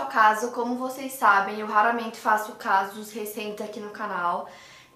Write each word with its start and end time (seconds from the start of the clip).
de 0.00 0.04
começar 0.04 0.04
o 0.04 0.06
caso, 0.06 0.50
como 0.52 0.76
vocês 0.76 1.12
sabem, 1.12 1.60
eu 1.60 1.66
raramente 1.66 2.16
faço 2.16 2.52
casos 2.52 3.12
recentes 3.12 3.64
aqui 3.64 3.80
no 3.80 3.90
canal. 3.90 4.48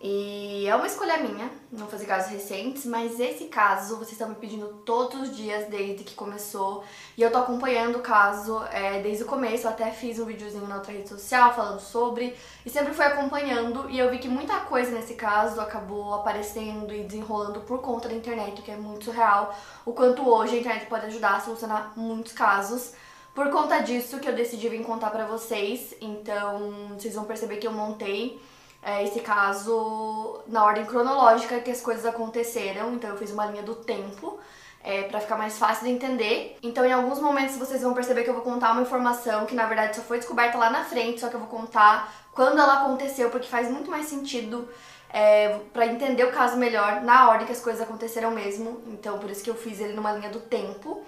E 0.07 0.67
é 0.67 0.77
uma 0.77 0.87
escolha 0.87 1.17
minha 1.17 1.51
não 1.73 1.87
fazer 1.87 2.05
casos 2.05 2.31
recentes, 2.31 2.85
mas 2.85 3.19
esse 3.19 3.47
caso 3.47 3.97
vocês 3.97 4.13
estão 4.13 4.29
me 4.29 4.35
pedindo 4.35 4.67
todos 4.85 5.23
os 5.23 5.37
dias 5.37 5.67
desde 5.69 6.05
que 6.05 6.15
começou. 6.15 6.85
E 7.17 7.23
eu 7.23 7.33
tô 7.33 7.39
acompanhando 7.39 7.97
o 7.97 8.03
caso 8.03 8.63
é, 8.71 9.01
desde 9.01 9.25
o 9.25 9.27
começo, 9.27 9.67
eu 9.67 9.71
até 9.71 9.91
fiz 9.91 10.19
um 10.19 10.27
videozinho 10.27 10.67
na 10.67 10.77
outra 10.77 10.93
rede 10.93 11.09
social 11.09 11.55
falando 11.55 11.81
sobre. 11.81 12.37
E 12.67 12.71
sempre 12.71 12.93
fui 12.93 13.05
acompanhando 13.05 13.89
e 13.89 13.99
eu 13.99 14.11
vi 14.11 14.19
que 14.19 14.29
muita 14.29 14.61
coisa 14.61 14.91
nesse 14.91 15.15
caso 15.15 15.59
acabou 15.59 16.13
aparecendo 16.15 16.93
e 16.93 17.05
desenrolando 17.05 17.61
por 17.61 17.81
conta 17.81 18.09
da 18.09 18.15
internet, 18.15 18.61
o 18.61 18.63
que 18.63 18.71
é 18.71 18.77
muito 18.77 19.07
surreal. 19.07 19.57
O 19.87 19.93
quanto 19.95 20.29
hoje 20.29 20.57
a 20.57 20.61
internet 20.61 20.87
pode 20.87 21.07
ajudar 21.07 21.37
a 21.37 21.41
solucionar 21.41 21.93
muitos 21.97 22.33
casos. 22.33 22.93
Por 23.35 23.51
conta 23.51 23.81
disso 23.81 24.21
que 24.21 24.29
eu 24.29 24.35
decidi 24.35 24.69
vir 24.69 24.85
contar 24.85 25.11
pra 25.11 25.27
vocês, 25.27 25.93
então 26.01 26.95
vocês 26.97 27.17
vão 27.17 27.25
perceber 27.25 27.57
que 27.57 27.67
eu 27.67 27.73
montei 27.73 28.41
é, 28.81 29.03
esse 29.03 29.19
caso 29.21 30.41
na 30.47 30.65
ordem 30.65 30.85
cronológica 30.85 31.59
que 31.59 31.71
as 31.71 31.81
coisas 31.81 32.07
aconteceram, 32.07 32.95
então 32.95 33.11
eu 33.11 33.17
fiz 33.17 33.33
uma 33.33 33.47
linha 33.47 33.65
do 33.65 33.75
tempo 33.75 34.39
é, 34.85 35.03
para 35.03 35.19
ficar 35.19 35.37
mais 35.37 35.59
fácil 35.59 35.87
de 35.87 35.91
entender. 35.91 36.57
Então, 36.63 36.85
em 36.85 36.93
alguns 36.93 37.19
momentos 37.19 37.57
vocês 37.57 37.83
vão 37.83 37.93
perceber 37.93 38.23
que 38.23 38.31
eu 38.31 38.35
vou 38.35 38.45
contar 38.45 38.71
uma 38.71 38.83
informação 38.83 39.47
que 39.47 39.55
na 39.55 39.67
verdade 39.67 39.97
só 39.97 40.03
foi 40.03 40.19
descoberta 40.19 40.57
lá 40.57 40.71
na 40.71 40.85
frente, 40.85 41.21
só 41.21 41.29
que 41.29 41.35
eu 41.35 41.41
vou 41.41 41.49
contar 41.49 42.15
quando 42.33 42.61
ela 42.61 42.83
aconteceu, 42.83 43.31
porque 43.31 43.49
faz 43.49 43.69
muito 43.69 43.91
mais 43.91 44.07
sentido 44.07 44.69
é, 45.13 45.59
para 45.73 45.87
entender 45.87 46.23
o 46.23 46.31
caso 46.31 46.57
melhor 46.57 47.03
na 47.03 47.31
ordem 47.31 47.47
que 47.47 47.53
as 47.53 47.61
coisas 47.61 47.83
aconteceram 47.83 48.31
mesmo. 48.31 48.81
Então, 48.87 49.19
por 49.19 49.29
isso 49.29 49.43
que 49.43 49.51
eu 49.51 49.57
fiz 49.57 49.81
ele 49.81 49.95
numa 49.95 50.13
linha 50.13 50.31
do 50.31 50.39
tempo. 50.39 51.03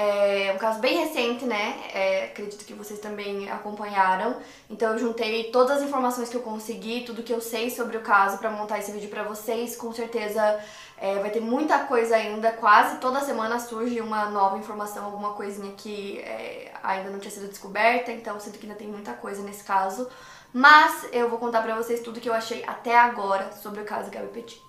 É 0.00 0.52
um 0.54 0.58
caso 0.58 0.78
bem 0.78 0.96
recente, 0.96 1.44
né? 1.44 1.76
É, 1.92 2.24
acredito 2.26 2.64
que 2.64 2.72
vocês 2.72 3.00
também 3.00 3.50
acompanharam. 3.50 4.36
Então 4.70 4.92
eu 4.92 4.98
juntei 5.00 5.50
todas 5.50 5.78
as 5.78 5.82
informações 5.82 6.28
que 6.28 6.36
eu 6.36 6.40
consegui, 6.40 7.00
tudo 7.00 7.20
que 7.20 7.32
eu 7.32 7.40
sei 7.40 7.68
sobre 7.68 7.96
o 7.96 8.00
caso 8.00 8.38
para 8.38 8.48
montar 8.48 8.78
esse 8.78 8.92
vídeo 8.92 9.10
para 9.10 9.24
vocês. 9.24 9.74
Com 9.74 9.92
certeza 9.92 10.60
é, 10.96 11.16
vai 11.18 11.30
ter 11.30 11.40
muita 11.40 11.80
coisa 11.80 12.14
ainda. 12.14 12.52
Quase 12.52 12.98
toda 12.98 13.20
semana 13.22 13.58
surge 13.58 14.00
uma 14.00 14.30
nova 14.30 14.56
informação, 14.56 15.04
alguma 15.04 15.32
coisinha 15.32 15.72
que 15.72 16.20
é, 16.20 16.70
ainda 16.80 17.10
não 17.10 17.18
tinha 17.18 17.32
sido 17.32 17.48
descoberta. 17.48 18.12
Então 18.12 18.38
sinto 18.38 18.56
que 18.56 18.66
ainda 18.66 18.78
tem 18.78 18.86
muita 18.86 19.14
coisa 19.14 19.42
nesse 19.42 19.64
caso. 19.64 20.08
Mas 20.52 21.08
eu 21.10 21.28
vou 21.28 21.40
contar 21.40 21.60
para 21.60 21.74
vocês 21.74 22.02
tudo 22.02 22.20
que 22.20 22.28
eu 22.28 22.34
achei 22.34 22.62
até 22.64 22.96
agora 22.96 23.50
sobre 23.50 23.80
o 23.80 23.84
caso 23.84 24.12
Gabi 24.12 24.28
Petit. 24.28 24.67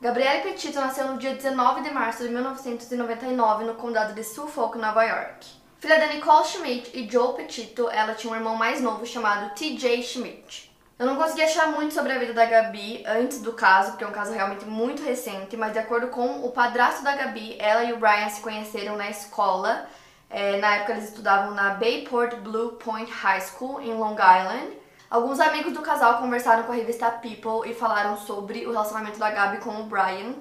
Gabrielle 0.00 0.42
Petito 0.42 0.78
nasceu 0.78 1.08
no 1.08 1.18
dia 1.18 1.34
19 1.34 1.82
de 1.82 1.90
março 1.90 2.22
de 2.22 2.28
1999 2.28 3.64
no 3.64 3.74
condado 3.74 4.12
de 4.12 4.22
Suffolk, 4.22 4.76
Nova 4.76 5.02
York. 5.02 5.46
Filha 5.78 5.98
da 5.98 6.06
Nicole 6.08 6.44
Schmidt 6.44 6.90
e 6.94 7.10
Joe 7.10 7.34
Petito, 7.34 7.88
ela 7.90 8.14
tinha 8.14 8.32
um 8.32 8.36
irmão 8.36 8.56
mais 8.56 8.80
novo 8.80 9.06
chamado 9.06 9.54
TJ 9.54 10.02
Schmidt. 10.02 10.74
Eu 10.98 11.06
não 11.06 11.16
consegui 11.16 11.42
achar 11.42 11.68
muito 11.68 11.92
sobre 11.92 12.12
a 12.12 12.18
vida 12.18 12.32
da 12.32 12.44
Gabi 12.44 13.02
antes 13.06 13.40
do 13.40 13.52
caso, 13.52 13.90
porque 13.90 14.04
é 14.04 14.06
um 14.06 14.12
caso 14.12 14.32
realmente 14.32 14.64
muito 14.64 15.02
recente, 15.02 15.56
mas 15.56 15.72
de 15.72 15.78
acordo 15.78 16.08
com 16.08 16.44
o 16.44 16.52
padrasto 16.52 17.02
da 17.02 17.16
Gabi, 17.16 17.56
ela 17.58 17.84
e 17.84 17.92
o 17.92 17.98
Brian 17.98 18.28
se 18.28 18.40
conheceram 18.40 18.96
na 18.96 19.10
escola. 19.10 19.88
É, 20.30 20.58
na 20.58 20.76
época 20.76 20.92
eles 20.92 21.08
estudavam 21.08 21.52
na 21.52 21.74
Bayport 21.74 22.36
Blue 22.36 22.72
Point 22.72 23.10
High 23.10 23.40
School, 23.40 23.80
em 23.80 23.92
Long 23.94 24.14
Island. 24.14 24.83
Alguns 25.14 25.38
amigos 25.38 25.72
do 25.72 25.80
casal 25.80 26.18
conversaram 26.18 26.64
com 26.64 26.72
a 26.72 26.74
revista 26.74 27.08
People 27.08 27.70
e 27.70 27.72
falaram 27.72 28.16
sobre 28.16 28.66
o 28.66 28.72
relacionamento 28.72 29.16
da 29.16 29.30
Gabi 29.30 29.58
com 29.58 29.70
o 29.70 29.84
Brian. 29.84 30.34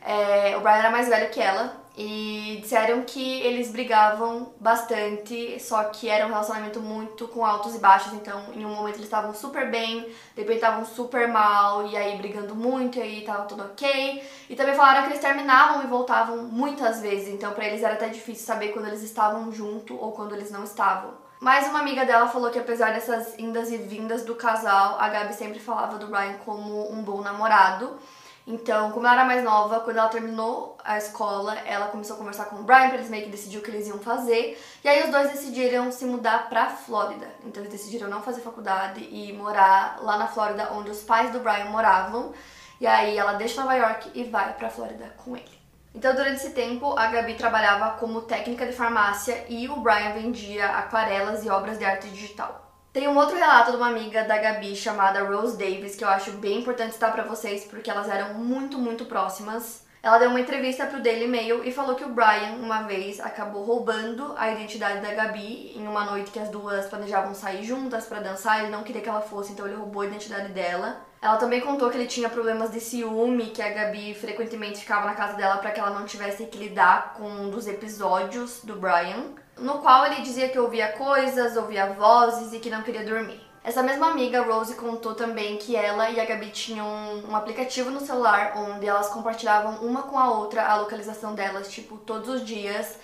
É, 0.00 0.56
o 0.56 0.60
Brian 0.60 0.76
era 0.76 0.88
mais 0.88 1.08
velho 1.08 1.30
que 1.30 1.40
ela 1.40 1.74
e 1.98 2.60
disseram 2.62 3.02
que 3.02 3.40
eles 3.40 3.72
brigavam 3.72 4.52
bastante, 4.60 5.58
só 5.58 5.82
que 5.82 6.08
era 6.08 6.26
um 6.26 6.28
relacionamento 6.28 6.80
muito 6.80 7.26
com 7.26 7.44
altos 7.44 7.74
e 7.74 7.80
baixos, 7.80 8.12
então 8.12 8.40
em 8.54 8.64
um 8.64 8.72
momento 8.72 8.94
eles 8.94 9.06
estavam 9.06 9.34
super 9.34 9.68
bem, 9.68 10.08
depois 10.36 10.58
estavam 10.58 10.84
super 10.84 11.26
mal, 11.26 11.88
e 11.88 11.96
aí 11.96 12.16
brigando 12.16 12.54
muito, 12.54 12.98
e 12.98 13.02
aí 13.02 13.22
tava 13.22 13.46
tudo 13.46 13.64
ok. 13.64 14.22
E 14.48 14.54
também 14.54 14.76
falaram 14.76 15.02
que 15.02 15.08
eles 15.08 15.20
terminavam 15.20 15.82
e 15.82 15.88
voltavam 15.88 16.36
muitas 16.44 17.00
vezes, 17.02 17.34
então 17.34 17.52
para 17.52 17.66
eles 17.66 17.82
era 17.82 17.94
até 17.94 18.08
difícil 18.08 18.46
saber 18.46 18.68
quando 18.68 18.86
eles 18.86 19.02
estavam 19.02 19.50
junto 19.50 20.00
ou 20.00 20.12
quando 20.12 20.36
eles 20.36 20.52
não 20.52 20.62
estavam. 20.62 21.19
Mas 21.40 21.66
uma 21.68 21.80
amiga 21.80 22.04
dela 22.04 22.28
falou 22.28 22.50
que 22.50 22.58
apesar 22.58 22.92
dessas 22.92 23.38
indas 23.38 23.72
e 23.72 23.78
vindas 23.78 24.24
do 24.24 24.34
casal, 24.34 25.00
a 25.00 25.08
Gabi 25.08 25.32
sempre 25.32 25.58
falava 25.58 25.96
do 25.96 26.06
Brian 26.06 26.34
como 26.44 26.92
um 26.92 27.02
bom 27.02 27.22
namorado. 27.22 27.98
Então, 28.46 28.90
como 28.90 29.06
ela 29.06 29.16
era 29.16 29.24
mais 29.24 29.42
nova, 29.42 29.80
quando 29.80 29.96
ela 29.96 30.08
terminou 30.08 30.76
a 30.84 30.98
escola, 30.98 31.54
ela 31.60 31.88
começou 31.88 32.16
a 32.16 32.18
conversar 32.18 32.44
com 32.46 32.56
o 32.56 32.62
Brian 32.62 32.88
pra 32.88 32.98
eles 32.98 33.08
meio 33.08 33.24
que 33.24 33.30
decidir 33.30 33.56
o 33.56 33.62
que 33.62 33.70
eles 33.70 33.88
iam 33.88 33.98
fazer. 33.98 34.60
E 34.84 34.88
aí 34.88 35.02
os 35.04 35.10
dois 35.10 35.30
decidiram 35.30 35.90
se 35.90 36.04
mudar 36.04 36.50
pra 36.50 36.66
Flórida. 36.66 37.28
Então 37.46 37.62
eles 37.62 37.72
decidiram 37.72 38.08
não 38.08 38.20
fazer 38.20 38.42
faculdade 38.42 39.00
e 39.10 39.32
morar 39.32 39.98
lá 40.02 40.18
na 40.18 40.26
Flórida, 40.26 40.70
onde 40.72 40.90
os 40.90 41.02
pais 41.02 41.30
do 41.30 41.40
Brian 41.40 41.66
moravam. 41.66 42.34
E 42.78 42.86
aí 42.86 43.16
ela 43.16 43.32
deixa 43.32 43.62
Nova 43.62 43.74
York 43.74 44.10
e 44.14 44.24
vai 44.24 44.52
pra 44.52 44.68
Flórida 44.68 45.14
com 45.16 45.34
ele. 45.36 45.59
Então, 45.94 46.14
durante 46.14 46.36
esse 46.36 46.50
tempo, 46.50 46.96
a 46.96 47.08
Gabi 47.08 47.34
trabalhava 47.34 47.98
como 47.98 48.22
técnica 48.22 48.64
de 48.64 48.72
farmácia 48.72 49.44
e 49.48 49.68
o 49.68 49.76
Brian 49.80 50.12
vendia 50.12 50.66
aquarelas 50.66 51.44
e 51.44 51.50
obras 51.50 51.78
de 51.78 51.84
arte 51.84 52.08
digital. 52.08 52.70
Tem 52.92 53.06
um 53.08 53.16
outro 53.16 53.36
relato 53.36 53.70
de 53.70 53.76
uma 53.76 53.88
amiga 53.88 54.24
da 54.24 54.38
Gabi 54.38 54.74
chamada 54.74 55.22
Rose 55.22 55.56
Davis 55.56 55.94
que 55.94 56.02
eu 56.02 56.08
acho 56.08 56.32
bem 56.32 56.58
importante 56.58 56.94
citar 56.94 57.12
para 57.12 57.22
vocês 57.22 57.64
porque 57.64 57.90
elas 57.90 58.08
eram 58.08 58.34
muito, 58.34 58.78
muito 58.78 59.04
próximas. 59.04 59.84
Ela 60.02 60.18
deu 60.18 60.30
uma 60.30 60.40
entrevista 60.40 60.86
pro 60.86 61.02
Daily 61.02 61.28
Mail 61.28 61.62
e 61.62 61.70
falou 61.70 61.94
que 61.94 62.04
o 62.04 62.08
Brian, 62.08 62.54
uma 62.60 62.82
vez, 62.82 63.20
acabou 63.20 63.62
roubando 63.64 64.34
a 64.36 64.50
identidade 64.50 65.00
da 65.00 65.12
Gabi 65.12 65.72
em 65.76 65.86
uma 65.86 66.04
noite 66.04 66.30
que 66.30 66.38
as 66.38 66.48
duas 66.48 66.86
planejavam 66.86 67.34
sair 67.34 67.62
juntas 67.64 68.06
para 68.06 68.20
dançar. 68.20 68.60
Ele 68.60 68.70
não 68.70 68.82
queria 68.82 69.02
que 69.02 69.08
ela 69.08 69.20
fosse, 69.20 69.52
então 69.52 69.66
ele 69.66 69.76
roubou 69.76 70.02
a 70.02 70.06
identidade 70.06 70.52
dela. 70.52 71.00
Ela 71.22 71.36
também 71.36 71.60
contou 71.60 71.90
que 71.90 71.98
ele 71.98 72.06
tinha 72.06 72.30
problemas 72.30 72.70
de 72.70 72.80
ciúme, 72.80 73.50
que 73.50 73.60
a 73.60 73.68
Gabi 73.68 74.14
frequentemente 74.14 74.80
ficava 74.80 75.04
na 75.04 75.14
casa 75.14 75.34
dela 75.34 75.58
para 75.58 75.70
que 75.70 75.78
ela 75.78 75.90
não 75.90 76.06
tivesse 76.06 76.46
que 76.46 76.56
lidar 76.56 77.12
com 77.14 77.28
um 77.28 77.50
dos 77.50 77.66
episódios 77.66 78.60
do 78.64 78.76
Brian, 78.76 79.26
no 79.58 79.78
qual 79.78 80.06
ele 80.06 80.22
dizia 80.22 80.48
que 80.48 80.58
ouvia 80.58 80.92
coisas, 80.92 81.56
ouvia 81.56 81.92
vozes 81.92 82.54
e 82.54 82.58
que 82.58 82.70
não 82.70 82.82
queria 82.82 83.04
dormir. 83.04 83.50
Essa 83.62 83.82
mesma 83.82 84.10
amiga, 84.10 84.42
Rose, 84.42 84.74
contou 84.74 85.14
também 85.14 85.58
que 85.58 85.76
ela 85.76 86.08
e 86.08 86.18
a 86.18 86.24
Gabi 86.24 86.48
tinham 86.48 86.86
um 87.28 87.36
aplicativo 87.36 87.90
no 87.90 88.00
celular 88.00 88.54
onde 88.56 88.86
elas 88.86 89.08
compartilhavam 89.08 89.86
uma 89.86 90.04
com 90.04 90.18
a 90.18 90.30
outra 90.30 90.66
a 90.66 90.76
localização 90.76 91.34
delas, 91.34 91.68
tipo, 91.68 91.98
todos 91.98 92.30
os 92.30 92.44
dias. 92.46 92.96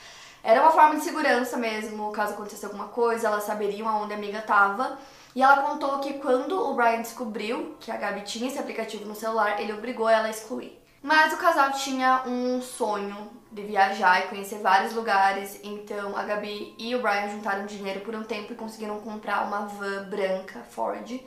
Era 0.42 0.62
uma 0.62 0.70
forma 0.70 0.96
de 0.96 1.02
segurança 1.02 1.58
mesmo, 1.58 2.10
caso 2.12 2.32
acontecesse 2.32 2.64
alguma 2.64 2.88
coisa, 2.88 3.26
elas 3.26 3.44
saberiam 3.44 3.86
aonde 3.86 4.14
a 4.14 4.16
amiga 4.16 4.38
estava. 4.38 4.96
E 5.36 5.42
ela 5.42 5.58
contou 5.58 5.98
que 5.98 6.14
quando 6.14 6.58
o 6.58 6.72
Brian 6.72 7.02
descobriu 7.02 7.76
que 7.78 7.90
a 7.90 7.96
Gabi 7.98 8.22
tinha 8.22 8.48
esse 8.48 8.58
aplicativo 8.58 9.04
no 9.04 9.14
celular, 9.14 9.60
ele 9.60 9.74
obrigou 9.74 10.08
ela 10.08 10.28
a 10.28 10.30
excluir. 10.30 10.82
Mas 11.02 11.30
o 11.34 11.36
casal 11.36 11.72
tinha 11.72 12.22
um 12.26 12.62
sonho 12.62 13.30
de 13.52 13.62
viajar 13.62 14.20
e 14.20 14.28
conhecer 14.28 14.60
vários 14.60 14.94
lugares, 14.94 15.60
então 15.62 16.16
a 16.16 16.22
Gabi 16.22 16.74
e 16.78 16.94
o 16.94 17.02
Brian 17.02 17.28
juntaram 17.28 17.66
dinheiro 17.66 18.00
por 18.00 18.14
um 18.14 18.22
tempo 18.22 18.54
e 18.54 18.56
conseguiram 18.56 18.98
comprar 19.00 19.46
uma 19.46 19.66
van 19.66 20.04
branca 20.08 20.60
Ford, 20.70 21.20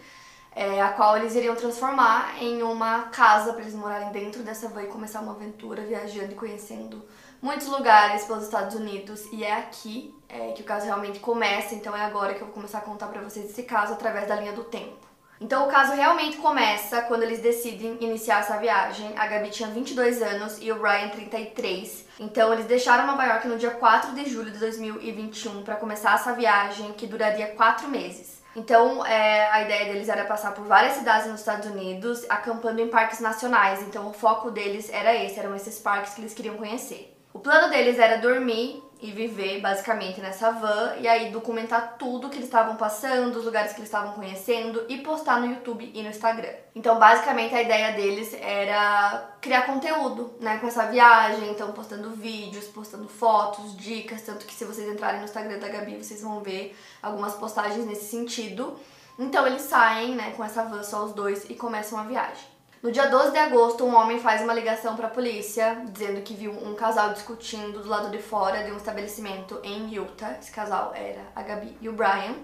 é, 0.55 0.81
a 0.81 0.89
qual 0.89 1.17
eles 1.17 1.35
iriam 1.35 1.55
transformar 1.55 2.41
em 2.41 2.61
uma 2.63 3.03
casa 3.03 3.53
para 3.53 3.61
eles 3.61 3.75
morarem 3.75 4.11
dentro 4.11 4.43
dessa 4.43 4.67
van 4.69 4.83
e 4.83 4.87
começar 4.87 5.21
uma 5.21 5.33
aventura 5.33 5.83
viajando 5.83 6.31
e 6.31 6.35
conhecendo 6.35 7.03
muitos 7.41 7.67
lugares 7.67 8.25
pelos 8.25 8.43
Estados 8.43 8.75
Unidos 8.75 9.25
e 9.31 9.43
é 9.43 9.53
aqui 9.53 10.13
é, 10.27 10.51
que 10.51 10.61
o 10.61 10.65
caso 10.65 10.85
realmente 10.85 11.19
começa, 11.19 11.73
então 11.75 11.95
é 11.95 12.01
agora 12.01 12.33
que 12.33 12.41
eu 12.41 12.47
vou 12.47 12.53
começar 12.53 12.79
a 12.79 12.81
contar 12.81 13.07
pra 13.07 13.21
vocês 13.21 13.49
esse 13.49 13.63
caso 13.63 13.93
através 13.93 14.27
da 14.27 14.35
linha 14.35 14.53
do 14.53 14.63
tempo. 14.63 15.09
Então 15.41 15.65
o 15.65 15.71
caso 15.71 15.93
realmente 15.93 16.35
começa 16.37 17.01
quando 17.03 17.23
eles 17.23 17.39
decidem 17.39 17.97
iniciar 18.01 18.41
essa 18.41 18.57
viagem. 18.57 19.13
A 19.17 19.25
Gabi 19.25 19.49
tinha 19.49 19.69
22 19.69 20.21
anos 20.21 20.57
e 20.61 20.69
o 20.69 20.77
Brian 20.77 21.07
33. 21.09 22.05
Então 22.19 22.51
eles 22.51 22.65
deixaram 22.65 23.07
Nova 23.07 23.23
York 23.23 23.47
no 23.47 23.57
dia 23.57 23.71
4 23.71 24.13
de 24.13 24.29
julho 24.29 24.51
de 24.51 24.59
2021 24.59 25.63
para 25.63 25.77
começar 25.77 26.15
essa 26.15 26.33
viagem 26.33 26.91
que 26.91 27.07
duraria 27.07 27.47
quatro 27.55 27.87
meses. 27.87 28.38
Então, 28.55 29.05
é, 29.05 29.49
a 29.51 29.61
ideia 29.61 29.93
deles 29.93 30.09
era 30.09 30.25
passar 30.25 30.53
por 30.53 30.65
várias 30.65 30.93
cidades 30.93 31.27
nos 31.27 31.39
Estados 31.39 31.69
Unidos, 31.69 32.25
acampando 32.29 32.81
em 32.81 32.87
parques 32.87 33.19
nacionais. 33.19 33.81
Então, 33.83 34.09
o 34.09 34.13
foco 34.13 34.49
deles 34.49 34.89
era 34.91 35.15
esse, 35.15 35.39
eram 35.39 35.55
esses 35.55 35.79
parques 35.79 36.13
que 36.13 36.21
eles 36.21 36.33
queriam 36.33 36.57
conhecer. 36.57 37.15
O 37.31 37.39
plano 37.39 37.69
deles 37.69 37.99
era 37.99 38.17
dormir 38.17 38.83
e 39.01 39.11
viver 39.11 39.61
basicamente 39.61 40.19
nessa 40.19 40.51
van 40.51 40.95
e 40.99 41.07
aí 41.07 41.31
documentar 41.31 41.95
tudo 41.97 42.27
que 42.27 42.35
eles 42.35 42.47
estavam 42.47 42.75
passando, 42.75 43.37
os 43.37 43.45
lugares 43.45 43.71
que 43.71 43.79
eles 43.79 43.87
estavam 43.87 44.11
conhecendo 44.13 44.85
e 44.89 44.97
postar 44.97 45.39
no 45.39 45.47
YouTube 45.47 45.89
e 45.93 46.03
no 46.03 46.09
Instagram. 46.09 46.51
Então, 46.75 46.99
basicamente 46.99 47.55
a 47.55 47.61
ideia 47.61 47.93
deles 47.93 48.33
era 48.33 49.35
criar 49.39 49.61
conteúdo, 49.61 50.33
né, 50.41 50.57
com 50.57 50.67
essa 50.67 50.85
viagem, 50.87 51.49
então 51.49 51.71
postando 51.71 52.09
vídeos, 52.11 52.65
postando 52.65 53.07
fotos, 53.07 53.75
dicas, 53.77 54.21
tanto 54.21 54.45
que 54.45 54.53
se 54.53 54.65
vocês 54.65 54.87
entrarem 54.87 55.19
no 55.19 55.25
Instagram 55.25 55.59
da 55.59 55.69
Gabi, 55.69 55.95
vocês 55.95 56.21
vão 56.21 56.41
ver 56.41 56.77
algumas 57.01 57.35
postagens 57.35 57.85
nesse 57.85 58.05
sentido. 58.05 58.77
Então, 59.17 59.47
eles 59.47 59.61
saem, 59.61 60.15
né, 60.15 60.33
com 60.35 60.43
essa 60.43 60.63
van 60.63 60.83
só 60.83 61.05
os 61.05 61.13
dois 61.13 61.49
e 61.49 61.55
começam 61.55 61.97
a 61.97 62.03
viagem. 62.03 62.58
No 62.81 62.93
dia 62.93 63.07
12 63.07 63.31
de 63.31 63.37
agosto, 63.37 63.83
um 63.83 63.93
homem 63.93 64.21
faz 64.21 64.41
uma 64.41 64.53
ligação 64.53 64.95
para 64.95 65.07
a 65.07 65.09
polícia 65.09 65.83
dizendo 65.91 66.21
que 66.21 66.33
viu 66.33 66.53
um 66.53 66.73
casal 66.75 67.11
discutindo 67.11 67.83
do 67.83 67.89
lado 67.89 68.09
de 68.09 68.19
fora 68.19 68.63
de 68.63 68.71
um 68.71 68.77
estabelecimento 68.77 69.59
em 69.65 69.93
Utah. 69.93 70.37
Esse 70.39 70.49
casal 70.49 70.93
era 70.95 71.21
a 71.35 71.43
Gabi 71.43 71.77
e 71.81 71.89
o 71.89 71.91
Brian. 71.91 72.35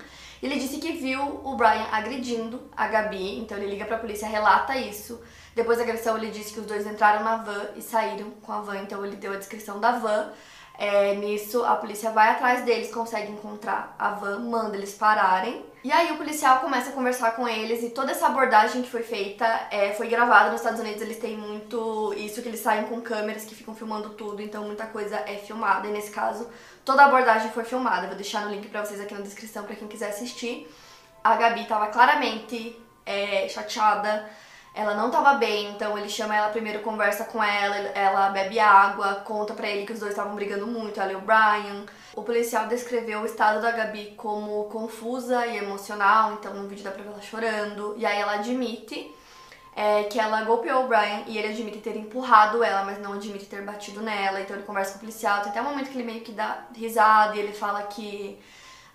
Ele 0.43 0.59
disse 0.59 0.79
que 0.79 0.91
viu 0.91 1.21
o 1.41 1.55
Brian 1.55 1.87
agredindo 1.89 2.69
a 2.75 2.85
Gabi, 2.89 3.39
então 3.39 3.57
ele 3.57 3.67
liga 3.67 3.85
para 3.85 3.95
a 3.95 3.99
polícia, 3.99 4.27
relata 4.27 4.75
isso. 4.75 5.21
Depois 5.55 5.77
da 5.77 5.85
agressão, 5.85 6.17
ele 6.17 6.29
disse 6.29 6.53
que 6.53 6.59
os 6.59 6.65
dois 6.65 6.85
entraram 6.85 7.23
na 7.23 7.37
van 7.37 7.67
e 7.77 7.81
saíram 7.81 8.31
com 8.41 8.51
a 8.51 8.59
van, 8.59 8.79
então 8.79 9.05
ele 9.05 9.15
deu 9.15 9.31
a 9.31 9.37
descrição 9.37 9.79
da 9.79 9.93
van. 9.93 10.33
É, 10.77 11.15
nisso, 11.15 11.63
a 11.63 11.75
polícia 11.75 12.11
vai 12.11 12.31
atrás 12.31 12.63
deles, 12.65 12.93
consegue 12.93 13.31
encontrar 13.31 13.95
a 13.97 14.09
van, 14.11 14.39
manda 14.39 14.75
eles 14.75 14.93
pararem. 14.93 15.63
E 15.83 15.91
aí 15.91 16.11
o 16.11 16.17
policial 16.17 16.59
começa 16.59 16.89
a 16.89 16.93
conversar 16.93 17.35
com 17.35 17.47
eles 17.47 17.83
e 17.83 17.91
toda 17.91 18.11
essa 18.11 18.25
abordagem 18.25 18.81
que 18.81 18.89
foi 18.89 19.03
feita 19.03 19.45
é, 19.69 19.93
foi 19.93 20.07
gravada 20.07 20.49
nos 20.49 20.59
Estados 20.59 20.79
Unidos. 20.79 21.01
Eles 21.01 21.19
têm 21.19 21.37
muito 21.37 22.13
isso 22.17 22.41
que 22.41 22.47
eles 22.47 22.59
saem 22.59 22.85
com 22.85 22.99
câmeras 23.01 23.45
que 23.45 23.53
ficam 23.53 23.75
filmando 23.75 24.09
tudo, 24.09 24.41
então 24.41 24.63
muita 24.63 24.87
coisa 24.87 25.15
é 25.27 25.37
filmada. 25.37 25.87
E 25.87 25.91
nesse 25.91 26.09
caso, 26.09 26.49
toda 26.83 27.03
a 27.03 27.05
abordagem 27.05 27.51
foi 27.51 27.63
filmada. 27.63 28.07
Vou 28.07 28.15
deixar 28.15 28.45
no 28.45 28.51
link 28.51 28.67
pra 28.67 28.83
vocês 28.83 28.99
aqui 28.99 29.13
na 29.13 29.21
descrição 29.21 29.63
para 29.63 29.75
quem 29.75 29.87
quiser 29.87 30.09
assistir. 30.09 30.67
A 31.23 31.35
Gabi 31.35 31.65
tava 31.65 31.87
claramente 31.87 32.77
é, 33.05 33.47
chateada 33.47 34.27
ela 34.75 34.93
não 34.93 35.09
tava 35.09 35.35
bem, 35.35 35.69
então 35.69 35.97
ele 35.97 36.09
chama 36.09 36.35
ela 36.35 36.49
primeiro, 36.49 36.81
conversa 36.81 37.23
com 37.23 37.41
ela, 37.41 37.75
ela 37.75 38.29
bebe 38.29 38.59
água, 38.59 39.15
conta 39.23 39.53
pra 39.53 39.69
ele 39.69 39.85
que 39.85 39.93
os 39.93 40.01
dois 40.01 40.11
estavam 40.11 40.35
brigando 40.35 40.67
muito, 40.67 40.99
ela 40.99 41.13
e 41.13 41.15
o 41.15 41.21
Brian. 41.21 41.85
O 42.13 42.23
policial 42.23 42.67
descreveu 42.67 43.21
o 43.21 43.25
estado 43.25 43.61
da 43.61 43.71
Gabi 43.71 44.13
como 44.17 44.65
confusa 44.65 45.45
e 45.47 45.57
emocional, 45.57 46.33
então 46.33 46.53
no 46.53 46.67
vídeo 46.67 46.83
dá 46.83 46.91
pra 46.91 47.03
ver 47.03 47.09
ela 47.09 47.21
chorando. 47.21 47.95
E 47.97 48.05
aí 48.05 48.19
ela 48.19 48.33
admite 48.33 49.15
é, 49.73 50.03
que 50.03 50.19
ela 50.19 50.43
golpeou 50.43 50.83
o 50.83 50.87
Brian 50.89 51.23
e 51.25 51.37
ele 51.37 51.53
admite 51.53 51.79
ter 51.79 51.95
empurrado 51.95 52.61
ela, 52.61 52.83
mas 52.83 52.99
não 52.99 53.13
admite 53.13 53.45
ter 53.45 53.61
batido 53.61 54.01
nela. 54.01 54.41
Então 54.41 54.57
ele 54.57 54.65
conversa 54.65 54.91
com 54.91 54.97
o 54.97 54.99
policial, 55.01 55.41
tem 55.41 55.51
até 55.51 55.61
um 55.61 55.65
momento 55.65 55.89
que 55.89 55.97
ele 55.97 56.05
meio 56.05 56.21
que 56.21 56.33
dá 56.33 56.65
risada 56.75 57.35
e 57.37 57.39
ele 57.39 57.53
fala 57.53 57.83
que 57.83 58.37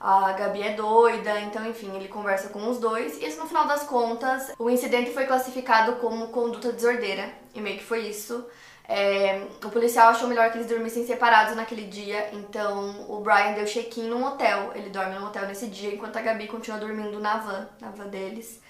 a 0.01 0.33
Gabi 0.33 0.63
é 0.63 0.73
doida, 0.73 1.39
então 1.41 1.67
enfim, 1.69 1.95
ele 1.95 2.09
conversa 2.09 2.49
com 2.49 2.67
os 2.71 2.79
dois. 2.79 3.21
E 3.21 3.29
no 3.37 3.47
final 3.47 3.67
das 3.67 3.83
contas, 3.83 4.51
o 4.59 4.71
incidente 4.71 5.13
foi 5.13 5.27
classificado 5.27 5.97
como 5.97 6.29
conduta 6.29 6.73
desordeira, 6.73 7.31
e 7.55 7.61
meio 7.61 7.77
que 7.77 7.85
foi 7.85 8.09
isso. 8.09 8.47
É, 8.89 9.47
o 9.63 9.69
policial 9.69 10.09
achou 10.09 10.27
melhor 10.27 10.51
que 10.51 10.59
eles 10.59 10.67
dormissem 10.67 11.07
separados 11.07 11.55
naquele 11.55 11.85
dia, 11.85 12.31
então 12.33 13.07
o 13.09 13.21
Brian 13.21 13.53
deu 13.53 13.67
check-in 13.67 14.09
num 14.09 14.25
hotel. 14.25 14.73
Ele 14.75 14.89
dorme 14.89 15.19
no 15.19 15.27
hotel 15.27 15.47
nesse 15.47 15.67
dia, 15.67 15.95
enquanto 15.95 16.17
a 16.17 16.23
Gabi 16.23 16.49
continua 16.49 16.81
dormindo 16.81 17.21
na 17.21 17.37
van, 17.37 17.69
na 17.81 17.91
van 17.91 18.09
deles. 18.09 18.61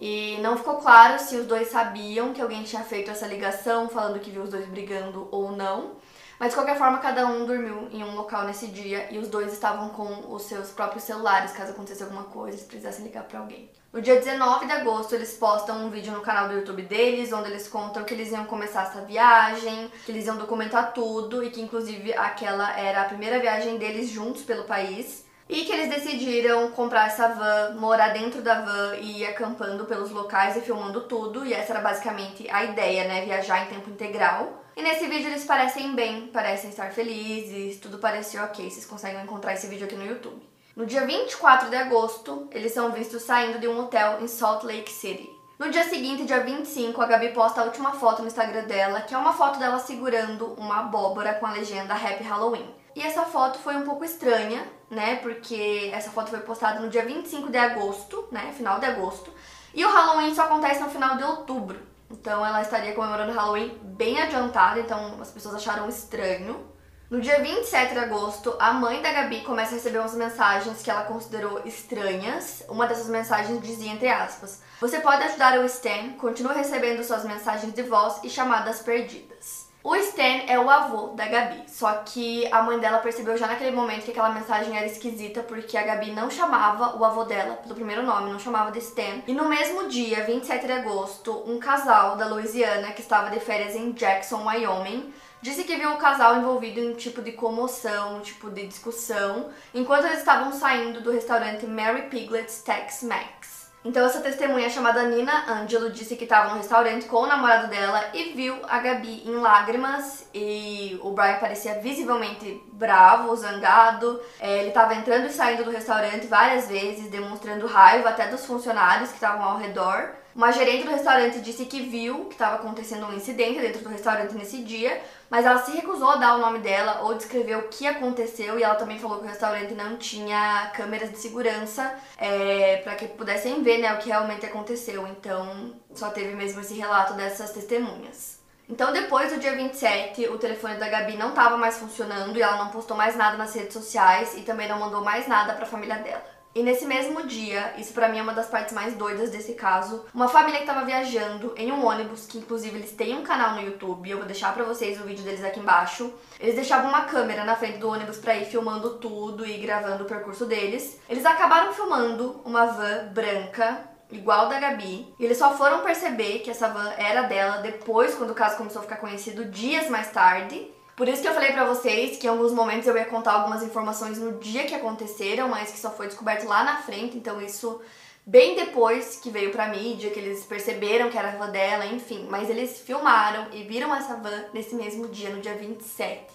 E 0.00 0.36
não 0.42 0.56
ficou 0.56 0.78
claro 0.78 1.18
se 1.20 1.36
os 1.36 1.46
dois 1.46 1.68
sabiam 1.68 2.32
que 2.32 2.42
alguém 2.42 2.64
tinha 2.64 2.82
feito 2.82 3.10
essa 3.10 3.26
ligação, 3.26 3.88
falando 3.88 4.18
que 4.18 4.32
viu 4.32 4.42
os 4.42 4.50
dois 4.50 4.66
brigando 4.66 5.28
ou 5.30 5.52
não. 5.52 5.92
Mas 6.42 6.50
de 6.50 6.56
qualquer 6.56 6.76
forma, 6.76 6.98
cada 6.98 7.24
um 7.24 7.46
dormiu 7.46 7.88
em 7.92 8.02
um 8.02 8.16
local 8.16 8.42
nesse 8.42 8.66
dia 8.66 9.06
e 9.12 9.18
os 9.18 9.28
dois 9.28 9.52
estavam 9.52 9.90
com 9.90 10.34
os 10.34 10.42
seus 10.42 10.70
próprios 10.70 11.04
celulares, 11.04 11.52
caso 11.52 11.70
acontecesse 11.70 12.02
alguma 12.02 12.24
coisa, 12.24 12.56
eles 12.56 12.66
precisassem 12.66 13.04
ligar 13.04 13.22
para 13.22 13.38
alguém. 13.38 13.70
No 13.92 14.02
dia 14.02 14.16
19 14.16 14.66
de 14.66 14.72
agosto, 14.72 15.14
eles 15.14 15.36
postam 15.36 15.86
um 15.86 15.88
vídeo 15.88 16.12
no 16.12 16.20
canal 16.20 16.48
do 16.48 16.54
YouTube 16.54 16.82
deles, 16.82 17.32
onde 17.32 17.48
eles 17.48 17.68
contam 17.68 18.02
que 18.02 18.12
eles 18.12 18.32
iam 18.32 18.44
começar 18.44 18.88
essa 18.88 19.02
viagem, 19.02 19.88
que 20.04 20.10
eles 20.10 20.26
iam 20.26 20.36
documentar 20.36 20.92
tudo 20.92 21.44
e 21.44 21.50
que 21.50 21.60
inclusive 21.60 22.12
aquela 22.14 22.76
era 22.76 23.02
a 23.02 23.04
primeira 23.04 23.38
viagem 23.38 23.78
deles 23.78 24.10
juntos 24.10 24.42
pelo 24.42 24.64
país. 24.64 25.24
E 25.48 25.64
que 25.64 25.70
eles 25.70 25.90
decidiram 25.90 26.72
comprar 26.72 27.06
essa 27.06 27.28
van, 27.28 27.76
morar 27.78 28.08
dentro 28.08 28.42
da 28.42 28.62
van 28.62 28.96
e 28.96 29.20
ir 29.20 29.26
acampando 29.26 29.84
pelos 29.84 30.10
locais 30.10 30.56
e 30.56 30.60
filmando 30.60 31.02
tudo. 31.02 31.46
E 31.46 31.54
essa 31.54 31.72
era 31.72 31.80
basicamente 31.80 32.50
a 32.50 32.64
ideia, 32.64 33.06
né? 33.06 33.24
Viajar 33.24 33.62
em 33.62 33.68
tempo 33.68 33.90
integral. 33.90 34.61
E 34.74 34.82
nesse 34.82 35.06
vídeo 35.06 35.28
eles 35.28 35.44
parecem 35.44 35.94
bem, 35.94 36.28
parecem 36.28 36.70
estar 36.70 36.92
felizes, 36.92 37.78
tudo 37.78 37.98
parecia 37.98 38.42
ok. 38.44 38.70
Vocês 38.70 38.86
conseguem 38.86 39.22
encontrar 39.22 39.52
esse 39.52 39.66
vídeo 39.66 39.86
aqui 39.86 39.96
no 39.96 40.06
YouTube. 40.06 40.42
No 40.74 40.86
dia 40.86 41.04
24 41.06 41.68
de 41.68 41.76
agosto, 41.76 42.48
eles 42.50 42.72
são 42.72 42.90
vistos 42.92 43.22
saindo 43.22 43.58
de 43.58 43.68
um 43.68 43.78
hotel 43.78 44.22
em 44.22 44.26
Salt 44.26 44.64
Lake 44.64 44.90
City. 44.90 45.28
No 45.58 45.70
dia 45.70 45.84
seguinte, 45.84 46.24
dia 46.24 46.40
25, 46.40 47.00
a 47.00 47.06
Gabi 47.06 47.28
posta 47.28 47.60
a 47.60 47.64
última 47.64 47.92
foto 47.92 48.22
no 48.22 48.28
Instagram 48.28 48.64
dela, 48.64 49.02
que 49.02 49.14
é 49.14 49.18
uma 49.18 49.34
foto 49.34 49.58
dela 49.58 49.78
segurando 49.78 50.54
uma 50.54 50.80
abóbora 50.80 51.34
com 51.34 51.46
a 51.46 51.52
legenda 51.52 51.94
Happy 51.94 52.24
Halloween. 52.24 52.74
E 52.96 53.02
essa 53.02 53.22
foto 53.22 53.58
foi 53.58 53.76
um 53.76 53.84
pouco 53.84 54.04
estranha, 54.04 54.66
né? 54.90 55.16
Porque 55.16 55.90
essa 55.92 56.10
foto 56.10 56.30
foi 56.30 56.40
postada 56.40 56.80
no 56.80 56.88
dia 56.88 57.04
25 57.04 57.50
de 57.50 57.58
agosto, 57.58 58.26
né? 58.32 58.52
Final 58.56 58.80
de 58.80 58.86
agosto. 58.86 59.30
E 59.74 59.84
o 59.84 59.90
Halloween 59.90 60.34
só 60.34 60.44
acontece 60.44 60.80
no 60.80 60.90
final 60.90 61.16
de 61.16 61.24
outubro. 61.24 61.91
Então 62.12 62.44
ela 62.44 62.60
estaria 62.60 62.94
comemorando 62.94 63.32
Halloween 63.32 63.78
bem 63.82 64.20
adiantada, 64.20 64.78
então 64.78 65.20
as 65.20 65.30
pessoas 65.30 65.54
acharam 65.54 65.88
estranho. 65.88 66.70
No 67.10 67.20
dia 67.20 67.42
27 67.42 67.92
de 67.92 67.98
agosto, 67.98 68.56
a 68.58 68.72
mãe 68.72 69.02
da 69.02 69.12
Gabi 69.12 69.42
começa 69.42 69.72
a 69.72 69.74
receber 69.74 69.98
umas 69.98 70.14
mensagens 70.14 70.80
que 70.80 70.90
ela 70.90 71.04
considerou 71.04 71.60
estranhas. 71.66 72.64
Uma 72.70 72.86
dessas 72.86 73.08
mensagens 73.08 73.60
dizia, 73.60 73.92
entre 73.92 74.08
aspas, 74.08 74.62
Você 74.80 74.98
pode 74.98 75.22
ajudar 75.22 75.58
o 75.58 75.64
Stan, 75.66 76.14
continua 76.18 76.54
recebendo 76.54 77.04
suas 77.04 77.24
mensagens 77.24 77.72
de 77.74 77.82
voz 77.82 78.18
e 78.24 78.30
chamadas 78.30 78.80
perdidas. 78.80 79.61
O 79.84 79.96
Stan 79.96 80.44
é 80.46 80.56
o 80.60 80.70
avô 80.70 81.08
da 81.08 81.26
Gabi, 81.26 81.64
só 81.66 81.92
que 82.04 82.46
a 82.52 82.62
mãe 82.62 82.78
dela 82.78 82.98
percebeu 82.98 83.36
já 83.36 83.48
naquele 83.48 83.72
momento 83.72 84.04
que 84.04 84.12
aquela 84.12 84.30
mensagem 84.30 84.76
era 84.76 84.86
esquisita 84.86 85.42
porque 85.42 85.76
a 85.76 85.82
Gabi 85.82 86.12
não 86.12 86.30
chamava 86.30 86.96
o 86.96 87.04
avô 87.04 87.24
dela 87.24 87.56
pelo 87.56 87.74
primeiro 87.74 88.04
nome, 88.04 88.30
não 88.30 88.38
chamava 88.38 88.70
de 88.70 88.78
Stan. 88.78 89.22
E 89.26 89.34
no 89.34 89.48
mesmo 89.48 89.88
dia, 89.88 90.22
27 90.22 90.66
de 90.66 90.72
agosto, 90.72 91.42
um 91.50 91.58
casal 91.58 92.16
da 92.16 92.28
Louisiana 92.28 92.92
que 92.92 93.00
estava 93.00 93.28
de 93.30 93.40
férias 93.40 93.74
em 93.74 93.90
Jackson, 93.90 94.46
Wyoming, 94.46 95.12
disse 95.40 95.64
que 95.64 95.76
viu 95.76 95.90
o 95.90 95.98
casal 95.98 96.36
envolvido 96.36 96.78
em 96.78 96.92
um 96.92 96.94
tipo 96.94 97.20
de 97.20 97.32
comoção, 97.32 98.18
um 98.18 98.20
tipo 98.20 98.50
de 98.50 98.68
discussão, 98.68 99.50
enquanto 99.74 100.04
eles 100.04 100.20
estavam 100.20 100.52
saindo 100.52 101.00
do 101.00 101.10
restaurante 101.10 101.66
Mary 101.66 102.02
Piglet's 102.02 102.62
Tex-Mex. 102.62 103.51
Então 103.84 104.06
essa 104.06 104.20
testemunha 104.20 104.70
chamada 104.70 105.02
Nina 105.02 105.44
Angelo 105.50 105.90
disse 105.90 106.14
que 106.14 106.22
estava 106.22 106.50
no 106.50 106.56
restaurante 106.56 107.06
com 107.06 107.16
o 107.16 107.26
namorado 107.26 107.66
dela 107.66 108.10
e 108.14 108.32
viu 108.32 108.56
a 108.68 108.78
Gabi 108.78 109.24
em 109.26 109.34
lágrimas 109.34 110.24
e 110.32 111.00
o 111.02 111.10
Brian 111.10 111.38
parecia 111.40 111.80
visivelmente 111.80 112.62
bravo, 112.72 113.34
zangado. 113.34 114.20
É, 114.38 114.60
ele 114.60 114.68
estava 114.68 114.94
entrando 114.94 115.26
e 115.26 115.30
saindo 115.30 115.64
do 115.64 115.70
restaurante 115.70 116.28
várias 116.28 116.68
vezes, 116.68 117.10
demonstrando 117.10 117.66
raiva 117.66 118.10
até 118.10 118.28
dos 118.28 118.46
funcionários 118.46 119.08
que 119.08 119.16
estavam 119.16 119.42
ao 119.42 119.58
redor. 119.58 120.14
Uma 120.34 120.50
gerente 120.50 120.84
do 120.84 120.90
restaurante 120.90 121.40
disse 121.40 121.66
que 121.66 121.82
viu 121.82 122.24
que 122.26 122.34
estava 122.34 122.56
acontecendo 122.56 123.06
um 123.06 123.12
incidente 123.12 123.60
dentro 123.60 123.82
do 123.82 123.90
restaurante 123.90 124.34
nesse 124.34 124.62
dia, 124.62 125.02
mas 125.32 125.46
ela 125.46 125.64
se 125.64 125.70
recusou 125.70 126.10
a 126.10 126.16
dar 126.16 126.36
o 126.36 126.40
nome 126.40 126.58
dela 126.58 127.00
ou 127.04 127.14
descrever 127.14 127.56
o 127.56 127.68
que 127.68 127.86
aconteceu 127.86 128.58
e 128.58 128.62
ela 128.62 128.74
também 128.74 128.98
falou 128.98 129.16
que 129.16 129.24
o 129.24 129.28
restaurante 129.28 129.72
não 129.72 129.96
tinha 129.96 130.70
câmeras 130.76 131.10
de 131.10 131.16
segurança 131.16 131.94
é, 132.18 132.76
para 132.84 132.94
que 132.96 133.08
pudessem 133.08 133.62
ver 133.62 133.78
né, 133.78 133.94
o 133.94 133.96
que 133.96 134.10
realmente 134.10 134.44
aconteceu. 134.44 135.06
Então 135.06 135.74
só 135.94 136.10
teve 136.10 136.34
mesmo 136.34 136.60
esse 136.60 136.74
relato 136.74 137.14
dessas 137.14 137.50
testemunhas. 137.50 138.42
Então, 138.68 138.92
depois 138.92 139.32
do 139.32 139.40
dia 139.40 139.56
27, 139.56 140.28
o 140.28 140.38
telefone 140.38 140.76
da 140.76 140.88
Gabi 140.88 141.16
não 141.16 141.30
estava 141.30 141.56
mais 141.56 141.78
funcionando 141.78 142.36
e 142.36 142.42
ela 142.42 142.58
não 142.58 142.68
postou 142.68 142.96
mais 142.96 143.16
nada 143.16 143.36
nas 143.38 143.54
redes 143.54 143.72
sociais 143.72 144.36
e 144.36 144.42
também 144.42 144.68
não 144.68 144.78
mandou 144.78 145.02
mais 145.02 145.26
nada 145.26 145.54
para 145.54 145.64
a 145.64 145.68
família 145.68 145.96
dela. 145.96 146.24
E 146.54 146.62
nesse 146.62 146.84
mesmo 146.84 147.26
dia, 147.26 147.72
isso 147.78 147.94
para 147.94 148.08
mim 148.08 148.18
é 148.18 148.22
uma 148.22 148.34
das 148.34 148.48
partes 148.48 148.74
mais 148.74 148.94
doidas 148.94 149.30
desse 149.30 149.54
caso, 149.54 150.04
uma 150.14 150.28
família 150.28 150.60
que 150.60 150.66
tava 150.66 150.84
viajando 150.84 151.54
em 151.56 151.72
um 151.72 151.86
ônibus, 151.86 152.26
que 152.26 152.38
inclusive 152.38 152.76
eles 152.76 152.92
têm 152.92 153.16
um 153.16 153.22
canal 153.22 153.54
no 153.54 153.62
YouTube, 153.62 154.10
eu 154.10 154.18
vou 154.18 154.26
deixar 154.26 154.52
para 154.52 154.64
vocês 154.64 155.00
o 155.00 155.04
vídeo 155.04 155.24
deles 155.24 155.42
aqui 155.42 155.60
embaixo. 155.60 156.12
Eles 156.38 156.54
deixavam 156.54 156.90
uma 156.90 157.06
câmera 157.06 157.44
na 157.44 157.56
frente 157.56 157.78
do 157.78 157.88
ônibus 157.88 158.18
para 158.18 158.36
ir 158.36 158.44
filmando 158.44 158.98
tudo 158.98 159.46
e 159.46 159.56
gravando 159.58 160.04
o 160.04 160.06
percurso 160.06 160.44
deles. 160.44 161.00
Eles 161.08 161.24
acabaram 161.24 161.72
filmando 161.72 162.42
uma 162.44 162.66
van 162.66 163.08
branca 163.12 163.92
igual 164.10 164.48
da 164.48 164.60
Gabi. 164.60 165.12
E 165.18 165.24
eles 165.24 165.38
só 165.38 165.56
foram 165.56 165.80
perceber 165.80 166.40
que 166.40 166.50
essa 166.50 166.68
van 166.68 166.92
era 166.98 167.22
dela 167.22 167.58
depois, 167.58 168.14
quando 168.14 168.30
o 168.30 168.34
caso 168.34 168.56
começou 168.56 168.80
a 168.80 168.82
ficar 168.82 168.96
conhecido, 168.96 169.46
dias 169.46 169.88
mais 169.88 170.10
tarde. 170.10 170.70
Por 170.96 171.08
isso 171.08 171.22
que 171.22 171.28
eu 171.28 171.34
falei 171.34 171.52
pra 171.52 171.64
vocês 171.64 172.18
que 172.18 172.26
em 172.26 172.30
alguns 172.30 172.52
momentos 172.52 172.86
eu 172.86 172.96
ia 172.96 173.06
contar 173.06 173.32
algumas 173.32 173.62
informações 173.62 174.18
no 174.18 174.38
dia 174.38 174.64
que 174.64 174.74
aconteceram, 174.74 175.48
mas 175.48 175.70
que 175.70 175.78
só 175.78 175.90
foi 175.90 176.06
descoberto 176.06 176.46
lá 176.46 176.62
na 176.64 176.76
frente, 176.76 177.16
então 177.16 177.40
isso 177.40 177.80
bem 178.26 178.54
depois 178.54 179.16
que 179.16 179.30
veio 179.30 179.50
pra 179.50 179.68
mídia, 179.68 180.10
que 180.10 180.18
eles 180.18 180.44
perceberam 180.44 181.10
que 181.10 181.18
era 181.18 181.30
a 181.30 181.36
van 181.36 181.50
dela, 181.50 181.86
enfim. 181.86 182.26
Mas 182.30 182.50
eles 182.50 182.80
filmaram 182.80 183.46
e 183.52 183.62
viram 183.62 183.94
essa 183.94 184.16
van 184.16 184.44
nesse 184.52 184.74
mesmo 184.74 185.08
dia, 185.08 185.30
no 185.30 185.40
dia 185.40 185.54
27. 185.54 186.26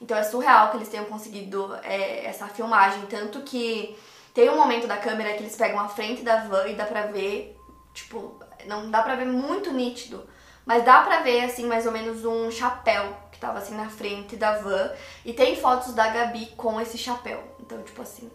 Então 0.00 0.16
é 0.16 0.22
surreal 0.22 0.70
que 0.70 0.78
eles 0.78 0.88
tenham 0.88 1.04
conseguido 1.04 1.74
é, 1.82 2.26
essa 2.26 2.46
filmagem. 2.48 3.06
Tanto 3.06 3.42
que 3.42 3.96
tem 4.34 4.48
um 4.50 4.56
momento 4.56 4.86
da 4.86 4.96
câmera 4.96 5.32
que 5.34 5.42
eles 5.42 5.56
pegam 5.56 5.78
a 5.78 5.88
frente 5.88 6.22
da 6.22 6.44
van 6.44 6.66
e 6.68 6.74
dá 6.74 6.84
pra 6.84 7.06
ver, 7.06 7.56
tipo, 7.94 8.38
não 8.66 8.90
dá 8.90 9.02
pra 9.02 9.14
ver 9.14 9.26
muito 9.26 9.72
nítido, 9.72 10.26
mas 10.64 10.84
dá 10.84 11.02
pra 11.02 11.20
ver, 11.20 11.44
assim, 11.44 11.66
mais 11.66 11.86
ou 11.86 11.92
menos 11.92 12.24
um 12.24 12.50
chapéu 12.50 13.16
tava 13.40 13.58
assim 13.58 13.74
na 13.74 13.88
frente 13.88 14.36
da 14.36 14.58
van. 14.58 14.92
E 15.24 15.32
tem 15.32 15.56
fotos 15.56 15.94
da 15.94 16.08
Gabi 16.08 16.46
com 16.56 16.80
esse 16.80 16.98
chapéu. 16.98 17.42
Então, 17.58 17.82
tipo 17.82 18.02
assim, 18.02 18.30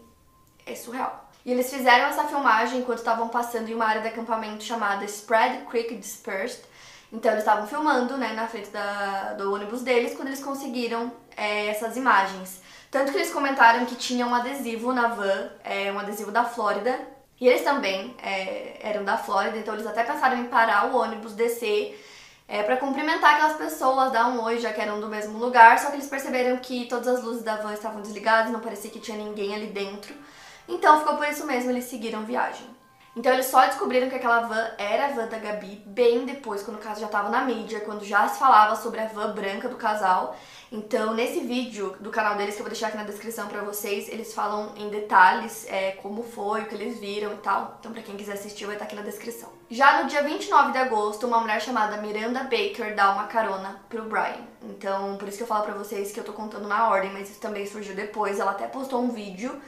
é 0.66 0.74
surreal. 0.74 1.26
E 1.44 1.52
eles 1.52 1.72
fizeram 1.72 2.06
essa 2.06 2.24
filmagem 2.24 2.80
enquanto 2.80 2.98
estavam 2.98 3.28
passando 3.28 3.68
em 3.68 3.74
uma 3.74 3.86
área 3.86 4.02
de 4.02 4.08
acampamento 4.08 4.64
chamada 4.64 5.04
Spread 5.04 5.64
Creek 5.66 5.94
Dispersed. 5.94 6.64
Então 7.12 7.30
eles 7.30 7.44
estavam 7.44 7.68
filmando, 7.68 8.16
né, 8.16 8.32
na 8.32 8.48
frente 8.48 8.68
da, 8.70 9.34
do 9.34 9.54
ônibus 9.54 9.82
deles 9.82 10.14
quando 10.16 10.26
eles 10.28 10.42
conseguiram 10.42 11.12
é, 11.36 11.68
essas 11.68 11.96
imagens. 11.96 12.60
Tanto 12.90 13.12
que 13.12 13.18
eles 13.18 13.32
comentaram 13.32 13.86
que 13.86 13.94
tinha 13.94 14.26
um 14.26 14.34
adesivo 14.34 14.92
na 14.92 15.08
van, 15.08 15.50
é, 15.62 15.92
um 15.92 15.98
adesivo 16.00 16.32
da 16.32 16.44
Flórida. 16.44 16.98
E 17.40 17.46
eles 17.46 17.62
também 17.62 18.16
é, 18.22 18.78
eram 18.80 19.04
da 19.04 19.16
Flórida, 19.16 19.58
então 19.58 19.74
eles 19.74 19.86
até 19.86 20.02
pensaram 20.02 20.38
em 20.38 20.46
parar 20.46 20.86
o 20.86 20.96
ônibus, 20.96 21.34
descer 21.34 22.02
é, 22.48 22.62
para 22.62 22.76
cumprimentar 22.76 23.34
aquelas 23.34 23.56
pessoas, 23.56 24.12
dar 24.12 24.28
um 24.28 24.42
oi, 24.42 24.58
já 24.58 24.72
que 24.72 24.80
eram 24.80 25.00
do 25.00 25.08
mesmo 25.08 25.38
lugar. 25.38 25.78
Só 25.78 25.88
que 25.88 25.96
eles 25.96 26.06
perceberam 26.06 26.56
que 26.58 26.86
todas 26.86 27.08
as 27.08 27.22
luzes 27.22 27.42
da 27.42 27.56
van 27.56 27.72
estavam 27.72 28.00
desligadas, 28.00 28.52
não 28.52 28.60
parecia 28.60 28.90
que 28.90 29.00
tinha 29.00 29.16
ninguém 29.16 29.54
ali 29.54 29.66
dentro. 29.66 30.14
Então 30.68 30.98
ficou 31.00 31.16
por 31.16 31.26
isso 31.28 31.46
mesmo, 31.46 31.70
eles 31.70 31.84
seguiram 31.84 32.24
viagem. 32.24 32.75
Então 33.16 33.32
eles 33.32 33.46
só 33.46 33.64
descobriram 33.64 34.10
que 34.10 34.14
aquela 34.14 34.40
van 34.40 34.70
era 34.76 35.06
a 35.06 35.12
van 35.12 35.26
da 35.26 35.38
Gabi 35.38 35.82
bem 35.86 36.26
depois, 36.26 36.62
quando 36.62 36.76
o 36.76 36.80
caso 36.80 37.00
já 37.00 37.06
estava 37.06 37.30
na 37.30 37.40
mídia, 37.40 37.80
quando 37.80 38.04
já 38.04 38.28
se 38.28 38.38
falava 38.38 38.76
sobre 38.76 39.00
a 39.00 39.06
van 39.06 39.32
branca 39.32 39.70
do 39.70 39.76
casal. 39.76 40.36
Então 40.70 41.14
nesse 41.14 41.40
vídeo 41.40 41.96
do 41.98 42.10
canal 42.10 42.36
deles, 42.36 42.54
que 42.54 42.60
eu 42.60 42.64
vou 42.64 42.70
deixar 42.70 42.88
aqui 42.88 42.96
na 42.98 43.04
descrição 43.04 43.48
pra 43.48 43.62
vocês, 43.62 44.10
eles 44.10 44.34
falam 44.34 44.74
em 44.76 44.90
detalhes 44.90 45.66
é, 45.70 45.92
como 45.92 46.22
foi, 46.22 46.62
o 46.62 46.66
que 46.66 46.74
eles 46.74 47.00
viram 47.00 47.32
e 47.32 47.36
tal. 47.36 47.78
Então 47.80 47.90
pra 47.90 48.02
quem 48.02 48.18
quiser 48.18 48.34
assistir 48.34 48.66
vai 48.66 48.74
estar 48.74 48.84
aqui 48.84 48.94
na 48.94 49.00
descrição. 49.00 49.50
Já 49.70 50.02
no 50.02 50.10
dia 50.10 50.22
29 50.22 50.72
de 50.72 50.78
agosto, 50.78 51.26
uma 51.26 51.40
mulher 51.40 51.62
chamada 51.62 51.96
Miranda 51.96 52.40
Baker 52.40 52.94
dá 52.94 53.12
uma 53.12 53.24
carona 53.28 53.80
pro 53.88 54.02
Brian. 54.02 54.44
Então 54.62 55.16
por 55.16 55.26
isso 55.26 55.38
que 55.38 55.42
eu 55.42 55.48
falo 55.48 55.64
pra 55.64 55.74
vocês 55.74 56.12
que 56.12 56.20
eu 56.20 56.24
tô 56.24 56.34
contando 56.34 56.68
na 56.68 56.90
ordem, 56.90 57.10
mas 57.14 57.30
isso 57.30 57.40
também 57.40 57.66
surgiu 57.66 57.94
depois. 57.94 58.38
Ela 58.38 58.50
até 58.50 58.66
postou 58.66 59.00
um 59.00 59.08
vídeo 59.08 59.58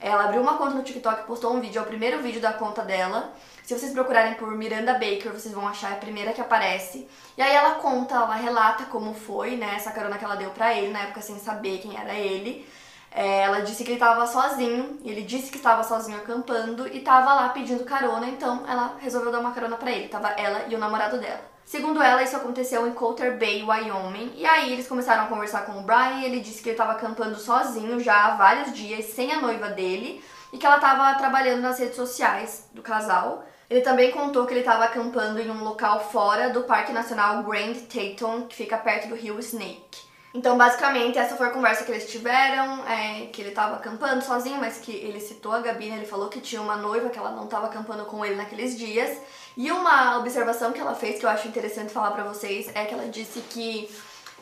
ela 0.00 0.24
abriu 0.24 0.40
uma 0.40 0.56
conta 0.56 0.74
no 0.74 0.82
TikTok, 0.82 1.26
postou 1.26 1.52
um 1.52 1.60
vídeo, 1.60 1.80
é 1.80 1.82
o 1.82 1.86
primeiro 1.86 2.22
vídeo 2.22 2.40
da 2.40 2.52
conta 2.52 2.82
dela. 2.82 3.32
Se 3.64 3.76
vocês 3.76 3.92
procurarem 3.92 4.34
por 4.34 4.50
Miranda 4.52 4.94
Baker, 4.94 5.32
vocês 5.32 5.52
vão 5.52 5.66
achar 5.66 5.92
a 5.92 5.96
primeira 5.96 6.32
que 6.32 6.40
aparece. 6.40 7.08
E 7.36 7.42
aí 7.42 7.54
ela 7.54 7.74
conta, 7.76 8.14
ela 8.14 8.34
relata 8.34 8.84
como 8.84 9.12
foi, 9.12 9.56
né, 9.56 9.74
essa 9.74 9.90
carona 9.90 10.16
que 10.16 10.24
ela 10.24 10.36
deu 10.36 10.50
pra 10.50 10.74
ele, 10.74 10.92
na 10.92 11.00
época 11.00 11.20
sem 11.20 11.38
saber 11.38 11.78
quem 11.78 11.98
era 11.98 12.14
ele. 12.14 12.66
É, 13.10 13.40
ela 13.40 13.60
disse 13.60 13.82
que 13.82 13.90
ele 13.90 13.96
estava 13.96 14.26
sozinho, 14.26 14.98
ele 15.04 15.22
disse 15.22 15.50
que 15.50 15.56
estava 15.56 15.82
sozinho 15.82 16.18
acampando 16.18 16.86
e 16.86 16.98
estava 16.98 17.34
lá 17.34 17.48
pedindo 17.48 17.84
carona, 17.84 18.26
então 18.28 18.64
ela 18.68 18.96
resolveu 19.00 19.32
dar 19.32 19.40
uma 19.40 19.52
carona 19.52 19.76
para 19.76 19.90
ele. 19.90 20.08
Tava 20.08 20.28
ela 20.30 20.66
e 20.68 20.74
o 20.74 20.78
namorado 20.78 21.18
dela. 21.18 21.57
Segundo 21.68 22.02
ela, 22.02 22.22
isso 22.22 22.34
aconteceu 22.34 22.86
em 22.88 22.92
Coulter 22.92 23.38
Bay, 23.38 23.62
Wyoming, 23.62 24.32
e 24.36 24.46
aí 24.46 24.72
eles 24.72 24.88
começaram 24.88 25.24
a 25.24 25.26
conversar 25.26 25.66
com 25.66 25.78
o 25.78 25.82
Brian 25.82 26.22
ele 26.22 26.40
disse 26.40 26.62
que 26.62 26.70
ele 26.70 26.74
estava 26.74 26.92
acampando 26.92 27.38
sozinho 27.38 28.00
já 28.00 28.24
há 28.24 28.36
vários 28.36 28.72
dias, 28.72 29.04
sem 29.04 29.30
a 29.34 29.38
noiva 29.38 29.68
dele, 29.68 30.24
e 30.50 30.56
que 30.56 30.64
ela 30.64 30.76
estava 30.76 31.18
trabalhando 31.18 31.60
nas 31.60 31.78
redes 31.78 31.94
sociais 31.94 32.66
do 32.72 32.80
casal. 32.80 33.44
Ele 33.68 33.82
também 33.82 34.10
contou 34.10 34.46
que 34.46 34.54
ele 34.54 34.60
estava 34.60 34.84
acampando 34.84 35.38
em 35.38 35.50
um 35.50 35.62
local 35.62 36.00
fora 36.08 36.48
do 36.48 36.62
Parque 36.62 36.90
Nacional 36.90 37.42
Grand 37.42 37.74
Teton, 37.74 38.46
que 38.46 38.56
fica 38.56 38.78
perto 38.78 39.08
do 39.08 39.14
rio 39.14 39.38
Snake. 39.38 40.07
Então, 40.34 40.58
basicamente, 40.58 41.18
essa 41.18 41.36
foi 41.36 41.46
a 41.46 41.50
conversa 41.50 41.84
que 41.84 41.90
eles 41.90 42.10
tiveram, 42.10 42.86
é, 42.86 43.26
que 43.26 43.40
ele 43.40 43.50
tava 43.52 43.76
acampando 43.76 44.22
sozinho, 44.22 44.58
mas 44.58 44.76
que 44.78 44.92
ele 44.92 45.20
citou 45.20 45.52
a 45.52 45.60
Gabi, 45.60 45.88
né? 45.88 45.96
Ele 45.96 46.06
falou 46.06 46.28
que 46.28 46.40
tinha 46.40 46.60
uma 46.60 46.76
noiva, 46.76 47.08
que 47.08 47.18
ela 47.18 47.32
não 47.32 47.46
tava 47.46 47.66
acampando 47.66 48.04
com 48.04 48.24
ele 48.24 48.34
naqueles 48.34 48.76
dias. 48.76 49.18
E 49.56 49.72
uma 49.72 50.18
observação 50.18 50.70
que 50.70 50.80
ela 50.80 50.94
fez, 50.94 51.18
que 51.18 51.24
eu 51.24 51.30
acho 51.30 51.48
interessante 51.48 51.92
falar 51.92 52.10
pra 52.10 52.24
vocês, 52.24 52.70
é 52.74 52.84
que 52.84 52.92
ela 52.92 53.08
disse 53.08 53.40
que 53.40 53.90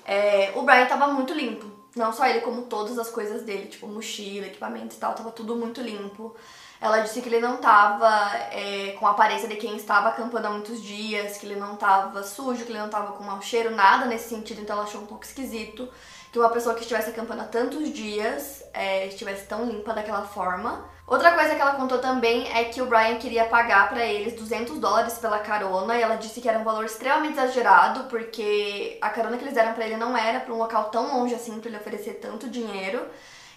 é, 0.05 0.53
o 0.57 0.63
Brian 0.63 0.87
tava 0.87 1.07
muito 1.09 1.33
limpo. 1.33 1.67
Não 1.95 2.13
só 2.13 2.27
ele, 2.27 2.41
como 2.41 2.63
todas 2.63 2.99
as 2.99 3.09
coisas 3.09 3.43
dele, 3.43 3.67
tipo 3.67 3.87
mochila, 3.87 4.47
equipamento 4.47 4.95
e 4.95 4.99
tal, 4.99 5.15
tava 5.15 5.31
tudo 5.31 5.57
muito 5.57 5.81
limpo. 5.81 6.35
Ela 6.81 7.01
disse 7.01 7.23
que 7.23 7.29
ele 7.29 7.41
não 7.41 7.57
tava 7.57 8.09
é, 8.53 8.95
com 8.99 9.07
a 9.07 9.11
aparência 9.11 9.49
de 9.49 9.57
quem 9.57 9.77
estava 9.77 10.11
acampando 10.11 10.47
há 10.47 10.51
muitos 10.51 10.83
dias, 10.83 11.39
que 11.39 11.47
ele 11.47 11.57
não 11.57 11.77
tava 11.77 12.23
sujo, 12.23 12.65
que 12.65 12.73
ele 12.73 12.79
não 12.79 12.91
tava 12.91 13.13
com 13.13 13.25
mau 13.25 13.41
cheiro, 13.41 13.71
nada 13.71 14.05
nesse 14.07 14.29
sentido, 14.29 14.61
então 14.61 14.77
ela 14.77 14.85
achou 14.85 15.01
um 15.01 15.07
pouco 15.07 15.25
esquisito 15.25 15.89
que 16.37 16.39
uma 16.39 16.51
pessoa 16.51 16.75
que 16.75 16.83
estivesse 16.83 17.09
acampando 17.09 17.41
há 17.41 17.47
tantos 17.47 17.91
dias 17.91 18.63
é, 18.75 19.07
estivesse 19.07 19.47
tão 19.47 19.65
limpa 19.65 19.95
daquela 19.95 20.23
forma. 20.23 20.85
Outra 21.07 21.33
coisa 21.33 21.55
que 21.55 21.61
ela 21.63 21.77
contou 21.77 21.99
também 21.99 22.47
é 22.53 22.65
que 22.65 22.83
o 22.83 22.87
Brian 22.87 23.17
queria 23.17 23.47
pagar 23.47 23.89
para 23.89 24.05
eles 24.05 24.35
200 24.35 24.79
dólares 24.79 25.15
pela 25.19 25.39
carona 25.39 25.97
e 25.97 26.03
ela 26.03 26.17
disse 26.17 26.41
que 26.41 26.49
era 26.49 26.59
um 26.59 26.65
valor 26.65 26.85
extremamente 26.85 27.39
exagerado 27.39 28.05
porque 28.11 28.99
a 29.01 29.09
carona 29.09 29.39
que 29.39 29.45
eles 29.45 29.55
deram 29.55 29.73
para 29.73 29.87
ele 29.87 29.97
não 29.97 30.15
era 30.15 30.41
para 30.41 30.53
um 30.53 30.59
local 30.59 30.91
tão 30.91 31.17
longe 31.17 31.35
assim 31.35 31.59
para 31.59 31.71
ele 31.71 31.79
oferecer 31.79 32.15
tanto 32.15 32.51
dinheiro. 32.51 33.07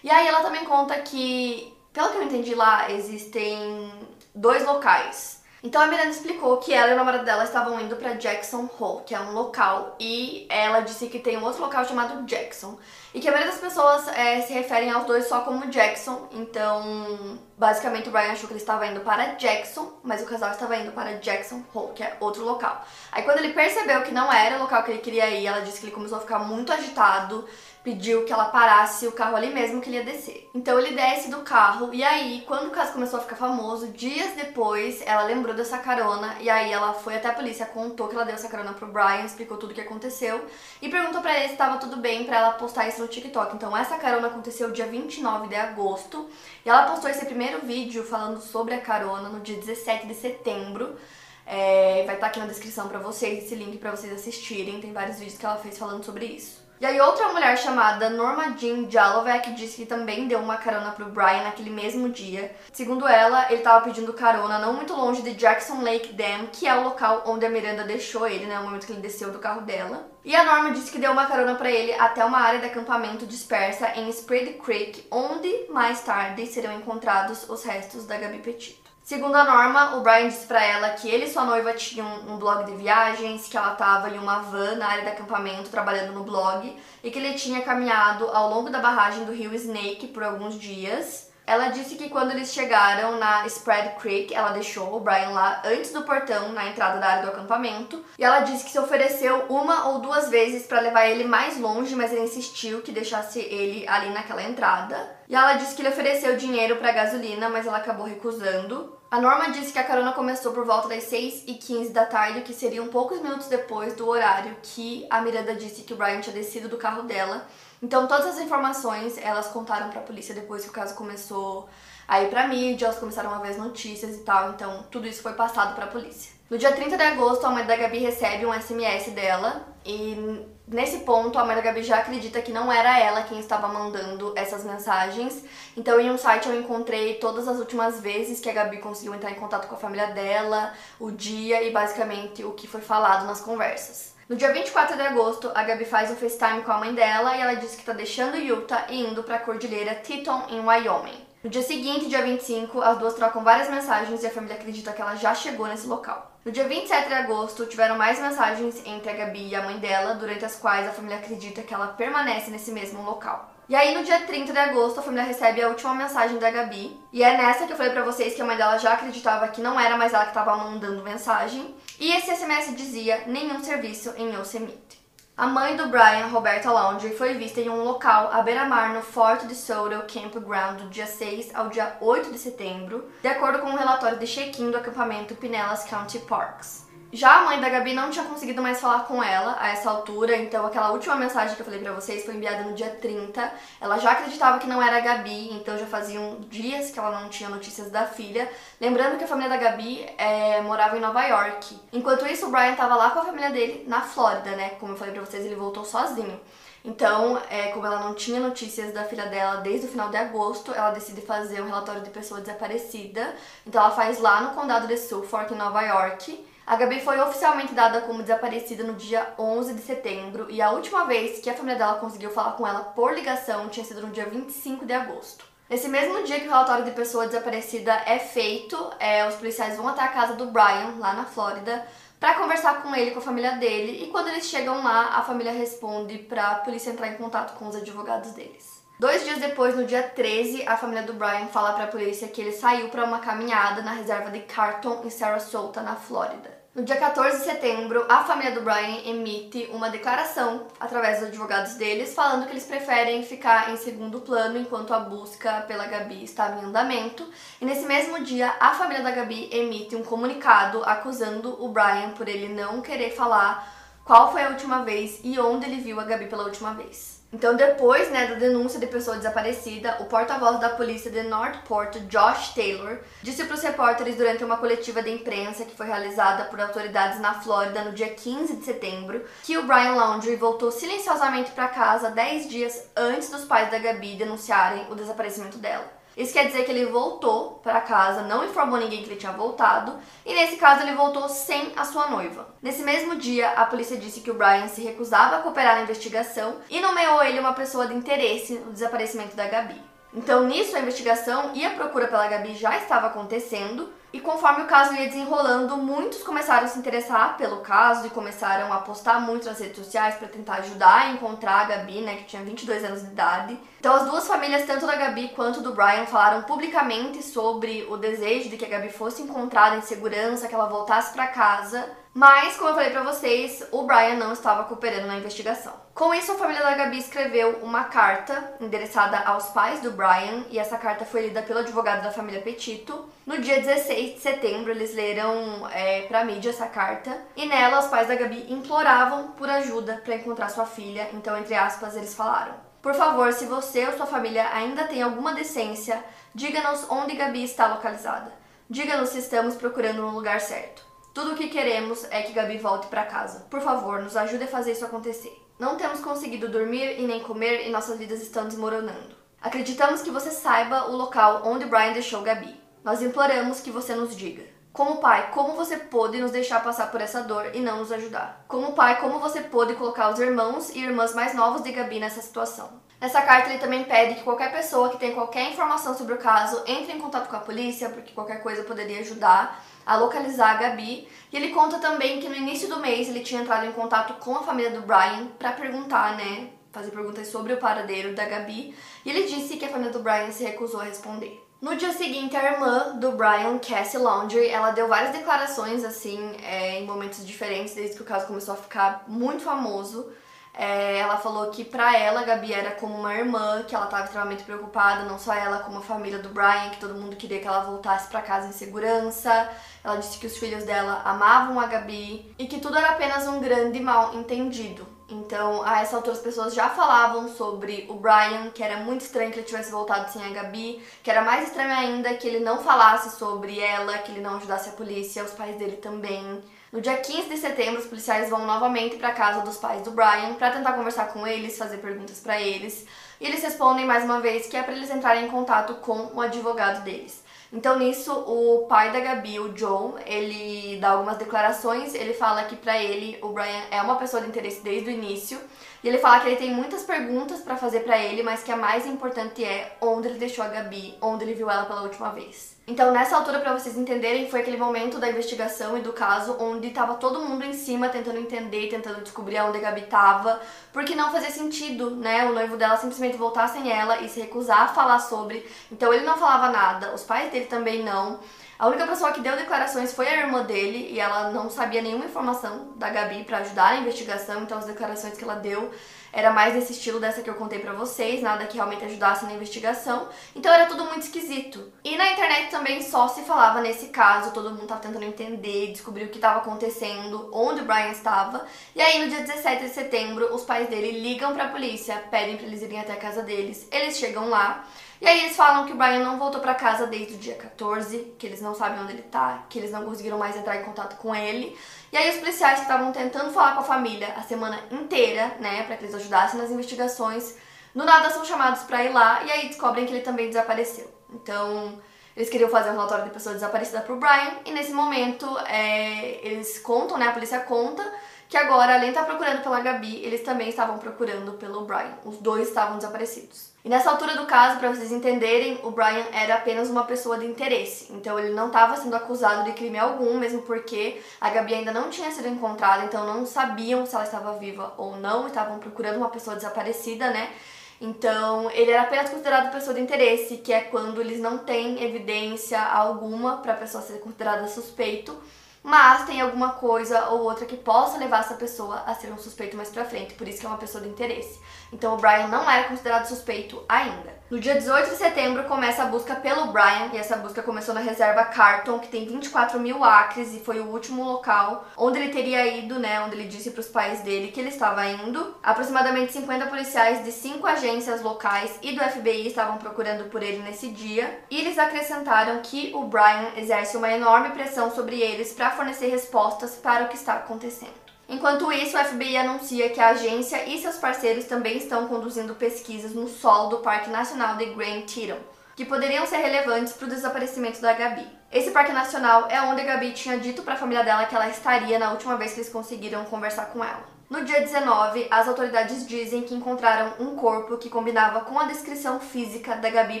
E 0.02 0.10
aí 0.10 0.26
ela 0.26 0.40
também 0.40 0.64
conta 0.64 0.94
que 1.00 1.76
pelo 1.92 2.10
que 2.10 2.16
eu 2.16 2.22
entendi 2.22 2.54
lá, 2.54 2.90
existem 2.90 3.92
dois 4.34 4.64
locais. 4.64 5.40
Então 5.62 5.82
a 5.82 5.86
Miranda 5.86 6.10
explicou 6.10 6.56
que 6.56 6.72
ela 6.72 6.90
e 6.90 6.94
o 6.94 6.96
namorado 6.96 7.24
dela 7.24 7.44
estavam 7.44 7.78
indo 7.78 7.94
para 7.96 8.14
Jackson 8.14 8.68
Hole, 8.78 9.04
que 9.04 9.14
é 9.14 9.20
um 9.20 9.32
local, 9.32 9.94
e 10.00 10.46
ela 10.48 10.80
disse 10.80 11.06
que 11.08 11.18
tem 11.18 11.36
um 11.36 11.44
outro 11.44 11.60
local 11.60 11.84
chamado 11.84 12.24
Jackson. 12.24 12.78
E 13.12 13.20
que 13.20 13.28
a 13.28 13.30
maioria 13.30 13.52
das 13.52 13.60
pessoas 13.60 14.08
é, 14.08 14.40
se 14.40 14.54
referem 14.54 14.90
aos 14.90 15.04
dois 15.04 15.26
só 15.26 15.40
como 15.40 15.66
Jackson. 15.66 16.28
Então, 16.32 17.38
basicamente 17.60 18.08
o 18.08 18.10
Brian 18.10 18.32
achou 18.32 18.46
que 18.48 18.54
ele 18.54 18.60
estava 18.60 18.86
indo 18.86 19.00
para 19.00 19.34
Jackson, 19.34 19.92
mas 20.02 20.22
o 20.22 20.24
casal 20.24 20.50
estava 20.50 20.74
indo 20.76 20.92
para 20.92 21.18
Jackson 21.18 21.62
Hole, 21.74 21.92
que 21.92 22.02
é 22.02 22.16
outro 22.18 22.42
local. 22.42 22.82
Aí 23.12 23.22
quando 23.22 23.36
ele 23.36 23.52
percebeu 23.52 24.00
que 24.02 24.12
não 24.12 24.32
era 24.32 24.56
o 24.56 24.60
local 24.60 24.82
que 24.82 24.92
ele 24.92 25.00
queria 25.00 25.28
ir, 25.28 25.46
ela 25.46 25.60
disse 25.60 25.78
que 25.78 25.84
ele 25.84 25.94
começou 25.94 26.16
a 26.16 26.22
ficar 26.22 26.38
muito 26.38 26.72
agitado 26.72 27.46
pediu 27.82 28.24
que 28.24 28.32
ela 28.32 28.46
parasse 28.46 29.06
o 29.06 29.12
carro 29.12 29.36
ali 29.36 29.52
mesmo 29.52 29.80
que 29.80 29.88
ele 29.88 29.96
ia 29.96 30.04
descer. 30.04 30.48
Então 30.54 30.78
ele 30.78 30.94
desce 30.94 31.30
do 31.30 31.38
carro 31.38 31.92
e 31.92 32.02
aí, 32.02 32.44
quando 32.46 32.68
o 32.68 32.70
caso 32.70 32.92
começou 32.92 33.18
a 33.18 33.22
ficar 33.22 33.36
famoso, 33.36 33.88
dias 33.88 34.34
depois, 34.34 35.02
ela 35.06 35.22
lembrou 35.22 35.54
dessa 35.54 35.78
carona 35.78 36.36
e 36.40 36.50
aí 36.50 36.70
ela 36.70 36.92
foi 36.92 37.16
até 37.16 37.28
a 37.28 37.32
polícia, 37.32 37.64
contou 37.66 38.08
que 38.08 38.14
ela 38.14 38.24
deu 38.24 38.34
essa 38.34 38.48
carona 38.48 38.72
pro 38.74 38.86
Brian, 38.86 39.24
explicou 39.24 39.56
tudo 39.56 39.70
o 39.70 39.74
que 39.74 39.80
aconteceu 39.80 40.44
e 40.82 40.88
perguntou 40.88 41.22
para 41.22 41.36
ele 41.38 41.46
se 41.46 41.52
estava 41.52 41.78
tudo 41.78 41.96
bem 41.96 42.24
para 42.24 42.36
ela 42.36 42.52
postar 42.52 42.86
isso 42.86 43.00
no 43.00 43.08
TikTok. 43.08 43.56
Então 43.56 43.74
essa 43.76 43.96
carona 43.96 44.26
aconteceu 44.26 44.70
dia 44.70 44.86
29 44.86 45.48
de 45.48 45.56
agosto 45.56 46.28
e 46.64 46.68
ela 46.68 46.82
postou 46.82 47.08
esse 47.08 47.24
primeiro 47.24 47.49
vídeo 47.58 48.04
falando 48.04 48.40
sobre 48.40 48.74
a 48.74 48.80
carona 48.80 49.28
no 49.28 49.40
dia 49.40 49.56
17 49.56 50.06
de 50.06 50.14
setembro. 50.14 50.96
É, 51.44 52.04
vai 52.06 52.14
estar 52.14 52.20
tá 52.20 52.26
aqui 52.28 52.38
na 52.38 52.46
descrição 52.46 52.88
para 52.88 52.98
vocês 52.98 53.44
esse 53.44 53.54
link 53.54 53.78
para 53.78 53.90
vocês 53.90 54.12
assistirem. 54.12 54.80
Tem 54.80 54.92
vários 54.92 55.18
vídeos 55.18 55.36
que 55.36 55.44
ela 55.44 55.56
fez 55.56 55.76
falando 55.76 56.04
sobre 56.04 56.26
isso. 56.26 56.59
E 56.80 56.86
aí 56.86 56.98
outra 56.98 57.28
mulher 57.28 57.58
chamada 57.58 58.08
Norma 58.08 58.56
Jean 58.56 58.90
Jalovec 58.90 59.52
disse 59.52 59.82
que 59.82 59.86
também 59.86 60.26
deu 60.26 60.38
uma 60.38 60.56
carona 60.56 60.90
pro 60.92 61.10
Brian 61.10 61.42
naquele 61.42 61.68
mesmo 61.68 62.08
dia. 62.08 62.56
Segundo 62.72 63.06
ela, 63.06 63.44
ele 63.50 63.58
estava 63.58 63.84
pedindo 63.84 64.14
carona 64.14 64.58
não 64.58 64.72
muito 64.72 64.94
longe 64.94 65.20
de 65.20 65.34
Jackson 65.34 65.82
Lake 65.82 66.14
Dam, 66.14 66.46
que 66.50 66.66
é 66.66 66.74
o 66.74 66.84
local 66.84 67.24
onde 67.26 67.44
a 67.44 67.50
Miranda 67.50 67.84
deixou 67.84 68.26
ele, 68.26 68.46
né, 68.46 68.56
no 68.56 68.64
momento 68.64 68.86
que 68.86 68.92
ele 68.92 69.02
desceu 69.02 69.30
do 69.30 69.38
carro 69.38 69.60
dela. 69.60 70.10
E 70.24 70.34
a 70.34 70.42
Norma 70.42 70.70
disse 70.70 70.90
que 70.90 70.98
deu 70.98 71.12
uma 71.12 71.26
carona 71.26 71.54
para 71.54 71.70
ele 71.70 71.92
até 71.92 72.24
uma 72.24 72.38
área 72.38 72.60
de 72.60 72.66
acampamento 72.66 73.26
dispersa 73.26 73.92
em 73.96 74.08
Spread 74.08 74.54
Creek, 74.54 75.06
onde 75.10 75.66
mais 75.68 76.00
tarde 76.00 76.46
serão 76.46 76.72
encontrados 76.72 77.46
os 77.50 77.62
restos 77.62 78.06
da 78.06 78.16
Gabi 78.16 78.38
Petito. 78.38 78.79
Segundo 79.02 79.34
a 79.34 79.44
Norma, 79.44 79.96
o 79.96 80.02
Brian 80.02 80.28
disse 80.28 80.46
para 80.46 80.62
ela 80.62 80.90
que 80.90 81.08
ele 81.08 81.24
e 81.24 81.30
sua 81.30 81.44
noiva 81.44 81.72
tinham 81.72 82.06
um 82.28 82.36
blog 82.36 82.64
de 82.64 82.76
viagens, 82.76 83.48
que 83.48 83.56
ela 83.56 83.72
estava 83.72 84.08
em 84.10 84.18
uma 84.18 84.40
van 84.40 84.76
na 84.76 84.86
área 84.86 85.02
de 85.02 85.08
acampamento 85.08 85.70
trabalhando 85.70 86.12
no 86.12 86.22
blog 86.22 86.76
e 87.02 87.10
que 87.10 87.18
ele 87.18 87.34
tinha 87.34 87.62
caminhado 87.62 88.26
ao 88.28 88.50
longo 88.50 88.70
da 88.70 88.78
barragem 88.78 89.24
do 89.24 89.32
rio 89.32 89.54
Snake 89.54 90.08
por 90.08 90.22
alguns 90.22 90.54
dias. 90.54 91.29
Ela 91.50 91.66
disse 91.66 91.96
que 91.96 92.08
quando 92.08 92.30
eles 92.30 92.52
chegaram 92.52 93.18
na 93.18 93.44
Spread 93.46 93.96
Creek, 93.96 94.32
ela 94.32 94.50
deixou 94.50 94.94
o 94.94 95.00
Brian 95.00 95.30
lá 95.30 95.60
antes 95.64 95.92
do 95.92 96.02
portão, 96.02 96.52
na 96.52 96.68
entrada 96.68 97.00
da 97.00 97.08
área 97.08 97.22
do 97.24 97.30
acampamento. 97.30 98.04
E 98.16 98.22
ela 98.22 98.38
disse 98.38 98.62
que 98.62 98.70
se 98.70 98.78
ofereceu 98.78 99.46
uma 99.48 99.88
ou 99.88 99.98
duas 99.98 100.28
vezes 100.28 100.68
para 100.68 100.78
levar 100.78 101.06
ele 101.06 101.24
mais 101.24 101.58
longe, 101.58 101.96
mas 101.96 102.12
ele 102.12 102.22
insistiu 102.22 102.82
que 102.82 102.92
deixasse 102.92 103.40
ele 103.40 103.84
ali 103.88 104.10
naquela 104.10 104.44
entrada. 104.44 105.10
E 105.28 105.34
ela 105.34 105.54
disse 105.54 105.74
que 105.74 105.82
ele 105.82 105.88
ofereceu 105.88 106.36
dinheiro 106.36 106.76
para 106.76 106.92
gasolina, 106.92 107.48
mas 107.48 107.66
ela 107.66 107.78
acabou 107.78 108.06
recusando. 108.06 108.96
A 109.10 109.20
Norma 109.20 109.50
disse 109.50 109.72
que 109.72 109.78
a 109.80 109.82
carona 109.82 110.12
começou 110.12 110.52
por 110.52 110.64
volta 110.64 110.86
das 110.86 111.02
6 111.02 111.46
e 111.48 111.54
15 111.54 111.92
da 111.92 112.06
tarde, 112.06 112.42
que 112.42 112.54
seriam 112.54 112.86
poucos 112.86 113.20
minutos 113.20 113.48
depois 113.48 113.94
do 113.94 114.08
horário 114.08 114.56
que 114.62 115.04
a 115.10 115.20
Miranda 115.20 115.56
disse 115.56 115.82
que 115.82 115.92
o 115.92 115.96
Brian 115.96 116.20
tinha 116.20 116.32
descido 116.32 116.68
do 116.68 116.76
carro 116.76 117.02
dela. 117.02 117.44
Então 117.82 118.06
todas 118.06 118.26
as 118.26 118.38
informações 118.38 119.16
elas 119.18 119.48
contaram 119.48 119.88
para 119.88 120.00
a 120.00 120.04
polícia 120.04 120.34
depois 120.34 120.62
que 120.62 120.68
o 120.70 120.72
caso 120.72 120.94
começou 120.94 121.68
aí 122.06 122.28
pra 122.28 122.46
mídia, 122.46 122.86
elas 122.86 122.98
começaram 122.98 123.32
a 123.32 123.38
ver 123.38 123.50
as 123.50 123.56
notícias 123.56 124.16
e 124.16 124.20
tal, 124.20 124.50
então 124.50 124.84
tudo 124.90 125.06
isso 125.06 125.22
foi 125.22 125.32
passado 125.32 125.74
pra 125.74 125.86
polícia. 125.86 126.32
No 126.50 126.58
dia 126.58 126.72
30 126.72 126.96
de 126.96 127.02
agosto, 127.04 127.46
a 127.46 127.50
mãe 127.50 127.64
da 127.64 127.76
Gabi 127.76 127.98
recebe 127.98 128.44
um 128.44 128.52
SMS 128.52 129.12
dela 129.12 129.64
e 129.86 130.44
nesse 130.66 130.98
ponto 130.98 131.38
a 131.38 131.44
mãe 131.44 131.54
da 131.54 131.62
Gabi 131.62 131.84
já 131.84 131.98
acredita 131.98 132.42
que 132.42 132.52
não 132.52 132.70
era 132.70 132.98
ela 132.98 133.22
quem 133.22 133.38
estava 133.38 133.68
mandando 133.68 134.32
essas 134.36 134.64
mensagens. 134.64 135.44
Então 135.76 136.00
em 136.00 136.10
um 136.10 136.18
site 136.18 136.48
eu 136.48 136.60
encontrei 136.60 137.14
todas 137.14 137.46
as 137.46 137.58
últimas 137.58 138.00
vezes 138.00 138.40
que 138.40 138.50
a 138.50 138.52
Gabi 138.52 138.78
conseguiu 138.78 139.14
entrar 139.14 139.30
em 139.30 139.36
contato 139.36 139.68
com 139.68 139.76
a 139.76 139.78
família 139.78 140.08
dela, 140.08 140.74
o 140.98 141.12
dia 141.12 141.62
e 141.62 141.70
basicamente 141.70 142.44
o 142.44 142.52
que 142.52 142.66
foi 142.66 142.80
falado 142.80 143.26
nas 143.26 143.40
conversas. 143.40 144.19
No 144.30 144.36
dia 144.36 144.52
24 144.52 144.94
de 144.94 145.02
agosto, 145.02 145.50
a 145.56 145.64
Gabi 145.64 145.84
faz 145.84 146.08
um 146.08 146.14
FaceTime 146.14 146.62
com 146.62 146.70
a 146.70 146.78
mãe 146.78 146.94
dela 146.94 147.36
e 147.36 147.40
ela 147.40 147.54
diz 147.54 147.72
que 147.72 147.80
está 147.80 147.92
deixando 147.92 148.36
Utah 148.36 148.86
e 148.88 149.00
indo 149.04 149.24
para 149.24 149.34
a 149.34 149.40
cordilheira 149.40 149.96
Teton, 149.96 150.44
em 150.50 150.60
Wyoming. 150.60 151.26
No 151.42 151.50
dia 151.50 151.62
seguinte, 151.62 152.08
dia 152.08 152.22
25, 152.22 152.80
as 152.80 152.96
duas 152.96 153.14
trocam 153.14 153.42
várias 153.42 153.68
mensagens 153.68 154.22
e 154.22 154.28
a 154.28 154.30
família 154.30 154.54
acredita 154.54 154.92
que 154.92 155.02
ela 155.02 155.16
já 155.16 155.34
chegou 155.34 155.66
nesse 155.66 155.88
local. 155.88 156.30
No 156.44 156.52
dia 156.52 156.68
27 156.68 157.08
de 157.08 157.14
agosto, 157.14 157.66
tiveram 157.66 157.98
mais 157.98 158.20
mensagens 158.20 158.80
entre 158.86 159.10
a 159.10 159.14
Gabi 159.14 159.48
e 159.48 159.56
a 159.56 159.62
mãe 159.62 159.78
dela, 159.78 160.14
durante 160.14 160.44
as 160.44 160.54
quais 160.54 160.86
a 160.86 160.92
família 160.92 161.16
acredita 161.16 161.62
que 161.62 161.74
ela 161.74 161.88
permanece 161.88 162.52
nesse 162.52 162.70
mesmo 162.70 163.02
local. 163.02 163.50
E 163.70 163.76
aí, 163.76 163.94
no 163.96 164.02
dia 164.02 164.22
30 164.22 164.52
de 164.52 164.58
agosto, 164.58 164.98
a 164.98 165.02
família 165.04 165.22
recebe 165.22 165.62
a 165.62 165.68
última 165.68 165.94
mensagem 165.94 166.38
da 166.38 166.50
Gabi. 166.50 167.00
E 167.12 167.22
é 167.22 167.36
nessa 167.36 167.68
que 167.68 167.72
eu 167.72 167.76
falei 167.76 167.92
pra 167.92 168.02
vocês 168.02 168.34
que 168.34 168.42
a 168.42 168.44
mãe 168.44 168.56
dela 168.56 168.76
já 168.78 168.94
acreditava 168.94 169.46
que 169.46 169.60
não 169.60 169.78
era 169.78 169.96
mais 169.96 170.12
ela 170.12 170.24
que 170.24 170.30
estava 170.30 170.56
mandando 170.56 171.04
mensagem. 171.04 171.72
E 172.00 172.10
esse 172.10 172.34
SMS 172.34 172.74
dizia 172.74 173.22
nenhum 173.28 173.62
serviço 173.62 174.12
em 174.16 174.34
Yosemite. 174.34 175.00
A 175.36 175.46
mãe 175.46 175.76
do 175.76 175.86
Brian, 175.86 176.26
Roberta 176.26 176.68
Laundrie, 176.68 177.16
foi 177.16 177.34
vista 177.34 177.60
em 177.60 177.70
um 177.70 177.84
local 177.84 178.32
à 178.32 178.42
beira-mar 178.42 178.92
no 178.92 179.02
Fort 179.02 179.46
de 179.46 179.54
Soto 179.54 180.02
Campground 180.12 180.80
do 180.80 180.88
dia 180.88 181.06
6 181.06 181.54
ao 181.54 181.68
dia 181.68 181.96
8 182.00 182.32
de 182.32 182.38
setembro, 182.40 183.08
de 183.22 183.28
acordo 183.28 183.60
com 183.60 183.68
um 183.68 183.76
relatório 183.76 184.18
de 184.18 184.26
check-in 184.26 184.72
do 184.72 184.78
acampamento 184.78 185.36
Pinellas 185.36 185.84
County 185.84 186.18
Parks. 186.18 186.89
Já 187.12 187.40
a 187.40 187.44
mãe 187.44 187.60
da 187.60 187.68
Gabi 187.68 187.92
não 187.92 188.08
tinha 188.08 188.24
conseguido 188.24 188.62
mais 188.62 188.80
falar 188.80 189.00
com 189.00 189.20
ela 189.20 189.56
a 189.58 189.70
essa 189.70 189.90
altura, 189.90 190.36
então 190.36 190.64
aquela 190.64 190.92
última 190.92 191.16
mensagem 191.16 191.56
que 191.56 191.60
eu 191.60 191.64
falei 191.64 191.80
pra 191.80 191.92
vocês 191.92 192.24
foi 192.24 192.36
enviada 192.36 192.62
no 192.62 192.72
dia 192.72 192.88
30. 192.88 193.52
Ela 193.80 193.98
já 193.98 194.12
acreditava 194.12 194.60
que 194.60 194.68
não 194.68 194.80
era 194.80 194.98
a 194.98 195.00
Gabi, 195.00 195.52
então 195.52 195.76
já 195.76 195.86
faziam 195.86 196.36
dias 196.48 196.92
que 196.92 197.00
ela 197.00 197.20
não 197.20 197.28
tinha 197.28 197.48
notícias 197.48 197.90
da 197.90 198.06
filha. 198.06 198.48
Lembrando 198.80 199.18
que 199.18 199.24
a 199.24 199.26
família 199.26 199.50
da 199.50 199.56
Gabi 199.56 200.06
é, 200.16 200.60
morava 200.60 200.96
em 200.96 201.00
Nova 201.00 201.20
York. 201.24 201.80
Enquanto 201.92 202.28
isso, 202.28 202.46
o 202.46 202.50
Brian 202.50 202.76
tava 202.76 202.94
lá 202.94 203.10
com 203.10 203.18
a 203.18 203.24
família 203.24 203.50
dele 203.50 203.84
na 203.88 204.02
Flórida, 204.02 204.52
né? 204.52 204.70
Como 204.78 204.92
eu 204.92 204.96
falei 204.96 205.12
pra 205.12 205.24
vocês, 205.24 205.44
ele 205.44 205.56
voltou 205.56 205.84
sozinho. 205.84 206.40
Então, 206.84 207.42
é, 207.50 207.72
como 207.72 207.86
ela 207.86 207.98
não 207.98 208.14
tinha 208.14 208.38
notícias 208.38 208.94
da 208.94 209.02
filha 209.02 209.26
dela 209.26 209.56
desde 209.56 209.86
o 209.86 209.90
final 209.90 210.10
de 210.10 210.16
agosto, 210.16 210.72
ela 210.72 210.92
decide 210.92 211.20
fazer 211.22 211.60
um 211.60 211.66
relatório 211.66 212.02
de 212.02 212.10
pessoa 212.10 212.40
desaparecida. 212.40 213.34
Então, 213.66 213.82
ela 213.82 213.90
faz 213.90 214.20
lá 214.20 214.42
no 214.42 214.50
condado 214.50 214.86
de 214.86 214.96
Suffolk, 214.96 215.52
em 215.52 215.56
Nova 215.56 215.82
York. 215.82 216.49
A 216.66 216.76
Gabi 216.76 217.00
foi 217.00 217.18
oficialmente 217.20 217.74
dada 217.74 218.02
como 218.02 218.22
desaparecida 218.22 218.84
no 218.84 218.94
dia 218.94 219.34
11 219.38 219.74
de 219.74 219.82
setembro 219.82 220.46
e 220.50 220.62
a 220.62 220.70
última 220.70 221.04
vez 221.04 221.40
que 221.40 221.50
a 221.50 221.54
família 221.54 221.78
dela 221.78 221.98
conseguiu 221.98 222.30
falar 222.30 222.52
com 222.52 222.66
ela 222.66 222.80
por 222.80 223.12
ligação 223.12 223.68
tinha 223.68 223.84
sido 223.84 224.02
no 224.02 224.12
dia 224.12 224.26
25 224.26 224.86
de 224.86 224.92
agosto. 224.92 225.44
Nesse 225.68 225.88
mesmo 225.88 226.22
dia 226.24 226.40
que 226.40 226.46
o 226.46 226.50
relatório 226.50 226.84
de 226.84 226.90
pessoa 226.90 227.26
desaparecida 227.26 227.92
é 228.04 228.18
feito, 228.18 228.76
é, 228.98 229.26
os 229.28 229.36
policiais 229.36 229.76
vão 229.76 229.86
até 229.86 230.02
a 230.02 230.08
casa 230.08 230.34
do 230.34 230.46
Brian, 230.46 230.96
lá 230.98 231.12
na 231.12 231.24
Flórida, 231.24 231.86
para 232.18 232.34
conversar 232.34 232.82
com 232.82 232.94
ele, 232.94 233.12
com 233.12 233.20
a 233.20 233.22
família 233.22 233.52
dele, 233.52 234.02
e 234.02 234.08
quando 234.08 234.28
eles 234.28 234.46
chegam 234.46 234.82
lá, 234.82 235.16
a 235.16 235.22
família 235.22 235.52
responde 235.52 236.18
para 236.18 236.48
a 236.48 236.54
polícia 236.56 236.90
entrar 236.90 237.08
em 237.08 237.16
contato 237.16 237.56
com 237.56 237.68
os 237.68 237.76
advogados 237.76 238.32
deles. 238.32 238.79
Dois 239.00 239.24
dias 239.24 239.38
depois, 239.38 239.74
no 239.74 239.86
dia 239.86 240.02
13, 240.02 240.68
a 240.68 240.76
família 240.76 241.02
do 241.02 241.14
Brian 241.14 241.46
fala 241.46 241.72
para 241.72 241.84
a 241.84 241.86
polícia 241.86 242.28
que 242.28 242.38
ele 242.38 242.52
saiu 242.52 242.90
para 242.90 243.02
uma 243.02 243.18
caminhada 243.18 243.80
na 243.80 243.92
reserva 243.92 244.30
de 244.30 244.40
Carton, 244.40 245.00
em 245.02 245.08
Sarasota, 245.08 245.80
na 245.80 245.96
Flórida. 245.96 246.50
No 246.74 246.82
dia 246.82 246.98
14 246.98 247.38
de 247.38 247.44
setembro, 247.44 248.04
a 248.10 248.24
família 248.24 248.52
do 248.52 248.60
Brian 248.60 249.00
emite 249.06 249.70
uma 249.72 249.88
declaração 249.88 250.66
através 250.78 251.20
dos 251.20 251.28
advogados 251.28 251.76
deles, 251.76 252.12
falando 252.12 252.44
que 252.44 252.52
eles 252.52 252.66
preferem 252.66 253.22
ficar 253.22 253.70
em 253.70 253.78
segundo 253.78 254.20
plano 254.20 254.58
enquanto 254.58 254.92
a 254.92 255.00
busca 255.00 255.62
pela 255.62 255.86
Gabi 255.86 256.22
estava 256.22 256.60
em 256.60 256.66
andamento. 256.66 257.26
E 257.58 257.64
nesse 257.64 257.86
mesmo 257.86 258.22
dia, 258.22 258.52
a 258.60 258.74
família 258.74 259.02
da 259.02 259.12
Gabi 259.12 259.48
emite 259.50 259.96
um 259.96 260.04
comunicado 260.04 260.82
acusando 260.84 261.56
o 261.64 261.70
Brian 261.70 262.10
por 262.10 262.28
ele 262.28 262.50
não 262.52 262.82
querer 262.82 263.12
falar 263.12 263.66
qual 264.04 264.30
foi 264.30 264.42
a 264.42 264.50
última 264.50 264.84
vez 264.84 265.20
e 265.24 265.40
onde 265.40 265.64
ele 265.64 265.80
viu 265.80 265.98
a 265.98 266.04
Gabi 266.04 266.26
pela 266.26 266.44
última 266.44 266.74
vez. 266.74 267.19
Então, 267.32 267.54
depois 267.54 268.10
né, 268.10 268.26
da 268.26 268.34
denúncia 268.34 268.80
de 268.80 268.88
pessoa 268.88 269.16
desaparecida, 269.16 269.98
o 270.00 270.06
porta-voz 270.06 270.58
da 270.58 270.70
polícia 270.70 271.08
de 271.10 271.22
Northport, 271.22 271.96
Josh 272.08 272.54
Taylor, 272.54 272.98
disse 273.22 273.44
para 273.44 273.54
os 273.54 273.62
repórteres 273.62 274.16
durante 274.16 274.42
uma 274.42 274.56
coletiva 274.56 275.00
de 275.00 275.10
imprensa 275.10 275.64
que 275.64 275.76
foi 275.76 275.86
realizada 275.86 276.44
por 276.46 276.60
autoridades 276.60 277.20
na 277.20 277.34
Flórida 277.34 277.84
no 277.84 277.92
dia 277.92 278.08
15 278.08 278.56
de 278.56 278.64
setembro 278.64 279.24
que 279.44 279.56
o 279.56 279.62
Brian 279.62 279.92
Laundrie 279.92 280.34
voltou 280.34 280.72
silenciosamente 280.72 281.52
para 281.52 281.68
casa 281.68 282.10
10 282.10 282.48
dias 282.48 282.90
antes 282.96 283.30
dos 283.30 283.44
pais 283.44 283.70
da 283.70 283.78
Gabi 283.78 284.16
denunciarem 284.16 284.86
o 284.90 284.96
desaparecimento 284.96 285.56
dela. 285.56 285.99
Isso 286.20 286.34
quer 286.34 286.48
dizer 286.48 286.64
que 286.66 286.70
ele 286.70 286.84
voltou 286.84 287.60
para 287.62 287.80
casa, 287.80 288.24
não 288.24 288.44
informou 288.44 288.78
ninguém 288.78 289.02
que 289.02 289.08
ele 289.08 289.16
tinha 289.16 289.32
voltado, 289.32 289.98
e 290.26 290.34
nesse 290.34 290.56
caso 290.56 290.82
ele 290.82 290.94
voltou 290.94 291.26
sem 291.30 291.72
a 291.74 291.82
sua 291.86 292.08
noiva. 292.08 292.46
Nesse 292.60 292.82
mesmo 292.82 293.16
dia, 293.16 293.48
a 293.52 293.64
polícia 293.64 293.96
disse 293.96 294.20
que 294.20 294.30
o 294.30 294.34
Brian 294.34 294.68
se 294.68 294.82
recusava 294.82 295.36
a 295.36 295.38
cooperar 295.40 295.76
na 295.76 295.82
investigação 295.82 296.56
e 296.68 296.78
nomeou 296.78 297.22
ele 297.22 297.40
uma 297.40 297.54
pessoa 297.54 297.86
de 297.86 297.94
interesse 297.94 298.56
no 298.58 298.70
desaparecimento 298.70 299.34
da 299.34 299.48
Gabi. 299.48 299.80
Então, 300.12 300.44
nisso, 300.44 300.76
a 300.76 300.80
investigação 300.80 301.52
e 301.54 301.64
a 301.64 301.70
procura 301.70 302.06
pela 302.06 302.28
Gabi 302.28 302.54
já 302.54 302.76
estava 302.76 303.06
acontecendo, 303.06 303.90
e 304.12 304.20
conforme 304.20 304.64
o 304.64 304.66
caso 304.66 304.94
ia 304.94 305.06
desenrolando, 305.06 305.76
muitos 305.76 306.22
começaram 306.22 306.64
a 306.64 306.68
se 306.68 306.78
interessar 306.78 307.36
pelo 307.36 307.58
caso 307.58 308.06
e 308.06 308.10
começaram 308.10 308.72
a 308.72 308.78
postar 308.78 309.20
muito 309.20 309.46
nas 309.46 309.60
redes 309.60 309.76
sociais 309.76 310.16
para 310.16 310.26
tentar 310.26 310.54
ajudar 310.54 311.02
a 311.02 311.12
encontrar 311.12 311.60
a 311.60 311.64
Gabi, 311.64 312.00
né, 312.00 312.16
que 312.16 312.24
tinha 312.24 312.42
22 312.42 312.84
anos 312.84 313.02
de 313.02 313.08
idade. 313.08 313.56
Então, 313.78 313.94
as 313.94 314.10
duas 314.10 314.26
famílias, 314.26 314.66
tanto 314.66 314.86
da 314.86 314.96
Gabi 314.96 315.28
quanto 315.28 315.60
do 315.60 315.72
Brian, 315.72 316.06
falaram 316.06 316.42
publicamente 316.42 317.22
sobre 317.22 317.86
o 317.88 317.96
desejo 317.96 318.48
de 318.48 318.56
que 318.56 318.64
a 318.64 318.68
Gabi 318.68 318.90
fosse 318.90 319.22
encontrada 319.22 319.76
em 319.76 319.82
segurança, 319.82 320.48
que 320.48 320.54
ela 320.54 320.68
voltasse 320.68 321.12
para 321.12 321.28
casa. 321.28 321.88
Mas, 322.12 322.56
como 322.56 322.70
eu 322.70 322.74
falei 322.74 322.90
para 322.90 323.04
vocês, 323.04 323.64
o 323.70 323.84
Brian 323.84 324.16
não 324.16 324.32
estava 324.32 324.64
cooperando 324.64 325.06
na 325.06 325.16
investigação. 325.16 325.72
Com 325.94 326.12
isso, 326.12 326.32
a 326.32 326.34
família 326.34 326.60
da 326.60 326.74
Gabi 326.74 326.98
escreveu 326.98 327.60
uma 327.62 327.84
carta 327.84 328.54
endereçada 328.60 329.16
aos 329.20 329.50
pais 329.50 329.80
do 329.80 329.92
Brian, 329.92 330.44
e 330.50 330.58
essa 330.58 330.76
carta 330.76 331.04
foi 331.04 331.26
lida 331.26 331.40
pelo 331.42 331.60
advogado 331.60 332.02
da 332.02 332.10
família 332.10 332.42
Petito. 332.42 333.08
No 333.24 333.38
dia 333.38 333.60
16 333.60 334.14
de 334.14 334.20
setembro, 334.20 334.72
eles 334.72 334.92
leram 334.92 335.68
é, 335.70 336.02
pra 336.02 336.24
mídia 336.24 336.50
essa 336.50 336.66
carta, 336.66 337.16
e 337.36 337.46
nela 337.46 337.78
os 337.78 337.86
pais 337.86 338.08
da 338.08 338.16
Gabi 338.16 338.52
imploravam 338.52 339.28
por 339.32 339.48
ajuda 339.48 340.02
para 340.04 340.16
encontrar 340.16 340.48
sua 340.48 340.66
filha. 340.66 341.10
Então, 341.12 341.38
entre 341.38 341.54
aspas, 341.54 341.94
eles 341.94 342.14
falaram: 342.14 342.54
Por 342.82 342.94
favor, 342.94 343.32
se 343.32 343.46
você 343.46 343.86
ou 343.86 343.96
sua 343.96 344.06
família 344.06 344.48
ainda 344.52 344.88
tem 344.88 345.00
alguma 345.00 345.32
decência, 345.32 346.02
diga-nos 346.34 346.90
onde 346.90 347.14
Gabi 347.14 347.44
está 347.44 347.68
localizada. 347.68 348.32
Diga-nos 348.68 349.10
se 349.10 349.18
estamos 349.18 349.54
procurando 349.54 350.02
no 350.02 350.10
lugar 350.10 350.40
certo. 350.40 350.89
Tudo 351.12 351.32
o 351.32 351.34
que 351.34 351.48
queremos 351.48 352.04
é 352.10 352.22
que 352.22 352.32
Gabi 352.32 352.58
volte 352.58 352.86
para 352.86 353.04
casa. 353.04 353.40
Por 353.50 353.60
favor, 353.60 354.00
nos 354.00 354.16
ajude 354.16 354.44
a 354.44 354.48
fazer 354.48 354.72
isso 354.72 354.84
acontecer. 354.84 355.36
Não 355.58 355.76
temos 355.76 356.00
conseguido 356.00 356.48
dormir 356.48 357.00
e 357.00 357.06
nem 357.06 357.20
comer 357.20 357.66
e 357.66 357.70
nossas 357.70 357.98
vidas 357.98 358.22
estão 358.22 358.44
desmoronando. 358.44 359.16
Acreditamos 359.42 360.02
que 360.02 360.10
você 360.10 360.30
saiba 360.30 360.88
o 360.88 360.96
local 360.96 361.42
onde 361.44 361.66
Brian 361.66 361.92
deixou 361.92 362.22
Gabi. 362.22 362.60
Nós 362.84 363.02
imploramos 363.02 363.60
que 363.60 363.72
você 363.72 363.94
nos 363.94 364.16
diga. 364.16 364.44
Como 364.72 364.98
pai, 364.98 365.32
como 365.32 365.54
você 365.54 365.76
pôde 365.76 366.20
nos 366.20 366.30
deixar 366.30 366.62
passar 366.62 366.92
por 366.92 367.00
essa 367.00 367.24
dor 367.24 367.50
e 367.54 367.60
não 367.60 367.78
nos 367.78 367.90
ajudar? 367.90 368.44
Como 368.46 368.72
pai, 368.72 369.00
como 369.00 369.18
você 369.18 369.40
pôde 369.40 369.74
colocar 369.74 370.10
os 370.10 370.20
irmãos 370.20 370.70
e 370.70 370.78
irmãs 370.78 371.12
mais 371.12 371.34
novos 371.34 371.62
de 371.62 371.72
Gabi 371.72 371.98
nessa 371.98 372.22
situação? 372.22 372.80
Nessa 373.00 373.20
carta 373.22 373.48
ele 373.48 373.58
também 373.58 373.82
pede 373.82 374.14
que 374.14 374.22
qualquer 374.22 374.52
pessoa 374.52 374.90
que 374.90 374.98
tenha 374.98 375.14
qualquer 375.14 375.50
informação 375.50 375.96
sobre 375.96 376.14
o 376.14 376.18
caso 376.18 376.62
entre 376.66 376.92
em 376.92 377.00
contato 377.00 377.28
com 377.28 377.36
a 377.36 377.40
polícia, 377.40 377.88
porque 377.88 378.12
qualquer 378.12 378.42
coisa 378.42 378.62
poderia 378.62 379.00
ajudar 379.00 379.60
a 379.84 379.96
localizar 379.96 380.50
a 380.50 380.54
Gabi. 380.54 381.08
E 381.32 381.36
ele 381.36 381.48
conta 381.48 381.78
também 381.78 382.20
que 382.20 382.28
no 382.28 382.36
início 382.36 382.68
do 382.68 382.80
mês 382.80 383.08
ele 383.08 383.20
tinha 383.20 383.42
entrado 383.42 383.66
em 383.66 383.72
contato 383.72 384.14
com 384.14 384.36
a 384.36 384.42
família 384.42 384.70
do 384.70 384.82
Brian 384.82 385.26
para 385.38 385.52
perguntar, 385.52 386.16
né, 386.16 386.50
fazer 386.72 386.90
perguntas 386.90 387.28
sobre 387.28 387.52
o 387.52 387.58
paradeiro 387.58 388.14
da 388.14 388.24
Gabi. 388.24 388.74
E 389.04 389.10
ele 389.10 389.26
disse 389.26 389.56
que 389.56 389.64
a 389.64 389.68
família 389.68 389.92
do 389.92 390.00
Brian 390.00 390.30
se 390.30 390.44
recusou 390.44 390.80
a 390.80 390.84
responder. 390.84 391.40
No 391.60 391.76
dia 391.76 391.92
seguinte, 391.92 392.34
a 392.34 392.52
irmã 392.52 392.96
do 392.98 393.12
Brian, 393.12 393.58
Cassie 393.58 393.98
Laundrie, 393.98 394.48
ela 394.48 394.70
deu 394.70 394.88
várias 394.88 395.12
declarações, 395.12 395.84
assim, 395.84 396.34
é, 396.42 396.80
em 396.80 396.86
momentos 396.86 397.26
diferentes, 397.26 397.74
desde 397.74 397.96
que 397.96 398.02
o 398.02 398.06
caso 398.06 398.26
começou 398.26 398.54
a 398.54 398.56
ficar 398.56 399.04
muito 399.06 399.42
famoso. 399.42 400.10
É, 400.52 400.98
ela 400.98 401.16
falou 401.16 401.48
que 401.50 401.64
pra 401.64 401.96
ela 401.96 402.24
Gabi 402.24 402.52
era 402.52 402.72
como 402.72 402.94
uma 402.94 403.14
irmã, 403.14 403.62
que 403.62 403.74
ela 403.74 403.84
estava 403.84 404.04
extremamente 404.04 404.42
preocupada, 404.42 405.04
não 405.04 405.18
só 405.18 405.32
ela, 405.32 405.60
como 405.60 405.78
a 405.78 405.82
família 405.82 406.18
do 406.18 406.28
Brian, 406.30 406.70
que 406.70 406.80
todo 406.80 406.94
mundo 406.94 407.16
queria 407.16 407.40
que 407.40 407.46
ela 407.46 407.60
voltasse 407.60 408.08
para 408.08 408.20
casa 408.20 408.48
em 408.48 408.52
segurança. 408.52 409.48
Ela 409.82 409.96
disse 409.96 410.18
que 410.18 410.26
os 410.26 410.36
filhos 410.36 410.64
dela 410.64 411.02
amavam 411.04 411.58
a 411.58 411.66
Gabi 411.66 412.34
e 412.38 412.46
que 412.46 412.60
tudo 412.60 412.76
era 412.76 412.90
apenas 412.90 413.26
um 413.26 413.40
grande 413.40 413.80
mal 413.80 414.14
entendido. 414.14 414.86
Então, 415.08 415.62
a 415.64 415.80
essa 415.80 415.96
altura 415.96 416.14
as 416.14 416.22
pessoas 416.22 416.54
já 416.54 416.68
falavam 416.68 417.28
sobre 417.28 417.86
o 417.88 417.94
Brian, 417.94 418.50
que 418.50 418.62
era 418.62 418.76
muito 418.76 419.00
estranho 419.00 419.32
que 419.32 419.38
ele 419.38 419.46
tivesse 419.46 419.70
voltado 419.70 420.10
sem 420.10 420.24
a 420.24 420.28
Gabi, 420.30 420.84
que 421.02 421.10
era 421.10 421.22
mais 421.22 421.48
estranho 421.48 421.72
ainda 421.72 422.14
que 422.14 422.28
ele 422.28 422.40
não 422.40 422.62
falasse 422.62 423.16
sobre 423.16 423.58
ela, 423.58 423.98
que 423.98 424.12
ele 424.12 424.20
não 424.20 424.36
ajudasse 424.36 424.68
a 424.68 424.72
polícia, 424.72 425.24
os 425.24 425.32
pais 425.32 425.56
dele 425.56 425.78
também. 425.78 426.40
No 426.72 426.80
dia 426.80 426.96
15 426.98 427.28
de 427.28 427.36
setembro, 427.36 427.80
os 427.80 427.88
policiais 427.88 428.30
vão 428.30 428.46
novamente 428.46 428.94
para 428.94 429.10
casa 429.10 429.40
dos 429.40 429.56
pais 429.56 429.82
do 429.82 429.90
Brian 429.90 430.34
para 430.34 430.52
tentar 430.52 430.74
conversar 430.74 431.12
com 431.12 431.26
eles, 431.26 431.58
fazer 431.58 431.78
perguntas 431.78 432.20
para 432.20 432.40
eles. 432.40 432.86
E 433.20 433.26
eles 433.26 433.42
respondem 433.42 433.84
mais 433.84 434.04
uma 434.04 434.20
vez 434.20 434.46
que 434.46 434.56
é 434.56 434.62
para 434.62 434.74
eles 434.74 434.88
entrarem 434.88 435.24
em 435.24 435.30
contato 435.30 435.74
com 435.76 436.12
o 436.14 436.20
advogado 436.20 436.84
deles. 436.84 437.24
Então 437.52 437.76
nisso, 437.76 438.12
o 438.12 438.66
pai 438.68 438.92
da 438.92 439.00
Gabi, 439.00 439.40
o 439.40 439.52
John, 439.54 439.96
ele 440.06 440.78
dá 440.80 440.90
algumas 440.90 441.16
declarações, 441.16 441.92
ele 441.92 442.14
fala 442.14 442.44
que 442.44 442.54
para 442.54 442.80
ele 442.80 443.18
o 443.20 443.30
Brian 443.30 443.64
é 443.72 443.82
uma 443.82 443.96
pessoa 443.96 444.22
de 444.22 444.28
interesse 444.28 444.60
desde 444.60 444.90
o 444.90 444.92
início, 444.92 445.40
e 445.82 445.88
ele 445.88 445.98
fala 445.98 446.20
que 446.20 446.28
ele 446.28 446.36
tem 446.36 446.54
muitas 446.54 446.82
perguntas 446.82 447.40
para 447.40 447.56
fazer 447.56 447.80
para 447.80 447.98
ele, 447.98 448.22
mas 448.22 448.42
que 448.42 448.52
a 448.52 448.56
mais 448.56 448.86
importante 448.86 449.44
é 449.44 449.76
onde 449.80 450.08
ele 450.08 450.18
deixou 450.18 450.44
a 450.44 450.48
Gabi, 450.48 450.96
onde 451.00 451.24
ele 451.24 451.34
viu 451.34 451.50
ela 451.50 451.64
pela 451.64 451.82
última 451.82 452.10
vez. 452.10 452.56
Então, 452.66 452.92
nessa 452.92 453.16
altura, 453.16 453.40
para 453.40 453.58
vocês 453.58 453.76
entenderem, 453.76 454.30
foi 454.30 454.40
aquele 454.40 454.56
momento 454.56 454.98
da 454.98 455.08
investigação 455.10 455.76
e 455.76 455.80
do 455.80 455.92
caso 455.92 456.36
onde 456.38 456.70
tava 456.70 456.94
todo 456.94 457.20
mundo 457.20 457.44
em 457.44 457.52
cima 457.52 457.88
tentando 457.88 458.18
entender, 458.18 458.68
tentando 458.68 459.02
descobrir 459.02 459.40
onde 459.40 459.58
a 459.58 459.60
Gabi 459.60 459.82
tava, 459.82 460.40
porque 460.72 460.94
não 460.94 461.10
fazia 461.10 461.30
sentido, 461.30 461.90
né, 461.90 462.26
o 462.26 462.32
noivo 462.32 462.56
dela 462.56 462.76
simplesmente 462.76 463.16
voltar 463.16 463.48
sem 463.48 463.72
ela 463.72 464.02
e 464.02 464.08
se 464.08 464.20
recusar 464.20 464.62
a 464.62 464.68
falar 464.68 465.00
sobre. 465.00 465.44
Então, 465.72 465.92
ele 465.92 466.04
não 466.04 466.16
falava 466.16 466.50
nada, 466.50 466.94
os 466.94 467.02
pais 467.02 467.32
dele 467.32 467.46
também 467.46 467.82
não. 467.82 468.20
A 468.60 468.66
única 468.66 468.86
pessoa 468.86 469.10
que 469.10 469.22
deu 469.22 469.34
declarações 469.36 469.94
foi 469.94 470.06
a 470.06 470.20
irmã 470.20 470.44
dele 470.44 470.90
e 470.92 471.00
ela 471.00 471.30
não 471.30 471.48
sabia 471.48 471.80
nenhuma 471.80 472.04
informação 472.04 472.74
da 472.76 472.90
Gabi 472.90 473.24
para 473.24 473.38
ajudar 473.38 473.68
a 473.68 473.76
investigação, 473.76 474.42
então 474.42 474.58
as 474.58 474.66
declarações 474.66 475.16
que 475.16 475.24
ela 475.24 475.36
deu 475.36 475.70
era 476.12 476.30
mais 476.30 476.54
nesse 476.54 476.72
estilo 476.72 477.00
dessa 477.00 477.22
que 477.22 477.30
eu 477.30 477.36
contei 477.36 477.58
pra 477.58 477.72
vocês, 477.72 478.20
nada 478.20 478.44
que 478.44 478.56
realmente 478.56 478.84
ajudasse 478.84 479.24
na 479.24 479.32
investigação. 479.32 480.10
Então 480.36 480.52
era 480.52 480.66
tudo 480.66 480.84
muito 480.84 481.04
esquisito. 481.04 481.72
E 481.82 481.96
na 481.96 482.12
internet 482.12 482.50
também 482.50 482.82
só 482.82 483.08
se 483.08 483.22
falava 483.22 483.62
nesse 483.62 483.86
caso, 483.86 484.32
todo 484.32 484.50
mundo 484.50 484.66
tava 484.66 484.80
tentando 484.80 485.06
entender, 485.06 485.72
descobrir 485.72 486.04
o 486.04 486.08
que 486.08 486.18
estava 486.18 486.40
acontecendo, 486.40 487.30
onde 487.32 487.62
o 487.62 487.64
Brian 487.64 487.92
estava. 487.92 488.44
E 488.76 488.82
aí 488.82 489.02
no 489.02 489.08
dia 489.08 489.22
17 489.22 489.64
de 489.64 489.70
setembro, 489.70 490.34
os 490.34 490.42
pais 490.42 490.68
dele 490.68 491.00
ligam 491.00 491.32
pra 491.32 491.48
polícia, 491.48 491.96
pedem 492.10 492.36
pra 492.36 492.46
eles 492.46 492.60
irem 492.60 492.78
até 492.78 492.92
a 492.92 492.96
casa 492.96 493.22
deles. 493.22 493.66
Eles 493.72 493.96
chegam 493.96 494.28
lá. 494.28 494.66
E 495.00 495.06
aí 495.06 495.24
eles 495.24 495.36
falam 495.36 495.64
que 495.64 495.72
o 495.72 495.76
Brian 495.76 496.04
não 496.04 496.18
voltou 496.18 496.42
para 496.42 496.54
casa 496.54 496.86
desde 496.86 497.14
o 497.14 497.18
dia 497.18 497.34
14, 497.34 498.14
que 498.18 498.26
eles 498.26 498.42
não 498.42 498.54
sabem 498.54 498.80
onde 498.80 498.92
ele 498.92 499.02
tá, 499.02 499.46
que 499.48 499.58
eles 499.58 499.70
não 499.70 499.84
conseguiram 499.84 500.18
mais 500.18 500.36
entrar 500.36 500.56
em 500.56 500.62
contato 500.62 500.96
com 500.96 501.14
ele. 501.14 501.56
E 501.90 501.96
aí 501.96 502.10
os 502.10 502.16
policiais 502.16 502.56
que 502.56 502.66
estavam 502.66 502.92
tentando 502.92 503.32
falar 503.32 503.54
com 503.54 503.60
a 503.60 503.64
família 503.64 504.12
a 504.14 504.22
semana 504.22 504.60
inteira, 504.70 505.36
né, 505.40 505.62
para 505.62 505.76
que 505.76 505.84
eles 505.84 505.94
ajudassem 505.94 506.38
nas 506.38 506.50
investigações, 506.50 507.34
no 507.74 507.84
nada 507.84 508.10
são 508.10 508.24
chamados 508.26 508.62
para 508.64 508.84
ir 508.84 508.92
lá 508.92 509.24
e 509.24 509.30
aí 509.30 509.48
descobrem 509.48 509.86
que 509.86 509.92
ele 509.92 510.02
também 510.02 510.26
desapareceu. 510.26 510.92
Então, 511.14 511.80
eles 512.14 512.28
queriam 512.28 512.50
fazer 512.50 512.68
um 512.68 512.72
relatório 512.72 513.04
de 513.04 513.10
pessoa 513.10 513.34
desaparecida 513.34 513.80
pro 513.80 513.96
Brian 513.96 514.32
e 514.44 514.50
nesse 514.50 514.72
momento 514.72 515.26
é, 515.46 516.20
eles 516.26 516.58
contam, 516.58 516.98
né, 516.98 517.08
a 517.08 517.12
polícia 517.12 517.40
conta 517.40 517.82
que 518.28 518.36
agora, 518.36 518.74
além 518.74 518.92
de 518.92 518.98
estar 518.98 519.04
procurando 519.06 519.42
pela 519.42 519.60
Gabi, 519.60 520.04
eles 520.04 520.22
também 520.22 520.50
estavam 520.50 520.78
procurando 520.78 521.32
pelo 521.32 521.64
Brian. 521.64 521.96
Os 522.04 522.18
dois 522.18 522.48
estavam 522.48 522.76
desaparecidos. 522.76 523.49
E 523.62 523.68
nessa 523.68 523.90
altura 523.90 524.16
do 524.16 524.24
caso, 524.24 524.58
para 524.58 524.70
vocês 524.70 524.90
entenderem, 524.90 525.60
o 525.62 525.70
Brian 525.70 526.06
era 526.12 526.36
apenas 526.36 526.70
uma 526.70 526.84
pessoa 526.84 527.18
de 527.18 527.26
interesse. 527.26 527.92
Então 527.92 528.18
ele 528.18 528.32
não 528.32 528.46
estava 528.46 528.74
sendo 528.76 528.96
acusado 528.96 529.44
de 529.44 529.52
crime 529.52 529.78
algum, 529.78 530.18
mesmo 530.18 530.40
porque 530.42 531.00
a 531.20 531.28
Gabi 531.28 531.54
ainda 531.54 531.70
não 531.70 531.90
tinha 531.90 532.10
sido 532.10 532.28
encontrada, 532.28 532.84
então 532.84 533.04
não 533.04 533.26
sabiam 533.26 533.84
se 533.84 533.94
ela 533.94 534.04
estava 534.04 534.38
viva 534.38 534.72
ou 534.78 534.96
não, 534.96 535.26
estavam 535.26 535.58
procurando 535.58 535.98
uma 535.98 536.08
pessoa 536.08 536.36
desaparecida, 536.36 537.10
né? 537.10 537.30
Então, 537.78 538.50
ele 538.50 538.70
era 538.70 538.82
apenas 538.82 539.10
considerado 539.10 539.52
pessoa 539.52 539.74
de 539.74 539.80
interesse, 539.80 540.38
que 540.38 540.52
é 540.52 540.62
quando 540.62 541.00
eles 541.00 541.18
não 541.18 541.38
têm 541.38 541.82
evidência 541.82 542.60
alguma 542.60 543.38
para 543.38 543.52
a 543.54 543.56
pessoa 543.56 543.82
ser 543.82 544.00
considerada 544.00 544.46
suspeito 544.48 545.18
mas 545.62 546.06
tem 546.06 546.20
alguma 546.20 546.52
coisa 546.52 547.08
ou 547.10 547.22
outra 547.22 547.46
que 547.46 547.56
possa 547.56 547.98
levar 547.98 548.20
essa 548.20 548.34
pessoa 548.34 548.82
a 548.86 548.94
ser 548.94 549.12
um 549.12 549.18
suspeito 549.18 549.56
mais 549.56 549.68
pra 549.68 549.84
frente, 549.84 550.14
por 550.14 550.26
isso 550.26 550.40
que 550.40 550.46
é 550.46 550.48
uma 550.48 550.58
pessoa 550.58 550.82
de 550.82 550.88
interesse. 550.90 551.40
Então 551.72 551.94
o 551.94 551.96
Brian 551.96 552.28
não 552.28 552.50
era 552.50 552.68
considerado 552.68 553.06
suspeito 553.06 553.62
ainda. 553.68 554.19
No 554.30 554.38
dia 554.38 554.54
18 554.54 554.90
de 554.90 554.94
setembro 554.94 555.42
começa 555.42 555.82
a 555.82 555.86
busca 555.86 556.14
pelo 556.14 556.52
Brian, 556.52 556.90
e 556.92 556.96
essa 556.96 557.16
busca 557.16 557.42
começou 557.42 557.74
na 557.74 557.80
reserva 557.80 558.22
Carton, 558.26 558.78
que 558.78 558.86
tem 558.86 559.04
24 559.04 559.58
mil 559.58 559.82
acres, 559.82 560.32
e 560.32 560.38
foi 560.38 560.60
o 560.60 560.68
último 560.68 561.02
local 561.02 561.66
onde 561.76 561.98
ele 561.98 562.12
teria 562.12 562.46
ido, 562.46 562.78
né? 562.78 563.00
Onde 563.00 563.16
ele 563.16 563.26
disse 563.26 563.50
para 563.50 563.58
os 563.58 563.66
pais 563.66 564.02
dele 564.02 564.30
que 564.30 564.38
ele 564.38 564.50
estava 564.50 564.86
indo. 564.86 565.34
Aproximadamente 565.42 566.12
50 566.12 566.46
policiais 566.46 567.04
de 567.04 567.10
cinco 567.10 567.44
agências 567.44 568.02
locais 568.02 568.56
e 568.62 568.70
do 568.70 568.84
FBI 568.84 569.26
estavam 569.26 569.58
procurando 569.58 570.08
por 570.10 570.22
ele 570.22 570.38
nesse 570.44 570.68
dia, 570.68 571.24
e 571.28 571.40
eles 571.40 571.58
acrescentaram 571.58 572.40
que 572.40 572.70
o 572.72 572.84
Brian 572.84 573.32
exerce 573.36 573.76
uma 573.76 573.90
enorme 573.90 574.30
pressão 574.30 574.70
sobre 574.70 575.00
eles 575.00 575.32
para 575.32 575.50
fornecer 575.50 575.88
respostas 575.88 576.54
para 576.54 576.84
o 576.84 576.88
que 576.88 576.94
está 576.94 577.14
acontecendo. 577.14 577.89
Enquanto 578.10 578.52
isso, 578.52 578.76
o 578.76 578.84
FBI 578.84 579.16
anuncia 579.18 579.70
que 579.70 579.80
a 579.80 579.90
agência 579.90 580.44
e 580.48 580.60
seus 580.60 580.76
parceiros 580.78 581.26
também 581.26 581.56
estão 581.56 581.86
conduzindo 581.86 582.34
pesquisas 582.34 582.92
no 582.92 583.06
solo 583.06 583.50
do 583.50 583.58
Parque 583.58 583.88
Nacional 583.88 584.36
de 584.36 584.46
Grand 584.46 584.80
Teton, 584.80 585.20
que 585.54 585.64
poderiam 585.64 586.04
ser 586.04 586.16
relevantes 586.16 586.72
para 586.72 586.86
o 586.86 586.90
desaparecimento 586.90 587.60
da 587.60 587.72
Gabi. 587.72 588.04
Esse 588.32 588.50
parque 588.50 588.72
nacional 588.72 589.28
é 589.30 589.40
onde 589.42 589.60
a 589.60 589.64
Gabi 589.64 589.92
tinha 589.92 590.18
dito 590.18 590.42
para 590.42 590.54
a 590.54 590.56
família 590.56 590.82
dela 590.82 591.04
que 591.04 591.14
ela 591.14 591.28
estaria 591.28 591.78
na 591.78 591.92
última 591.92 592.16
vez 592.16 592.32
que 592.32 592.40
eles 592.40 592.52
conseguiram 592.52 593.04
conversar 593.04 593.46
com 593.46 593.62
ela. 593.62 593.84
No 594.10 594.24
dia 594.24 594.40
19, 594.40 595.06
as 595.08 595.28
autoridades 595.28 595.86
dizem 595.86 596.22
que 596.22 596.34
encontraram 596.34 596.94
um 596.98 597.14
corpo 597.14 597.58
que 597.58 597.70
combinava 597.70 598.22
com 598.22 598.40
a 598.40 598.46
descrição 598.46 598.98
física 598.98 599.54
da 599.54 599.70
Gabi 599.70 600.00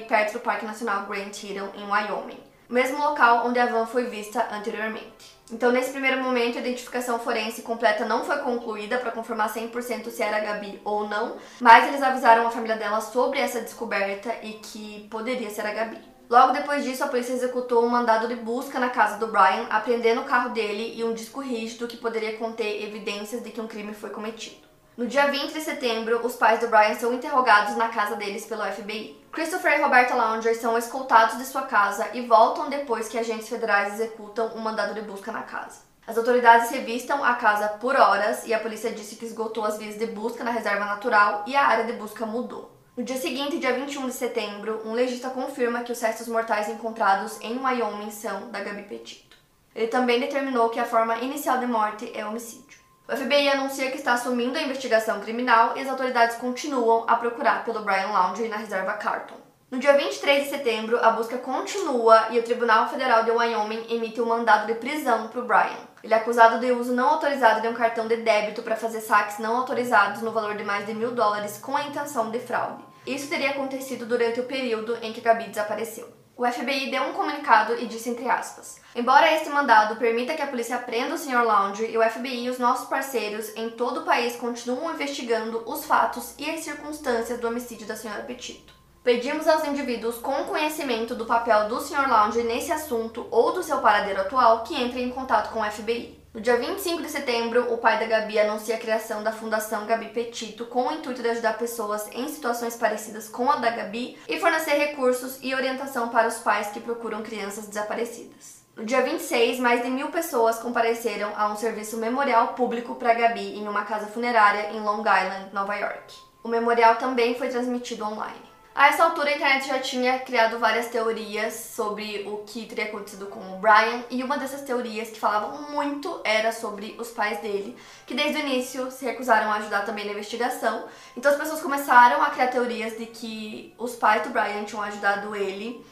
perto 0.00 0.32
do 0.32 0.40
Parque 0.40 0.66
Nacional 0.66 1.06
Grand 1.06 1.30
Teton, 1.30 1.68
em 1.76 1.88
Wyoming, 1.88 2.40
mesmo 2.70 2.98
local 2.98 3.46
onde 3.46 3.58
a 3.58 3.66
van 3.66 3.84
foi 3.84 4.04
vista 4.04 4.46
anteriormente. 4.52 5.38
Então, 5.52 5.72
nesse 5.72 5.90
primeiro 5.90 6.22
momento, 6.22 6.56
a 6.56 6.60
identificação 6.60 7.18
forense 7.18 7.62
completa 7.62 8.04
não 8.04 8.24
foi 8.24 8.38
concluída 8.38 8.98
para 8.98 9.10
confirmar 9.10 9.52
100% 9.52 10.08
se 10.08 10.22
era 10.22 10.36
a 10.36 10.40
Gabi 10.40 10.80
ou 10.84 11.08
não, 11.08 11.36
mas 11.60 11.88
eles 11.88 12.02
avisaram 12.02 12.46
a 12.46 12.50
família 12.52 12.76
dela 12.76 13.00
sobre 13.00 13.40
essa 13.40 13.60
descoberta 13.60 14.32
e 14.42 14.52
que 14.52 15.08
poderia 15.10 15.50
ser 15.50 15.66
a 15.66 15.72
Gabi. 15.72 15.98
Logo 16.30 16.52
depois 16.52 16.84
disso, 16.84 17.02
a 17.02 17.08
polícia 17.08 17.32
executou 17.32 17.84
um 17.84 17.88
mandado 17.88 18.28
de 18.28 18.36
busca 18.36 18.78
na 18.78 18.88
casa 18.88 19.18
do 19.18 19.26
Brian, 19.26 19.66
apreendendo 19.68 20.20
o 20.20 20.24
carro 20.24 20.50
dele 20.50 20.94
e 20.96 21.02
um 21.02 21.12
disco 21.12 21.40
rígido 21.40 21.88
que 21.88 21.96
poderia 21.96 22.36
conter 22.38 22.84
evidências 22.84 23.42
de 23.42 23.50
que 23.50 23.60
um 23.60 23.66
crime 23.66 23.92
foi 23.92 24.10
cometido. 24.10 24.70
No 24.96 25.08
dia 25.08 25.26
20 25.26 25.52
de 25.52 25.60
setembro, 25.60 26.24
os 26.24 26.36
pais 26.36 26.60
do 26.60 26.68
Brian 26.68 26.94
são 26.94 27.12
interrogados 27.12 27.74
na 27.76 27.88
casa 27.88 28.14
deles 28.14 28.46
pelo 28.46 28.62
FBI. 28.62 29.19
Christopher 29.32 29.78
e 29.78 29.82
Roberta 29.82 30.14
Lounger 30.16 30.60
são 30.60 30.76
escoltados 30.76 31.38
de 31.38 31.44
sua 31.44 31.62
casa 31.62 32.08
e 32.12 32.26
voltam 32.26 32.68
depois 32.68 33.08
que 33.08 33.16
agentes 33.16 33.48
federais 33.48 33.94
executam 33.94 34.48
um 34.56 34.58
mandado 34.58 34.92
de 34.92 35.02
busca 35.02 35.30
na 35.30 35.42
casa. 35.42 35.82
As 36.04 36.18
autoridades 36.18 36.68
revistam 36.70 37.22
a 37.22 37.34
casa 37.34 37.68
por 37.68 37.94
horas 37.94 38.44
e 38.44 38.52
a 38.52 38.58
polícia 38.58 38.90
disse 38.90 39.14
que 39.14 39.24
esgotou 39.24 39.64
as 39.64 39.78
vias 39.78 39.96
de 39.96 40.06
busca 40.06 40.42
na 40.42 40.50
reserva 40.50 40.84
natural 40.84 41.44
e 41.46 41.54
a 41.54 41.64
área 41.64 41.84
de 41.84 41.92
busca 41.92 42.26
mudou. 42.26 42.72
No 42.96 43.04
dia 43.04 43.16
seguinte, 43.16 43.60
dia 43.60 43.72
21 43.72 44.08
de 44.08 44.14
setembro, 44.14 44.82
um 44.84 44.94
legista 44.94 45.30
confirma 45.30 45.84
que 45.84 45.92
os 45.92 46.00
restos 46.00 46.26
mortais 46.26 46.68
encontrados 46.68 47.40
em 47.40 47.56
Wyoming 47.56 48.10
são 48.10 48.50
da 48.50 48.58
Gabi 48.58 48.82
Petito. 48.82 49.36
Ele 49.72 49.86
também 49.86 50.18
determinou 50.18 50.70
que 50.70 50.80
a 50.80 50.84
forma 50.84 51.18
inicial 51.18 51.58
de 51.58 51.66
morte 51.68 52.10
é 52.12 52.26
homicídio. 52.26 52.79
O 53.12 53.16
FBI 53.16 53.48
anuncia 53.48 53.90
que 53.90 53.96
está 53.96 54.12
assumindo 54.12 54.56
a 54.56 54.62
investigação 54.62 55.18
criminal 55.18 55.76
e 55.76 55.80
as 55.80 55.88
autoridades 55.88 56.36
continuam 56.36 57.04
a 57.08 57.16
procurar 57.16 57.64
pelo 57.64 57.82
Brian 57.82 58.06
Laundrie 58.06 58.48
na 58.48 58.56
reserva 58.56 58.92
Carton. 58.92 59.34
No 59.68 59.80
dia 59.80 59.96
23 59.96 60.44
de 60.44 60.48
setembro, 60.48 60.96
a 61.04 61.10
busca 61.10 61.36
continua 61.36 62.28
e 62.30 62.38
o 62.38 62.42
Tribunal 62.44 62.88
Federal 62.88 63.24
de 63.24 63.32
Wyoming 63.32 63.84
emite 63.90 64.20
um 64.20 64.26
mandado 64.26 64.68
de 64.68 64.74
prisão 64.74 65.26
para 65.26 65.40
o 65.40 65.44
Brian. 65.44 65.88
Ele 66.04 66.14
é 66.14 66.18
acusado 66.18 66.60
de 66.60 66.70
uso 66.70 66.92
não 66.92 67.08
autorizado 67.08 67.60
de 67.60 67.66
um 67.66 67.74
cartão 67.74 68.06
de 68.06 68.18
débito 68.18 68.62
para 68.62 68.76
fazer 68.76 69.00
saques 69.00 69.40
não 69.40 69.56
autorizados 69.56 70.22
no 70.22 70.30
valor 70.30 70.54
de 70.54 70.62
mais 70.62 70.86
de 70.86 70.94
mil 70.94 71.10
dólares 71.10 71.58
com 71.58 71.76
a 71.76 71.82
intenção 71.82 72.30
de 72.30 72.38
fraude. 72.38 72.84
Isso 73.04 73.28
teria 73.28 73.50
acontecido 73.50 74.06
durante 74.06 74.38
o 74.38 74.44
período 74.44 74.96
em 75.02 75.12
que 75.12 75.20
Gabi 75.20 75.48
desapareceu. 75.48 76.19
O 76.40 76.50
FBI 76.50 76.90
deu 76.90 77.02
um 77.02 77.12
comunicado 77.12 77.78
e 77.78 77.86
disse 77.86 78.08
entre 78.08 78.26
aspas: 78.26 78.80
Embora 78.96 79.30
este 79.30 79.50
mandado 79.50 79.96
permita 79.96 80.32
que 80.32 80.40
a 80.40 80.46
polícia 80.46 80.78
prenda 80.78 81.14
o 81.14 81.18
Sr. 81.18 81.44
Laundrie, 81.44 81.98
o 81.98 82.02
FBI 82.02 82.46
e 82.46 82.48
os 82.48 82.58
nossos 82.58 82.88
parceiros 82.88 83.54
em 83.54 83.68
todo 83.68 84.00
o 84.00 84.04
país 84.04 84.36
continuam 84.36 84.94
investigando 84.94 85.62
os 85.66 85.84
fatos 85.84 86.34
e 86.38 86.50
as 86.50 86.60
circunstâncias 86.60 87.38
do 87.38 87.46
homicídio 87.46 87.86
da 87.86 87.92
Sra. 87.92 88.22
Petito. 88.26 88.72
Pedimos 89.04 89.46
aos 89.46 89.66
indivíduos 89.66 90.16
com 90.16 90.44
conhecimento 90.44 91.14
do 91.14 91.26
papel 91.26 91.68
do 91.68 91.78
Sr. 91.78 92.08
Laundrie 92.08 92.44
nesse 92.44 92.72
assunto 92.72 93.26
ou 93.30 93.52
do 93.52 93.62
seu 93.62 93.80
paradeiro 93.80 94.22
atual 94.22 94.64
que 94.64 94.82
entrem 94.82 95.08
em 95.08 95.10
contato 95.10 95.52
com 95.52 95.60
o 95.60 95.70
FBI. 95.70 96.19
No 96.32 96.40
dia 96.40 96.56
25 96.56 97.02
de 97.02 97.08
setembro, 97.08 97.74
o 97.74 97.78
pai 97.78 97.98
da 97.98 98.06
Gabi 98.06 98.38
anuncia 98.38 98.76
a 98.76 98.78
criação 98.78 99.20
da 99.20 99.32
Fundação 99.32 99.84
Gabi 99.84 100.10
Petito 100.10 100.64
com 100.64 100.86
o 100.86 100.92
intuito 100.92 101.20
de 101.20 101.28
ajudar 101.28 101.58
pessoas 101.58 102.08
em 102.12 102.28
situações 102.28 102.76
parecidas 102.76 103.28
com 103.28 103.50
a 103.50 103.56
da 103.56 103.68
Gabi 103.68 104.16
e 104.28 104.38
fornecer 104.38 104.74
recursos 104.74 105.40
e 105.42 105.52
orientação 105.56 106.08
para 106.08 106.28
os 106.28 106.38
pais 106.38 106.68
que 106.68 106.78
procuram 106.78 107.24
crianças 107.24 107.66
desaparecidas. 107.66 108.62
No 108.76 108.84
dia 108.84 109.02
26, 109.02 109.58
mais 109.58 109.82
de 109.82 109.90
mil 109.90 110.12
pessoas 110.12 110.60
compareceram 110.60 111.32
a 111.36 111.52
um 111.52 111.56
serviço 111.56 111.96
memorial 111.96 112.54
público 112.54 112.94
para 112.94 113.12
Gabi 113.12 113.58
em 113.58 113.66
uma 113.66 113.84
casa 113.84 114.06
funerária 114.06 114.70
em 114.70 114.80
Long 114.80 115.00
Island, 115.00 115.52
Nova 115.52 115.74
York. 115.74 116.14
O 116.44 116.48
memorial 116.48 116.94
também 116.94 117.34
foi 117.34 117.48
transmitido 117.48 118.04
online. 118.04 118.49
A 118.72 118.86
essa 118.86 119.02
altura, 119.02 119.30
a 119.30 119.34
internet 119.34 119.66
já 119.66 119.80
tinha 119.80 120.20
criado 120.20 120.58
várias 120.60 120.86
teorias 120.86 121.54
sobre 121.54 122.24
o 122.26 122.44
que 122.46 122.66
teria 122.66 122.84
acontecido 122.84 123.26
com 123.26 123.40
o 123.40 123.58
Brian, 123.58 124.04
e 124.08 124.22
uma 124.22 124.38
dessas 124.38 124.62
teorias 124.62 125.10
que 125.10 125.18
falavam 125.18 125.72
muito 125.72 126.20
era 126.22 126.52
sobre 126.52 126.94
os 126.96 127.08
pais 127.08 127.40
dele, 127.40 127.76
que 128.06 128.14
desde 128.14 128.36
o 128.36 128.46
início 128.46 128.88
se 128.92 129.04
recusaram 129.04 129.50
a 129.50 129.56
ajudar 129.56 129.84
também 129.84 130.04
na 130.06 130.12
investigação. 130.12 130.84
Então 131.16 131.32
as 131.32 131.36
pessoas 131.36 131.60
começaram 131.60 132.22
a 132.22 132.30
criar 132.30 132.46
teorias 132.46 132.96
de 132.96 133.06
que 133.06 133.74
os 133.76 133.96
pais 133.96 134.22
do 134.22 134.30
Brian 134.30 134.62
tinham 134.64 134.82
ajudado 134.82 135.34
ele 135.34 135.84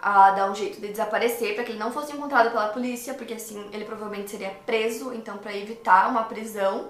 a 0.00 0.30
dar 0.30 0.50
um 0.50 0.54
jeito 0.54 0.80
de 0.80 0.86
desaparecer 0.86 1.56
para 1.56 1.64
que 1.64 1.72
ele 1.72 1.80
não 1.80 1.92
fosse 1.92 2.12
encontrado 2.12 2.50
pela 2.52 2.68
polícia, 2.68 3.12
porque 3.12 3.34
assim 3.34 3.68
ele 3.72 3.84
provavelmente 3.84 4.30
seria 4.30 4.50
preso, 4.64 5.12
então 5.12 5.36
para 5.36 5.54
evitar 5.54 6.08
uma 6.08 6.22
prisão. 6.22 6.88